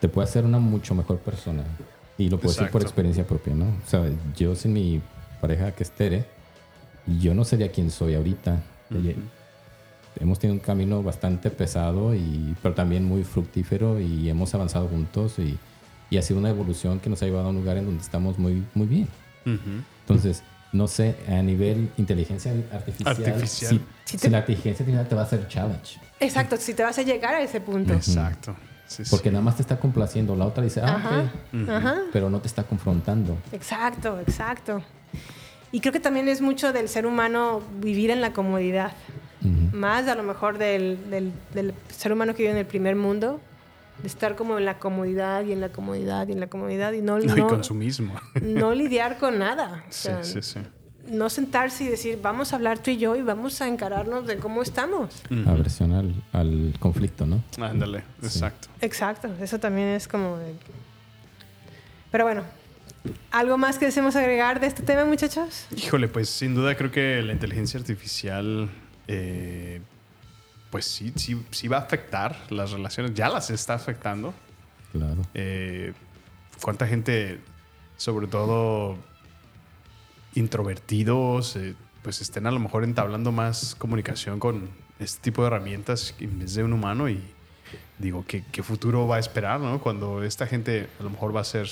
[0.00, 1.64] te puede hacer una mucho mejor persona.
[2.18, 3.64] Y lo puedo decir por experiencia propia, ¿no?
[3.66, 4.04] O sea,
[4.36, 5.00] yo sin mi
[5.40, 6.24] pareja que es Tere,
[7.20, 8.60] yo no sería quien soy ahorita.
[10.20, 15.38] Hemos tenido un camino bastante pesado, y, pero también muy fructífero y hemos avanzado juntos
[15.38, 15.56] y,
[16.10, 18.38] y ha sido una evolución que nos ha llevado a un lugar en donde estamos
[18.38, 19.08] muy, muy bien.
[20.02, 20.42] Entonces,
[20.72, 23.46] no sé, a nivel inteligencia artificial, Artificial.
[23.46, 25.98] Si, Si si te- la inteligencia artificial te va a hacer challenge.
[26.20, 27.92] Exacto, si te vas a llegar a ese punto.
[27.92, 28.56] Exacto.
[28.86, 29.10] Sí, sí.
[29.10, 30.36] Porque nada más te está complaciendo.
[30.36, 31.96] La otra dice, ah, Ajá, ok", ajá.
[32.12, 33.38] pero no te está confrontando.
[33.52, 34.82] Exacto, exacto.
[35.70, 38.92] Y creo que también es mucho del ser humano vivir en la comodidad.
[39.72, 43.40] Más a lo mejor del, del- del ser humano que vive en el primer mundo,
[44.00, 47.02] de estar como en la comodidad y en la comodidad y en la comodidad y
[47.02, 48.14] no, No, y no, consumismo.
[48.42, 49.84] no lidiar con nada.
[49.88, 50.60] O Sí, sea, sí, sí.
[51.08, 54.36] No sentarse y decir, vamos a hablar tú y yo y vamos a encararnos de
[54.36, 55.22] cómo estamos.
[55.46, 57.42] Aversión al, al conflicto, ¿no?
[57.60, 58.68] Ándale, exacto.
[58.80, 60.36] Exacto, eso también es como...
[60.38, 60.54] de-
[62.12, 62.44] Pero bueno,
[63.32, 65.66] ¿algo más que deseemos agregar de este tema, muchachos?
[65.76, 68.70] Híjole, pues sin duda creo que la inteligencia artificial,
[69.08, 69.80] eh,
[70.72, 74.32] pues sí, sí, sí va a afectar las relaciones, ya las está afectando.
[74.90, 75.22] Claro.
[75.34, 75.92] Eh,
[76.60, 77.40] ¿Cuánta gente
[77.98, 78.96] sobre todo
[80.34, 86.14] introvertidos, eh, pues estén a lo mejor entablando más comunicación con este tipo de herramientas
[86.18, 87.20] en vez de un humano y
[87.98, 89.78] digo, ¿qué, qué futuro va a esperar, no?
[89.78, 91.68] Cuando esta gente a lo mejor va a ser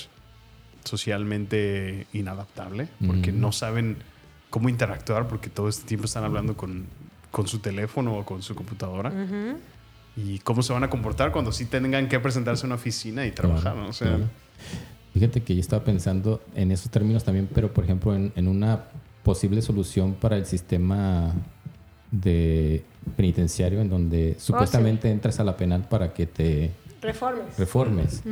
[0.85, 3.97] socialmente inadaptable porque no saben
[4.51, 6.87] cómo interactuar porque todo este tiempo están hablando con,
[7.31, 9.13] con su teléfono o con su computadora.
[10.17, 13.31] Y cómo se van a comportar cuando sí tengan que presentarse a una oficina y
[13.31, 13.89] trabajar, ¿no?
[13.89, 14.25] O sea, Claro.
[15.15, 18.85] Fíjate que yo estaba pensando en esos términos también, pero por ejemplo en, en una
[19.25, 21.33] posible solución para el sistema
[22.13, 22.85] de
[23.17, 26.71] penitenciario en donde supuestamente entras a la penal para que te
[27.03, 27.59] Reformes.
[27.59, 28.23] reformes.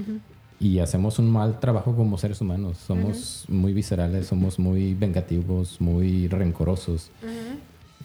[0.60, 2.78] Y hacemos un mal trabajo como seres humanos.
[2.78, 7.10] Somos muy viscerales, somos muy vengativos, muy rencorosos.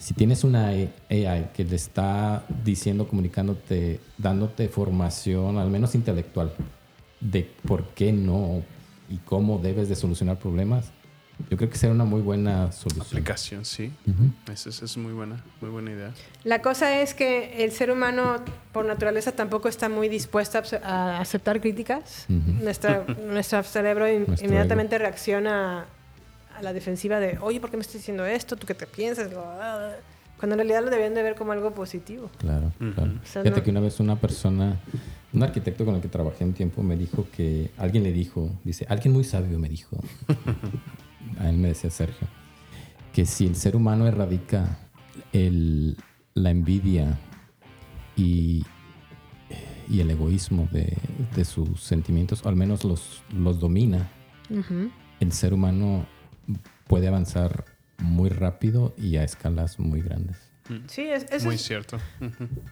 [0.04, 6.52] Si tienes una AI que le está diciendo, comunicándote, dándote formación, al menos intelectual,
[7.22, 8.64] de por qué no
[9.10, 10.92] y cómo debes de solucionar problemas,
[11.50, 13.06] yo creo que será una muy buena solución.
[13.06, 13.94] aplicación, sí.
[14.52, 16.12] Esa es, es muy buena, muy buena idea.
[16.44, 18.36] La cosa es que el ser humano,
[18.74, 22.26] por naturaleza, tampoco está muy dispuesto a, aceptar críticas.
[22.28, 25.86] Nuestra, nuestro cerebro in- Nuestro inmediatamente reacciona a
[26.64, 28.56] la defensiva de, oye, ¿por qué me estás diciendo esto?
[28.56, 29.30] ¿Tú qué te piensas?
[29.36, 29.92] Ah,
[30.38, 32.30] Cuando en realidad lo deberían de ver como algo positivo.
[32.40, 33.12] Claro, claro.
[33.22, 34.80] O sea, Fíjate no- que una vez una persona,
[35.34, 38.86] un arquitecto con el que trabajé un tiempo, me dijo que alguien le dijo, dice,
[38.90, 39.98] alguien muy sabio me dijo,
[41.40, 42.28] a él me decía Sergio,
[43.14, 44.80] que si el ser humano erradica
[45.32, 45.98] el,
[46.34, 47.18] la envidia
[48.16, 48.66] y,
[49.90, 50.98] y el egoísmo de,
[51.36, 54.10] de sus sentimientos, o al menos los, los domina,
[55.20, 56.06] el ser humano
[56.94, 57.66] puede avanzar
[57.98, 60.38] muy rápido y a escalas muy grandes.
[60.86, 61.98] Sí, es, eso muy es cierto.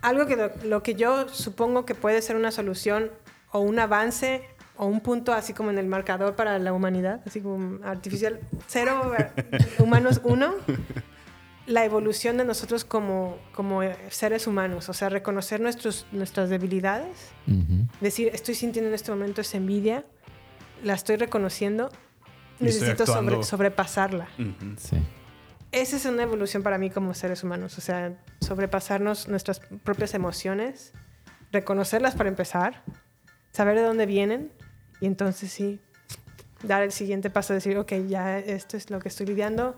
[0.03, 3.09] Algo que lo, lo que yo supongo que puede ser una solución
[3.51, 4.43] o un avance
[4.77, 9.11] o un punto así como en el marcador para la humanidad, así como artificial cero,
[9.79, 10.53] humanos uno,
[11.65, 13.81] la evolución de nosotros como, como
[14.11, 17.31] seres humanos, o sea, reconocer nuestros, nuestras debilidades,
[18.01, 20.05] decir, estoy sintiendo en este momento esa envidia,
[20.83, 21.89] la estoy reconociendo,
[22.61, 24.27] necesito sobre- sobrepasarla.
[24.39, 24.75] Ujú.
[24.77, 24.97] Sí.
[25.71, 30.91] Esa es una evolución para mí como seres humanos, o sea, sobrepasarnos nuestras propias emociones,
[31.51, 32.83] reconocerlas para empezar,
[33.53, 34.51] saber de dónde vienen
[34.99, 35.79] y entonces sí,
[36.63, 39.75] dar el siguiente paso, decir, ok, ya esto es lo que estoy lidiando,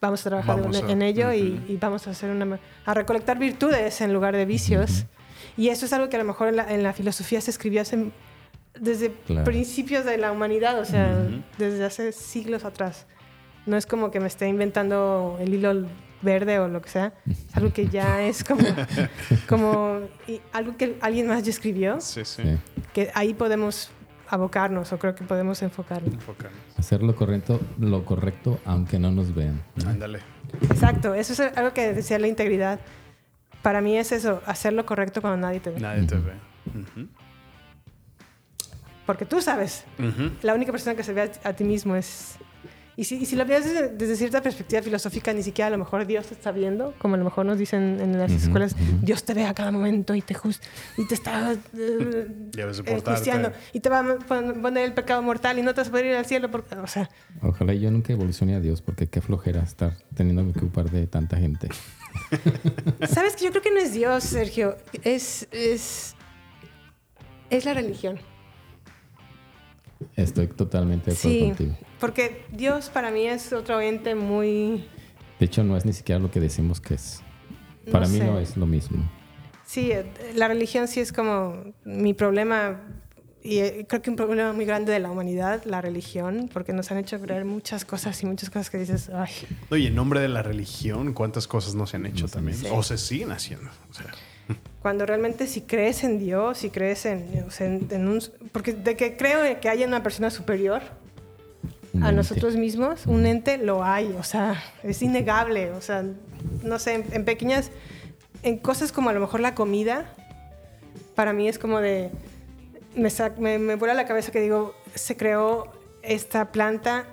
[0.00, 3.38] vamos a trabajar Vamos en, a- en ello y, vamos a hacer una, a recolectar
[3.38, 5.04] virtudes en lugar de vicios.
[5.56, 7.82] Y eso es algo que a lo mejor en la, en la filosofía se escribió
[7.82, 8.10] hace,
[8.78, 9.44] desde Claro.
[9.44, 11.16] principios de la humanidad, o sea,
[11.58, 13.06] desde hace siglos atrás.
[13.66, 15.86] No es como que me esté inventando el hilo
[16.22, 17.12] verde o lo que sea.
[17.28, 18.64] Es algo que ya es como,
[19.48, 22.42] como y algo que alguien más ya escribió, Sí, sí.
[22.92, 23.90] Que ahí podemos
[24.28, 26.12] abocarnos o creo que podemos enfocarnos.
[26.12, 26.58] Enfocarnos.
[26.78, 29.62] Hacer lo correcto, lo correcto aunque no nos vean.
[29.86, 30.20] Ándale.
[30.62, 32.80] Exacto, eso es algo que decía la integridad.
[33.62, 35.80] Para mí es eso, hacer lo correcto cuando nadie te ve.
[35.80, 36.32] Nadie te ve.
[36.66, 37.08] Ujú.
[39.06, 40.30] Porque tú sabes, Ujú.
[40.42, 42.36] la única persona que se ve a, a ti mismo es...
[42.96, 45.78] Y si, y si lo ves desde, desde cierta perspectiva filosófica, ni siquiera a lo
[45.78, 48.74] mejor Dios te está viendo, como a lo mejor nos dicen en las Ujú, escuelas,
[48.74, 48.98] ujú.
[49.02, 50.60] Dios te ve a cada momento y te, juz-
[50.96, 53.10] y te está eh, eh, portarte.
[53.10, 55.90] juiciando y te va a pon- poner el pecado mortal y no te vas a
[55.90, 56.52] poder ir al cielo.
[56.52, 57.10] Porque, o sea,
[57.42, 61.36] Ojalá yo nunca evolucione a Dios, porque qué flojera estar teniendo que ocupar de tanta
[61.36, 61.70] gente.
[63.08, 64.76] ¿sabes que yo creo que no es Dios, Sergio?
[65.02, 66.14] Es, es,
[67.50, 68.20] es la religión.
[70.16, 71.76] Estoy totalmente de acuerdo Sí, contigo.
[72.00, 74.86] porque Dios para mí es otro ente muy...
[75.38, 77.22] De hecho, no es ni siquiera lo que decimos que es.
[77.90, 78.24] Para mí sé.
[78.24, 79.10] no es lo mismo.
[79.66, 80.04] Sí, eh,
[80.34, 82.80] la religión sí es como mi problema
[83.42, 86.90] y eh, creo que un problema muy grande de la humanidad, la religión, porque nos
[86.90, 89.30] han hecho creer muchas cosas y muchas cosas que dices, ay,
[89.70, 92.56] Oye, en nombre de la religión, ¿cuántas cosas no se han hecho No también?
[92.72, 93.70] O se siguen haciendo.
[93.90, 94.06] O sea,
[94.82, 98.20] cuando realmente si crees en Dios, si crees en, en- en un...
[98.52, 100.82] Porque de que creo que haya una persona superior
[101.94, 102.16] Un a ente.
[102.16, 106.04] nosotros mismos, un ente lo hay, o sea, es innegable, o sea,
[106.62, 107.70] no sé, en, en pequeñas,
[108.42, 110.12] en cosas como a lo mejor la comida,
[111.14, 112.10] para mí es como de,
[112.94, 113.08] me,
[113.38, 115.72] me, me vuela la cabeza que digo, se creó
[116.02, 117.06] esta planta,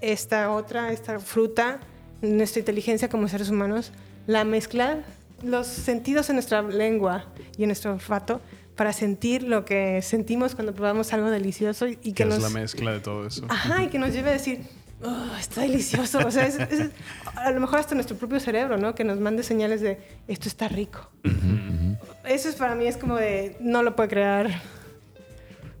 [0.00, 1.78] esta otra, esta fruta,
[2.20, 3.92] nuestra inteligencia como seres humanos,
[4.26, 4.98] la mezcla
[5.42, 8.40] los sentidos en nuestra lengua y en nuestro olfato
[8.76, 12.42] para sentir lo que sentimos cuando probamos algo delicioso y, que que es nos...
[12.42, 13.44] la mezcla de todo eso.
[13.48, 14.60] Ajá, y que nos lleve a decir,
[15.04, 16.18] "Oh, está delicioso.
[16.26, 16.90] O sea, es- es-
[17.34, 18.94] a lo mejor hasta nuestro propio cerebro, ¿no?
[18.94, 19.98] Que nos mande señales de,
[20.28, 21.10] esto está rico.
[22.24, 24.50] Eso es para mí, es como de, no lo puede crear.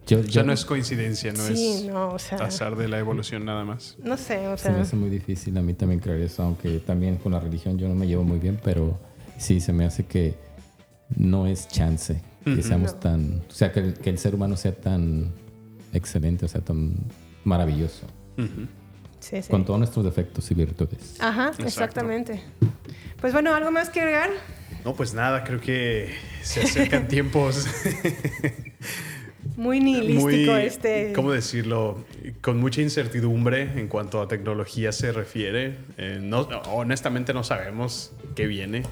[0.06, 2.88] Yo, O sea, yo- no es coincidencia, no sí, es no, o sea, azar de
[2.88, 3.96] la evolución nada más.
[4.02, 6.78] no sé, o se me sea, hace muy difícil a mí también creer eso, aunque
[6.80, 8.98] también con la religión yo no me llevo muy bien, pero
[9.42, 10.34] sí se me hace que
[11.16, 12.98] no es chance que seamos No.
[12.98, 15.30] tan, o sea, que el, que el ser humano sea tan
[15.92, 16.94] excelente, o sea, tan
[17.44, 18.06] maravilloso,
[19.20, 19.48] sí, sí.
[19.48, 21.16] con todos nuestros defectos y virtudes.
[21.20, 22.42] Ajá, exactamente.
[23.20, 24.30] Pues bueno, ¿algo más que agregar?
[24.84, 26.12] No, pues nada, creo que
[26.42, 27.66] se acercan tiempos
[29.56, 31.12] Muy nihilístico muy, este.
[31.14, 32.04] ¿cómo decirlo?
[32.40, 35.76] Con mucha incertidumbre en cuanto a tecnología se refiere.
[35.98, 36.40] Eh, no,
[36.72, 38.82] honestamente no sabemos qué viene.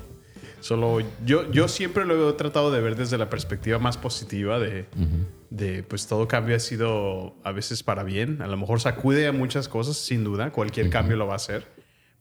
[0.60, 4.86] Solo yo, yo siempre lo he tratado de ver desde la perspectiva más positiva de,
[5.50, 8.42] de, pues todo cambio ha sido a veces para bien.
[8.42, 10.52] A lo mejor sacude a muchas cosas, sin duda.
[10.52, 11.66] Cualquier cambio lo va a hacer.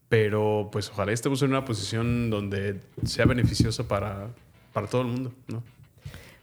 [0.07, 4.29] Pero pues ojalá estemos en una posición donde sea beneficioso para,
[4.73, 5.63] para todo el mundo, ¿no?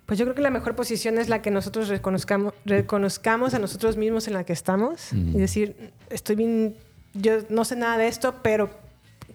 [0.07, 3.97] Pues yo creo que la mejor posición es la que nosotros reconozcamos, reconozcamos a nosotros
[3.97, 6.77] mismos en la que estamos y decir, estoy bien,
[7.13, 8.71] yo no sé nada de esto, pero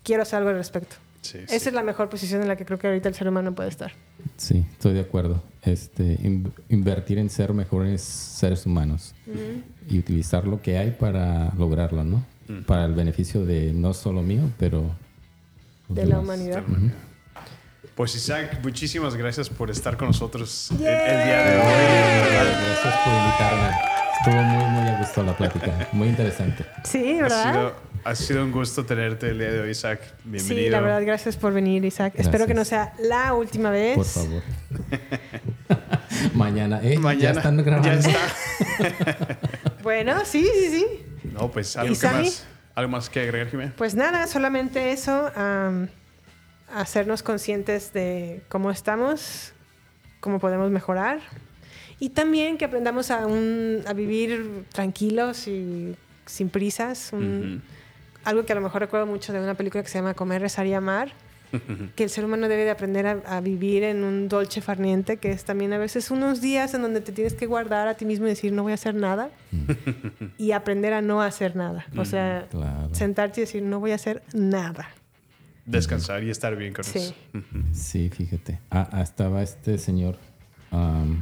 [0.01, 0.95] quiero hacer algo al respecto.
[1.21, 1.67] Sí, Esa sí.
[1.69, 3.91] es la mejor posición en la que creo que ahorita el ser humano puede estar.
[4.37, 5.43] Sí, estoy de acuerdo.
[5.63, 9.13] Este, in- invertir en ser mejores seres humanos
[9.87, 12.25] y utilizar lo que hay para lograrlo, ¿no?
[12.65, 14.95] Para el beneficio de no solo mío, pero
[15.87, 16.63] De la humanidad.
[17.95, 22.31] Pues Isaac, muchísimas gracias por estar con nosotros el, el día de hoy.
[22.31, 23.90] Gracias por invitarme.
[24.23, 25.87] Estuvo muy, muy a gusto la plática.
[25.93, 26.63] Muy interesante.
[26.83, 27.53] Sí, Ha ¿verdad?
[27.53, 29.99] sido, ha sido un gusto tenerte el día de hoy, Isaac.
[30.23, 30.63] Bienvenido.
[30.65, 32.13] Sí, la verdad, gracias por venir, Isaac.
[32.17, 33.95] Espero que no sea la última vez.
[33.95, 34.43] Por favor.
[36.35, 36.99] Mañana, ¿eh?
[36.99, 37.87] Mañana ya están grabando.
[37.87, 39.39] ya está.
[39.81, 40.85] Bueno, sí, sí, sí.
[41.23, 42.45] No, pues algo, ¿Y que más,
[42.75, 43.71] algo más que agregar, Jimé.
[43.75, 45.87] Pues nada, solamente eso, am,
[46.71, 49.53] hacernos conscientes de cómo estamos,
[50.19, 51.21] cómo podemos mejorar
[52.01, 55.95] y también que aprendamos a, un- a vivir tranquilos y
[56.25, 57.11] sin prisas.
[57.13, 57.61] un-
[58.25, 60.65] Algo que a lo mejor recuerdo mucho de una película que se llama Comer, Rezar
[60.67, 61.13] y Amar,
[61.95, 65.31] que el ser humano debe de aprender a, a vivir en un dolce farniente, que
[65.31, 68.25] es también a veces unos días en donde te tienes que guardar a ti mismo
[68.25, 69.29] y decir no voy a hacer nada
[70.37, 71.85] y aprender a no hacer nada.
[71.97, 72.93] O sea, Claro.
[72.93, 74.89] sentarte y decir no voy a hacer nada.
[75.65, 76.99] Descansar y estar bien con Sí.
[76.99, 77.13] eso.
[77.73, 78.59] Sí, fíjate.
[78.71, 80.17] Ah, ah, estaba este señor,
[80.71, 81.21] um,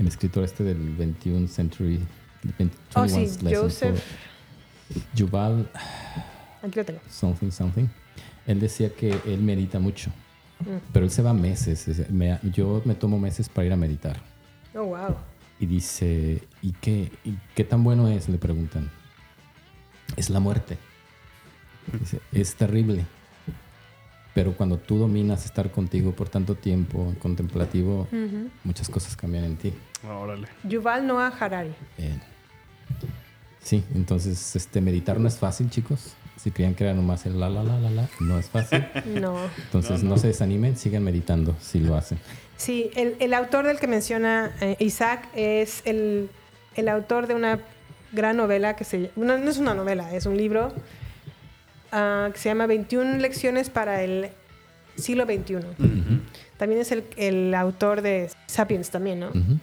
[0.00, 2.00] el escritor este del 21 Century.
[2.58, 4.02] 20 Oh, sí, 21st Lesson Joseph.
[5.14, 5.70] Yuval
[6.62, 7.00] Aquí lo tengo.
[7.08, 7.86] something something.
[8.46, 10.10] Él decía que él medita mucho,
[10.92, 11.86] pero él se va meses.
[12.10, 14.20] me- yo me tomo meses para ir a meditar.
[14.74, 15.16] Oh, wow.
[15.60, 18.28] Y dice, ¿y qué, y qué tan bueno es?
[18.28, 18.90] Le preguntan.
[20.16, 20.78] Es la muerte.
[22.00, 23.04] Dice, es terrible.
[24.34, 28.06] Pero cuando tú dominas estar contigo por tanto tiempo, contemplativo,
[28.64, 29.72] muchas cosas cambian en ti.
[30.08, 30.46] Órale.
[30.64, 31.74] Yuval Noah Harari.
[31.98, 32.18] Eh,
[33.62, 36.14] sí, entonces este, meditar no es fácil, chicos.
[36.36, 38.86] Si creían que era nomás el la, la, la, la, la, no es fácil.
[39.06, 39.36] No.
[39.64, 42.18] Entonces no, se desanimen, sigan meditando si lo hacen.
[42.56, 46.30] Sí, el, el autor del que menciona eh, Isaac es el,
[46.76, 47.60] el autor de una
[48.12, 50.72] gran novela que se no, no es una novela, es un libro
[51.92, 54.28] ah, que se llama 21 lecciones para el
[54.96, 55.56] siglo XXI.
[56.56, 59.28] También es el, el autor de Sapiens también, ¿no?
[59.28, 59.58] Ujú.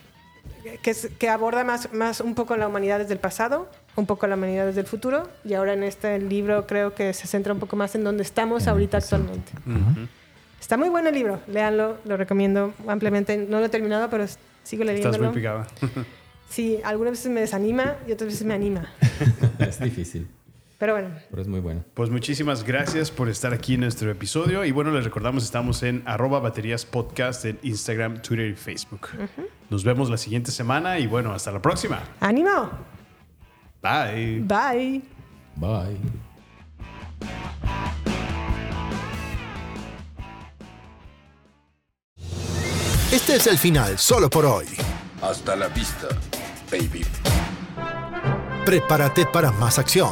[0.82, 4.26] que, es- que aborda más, más un poco la humanidad desde el pasado, un poco
[4.28, 7.60] la humanidad desde el futuro, y ahora en este libro creo que se centra un
[7.60, 9.52] poco más en donde estamos ahorita actualmente.
[10.60, 13.38] Está muy bueno el libro, léanlo, lo recomiendo ampliamente.
[13.38, 14.26] No lo he terminado, pero
[14.64, 15.26] sigo Estás leyéndolo.
[15.26, 15.68] muy picada.
[16.50, 18.90] Sí, algunas veces me desanima y otras veces me anima.
[19.60, 20.28] es difícil,
[20.78, 21.84] Pero bueno, pero es muy bueno.
[21.96, 24.64] Pues muchísimas gracias por estar aquí en nuestro episodio.
[24.64, 29.08] Y bueno, les recordamos, estamos en arroba baterías podcast en Instagram, Twitter y Facebook.
[29.72, 32.04] Nos vemos la siguiente semana y bueno, hasta la próxima.
[32.20, 32.70] ánimo.
[33.82, 34.42] Bye.
[34.42, 35.02] Bye.
[35.56, 35.98] Bye.
[43.12, 44.66] Este es el final solo por hoy.
[45.22, 46.08] Hasta la vista,
[46.72, 47.04] baby.
[48.66, 50.12] Prepárate para más acción,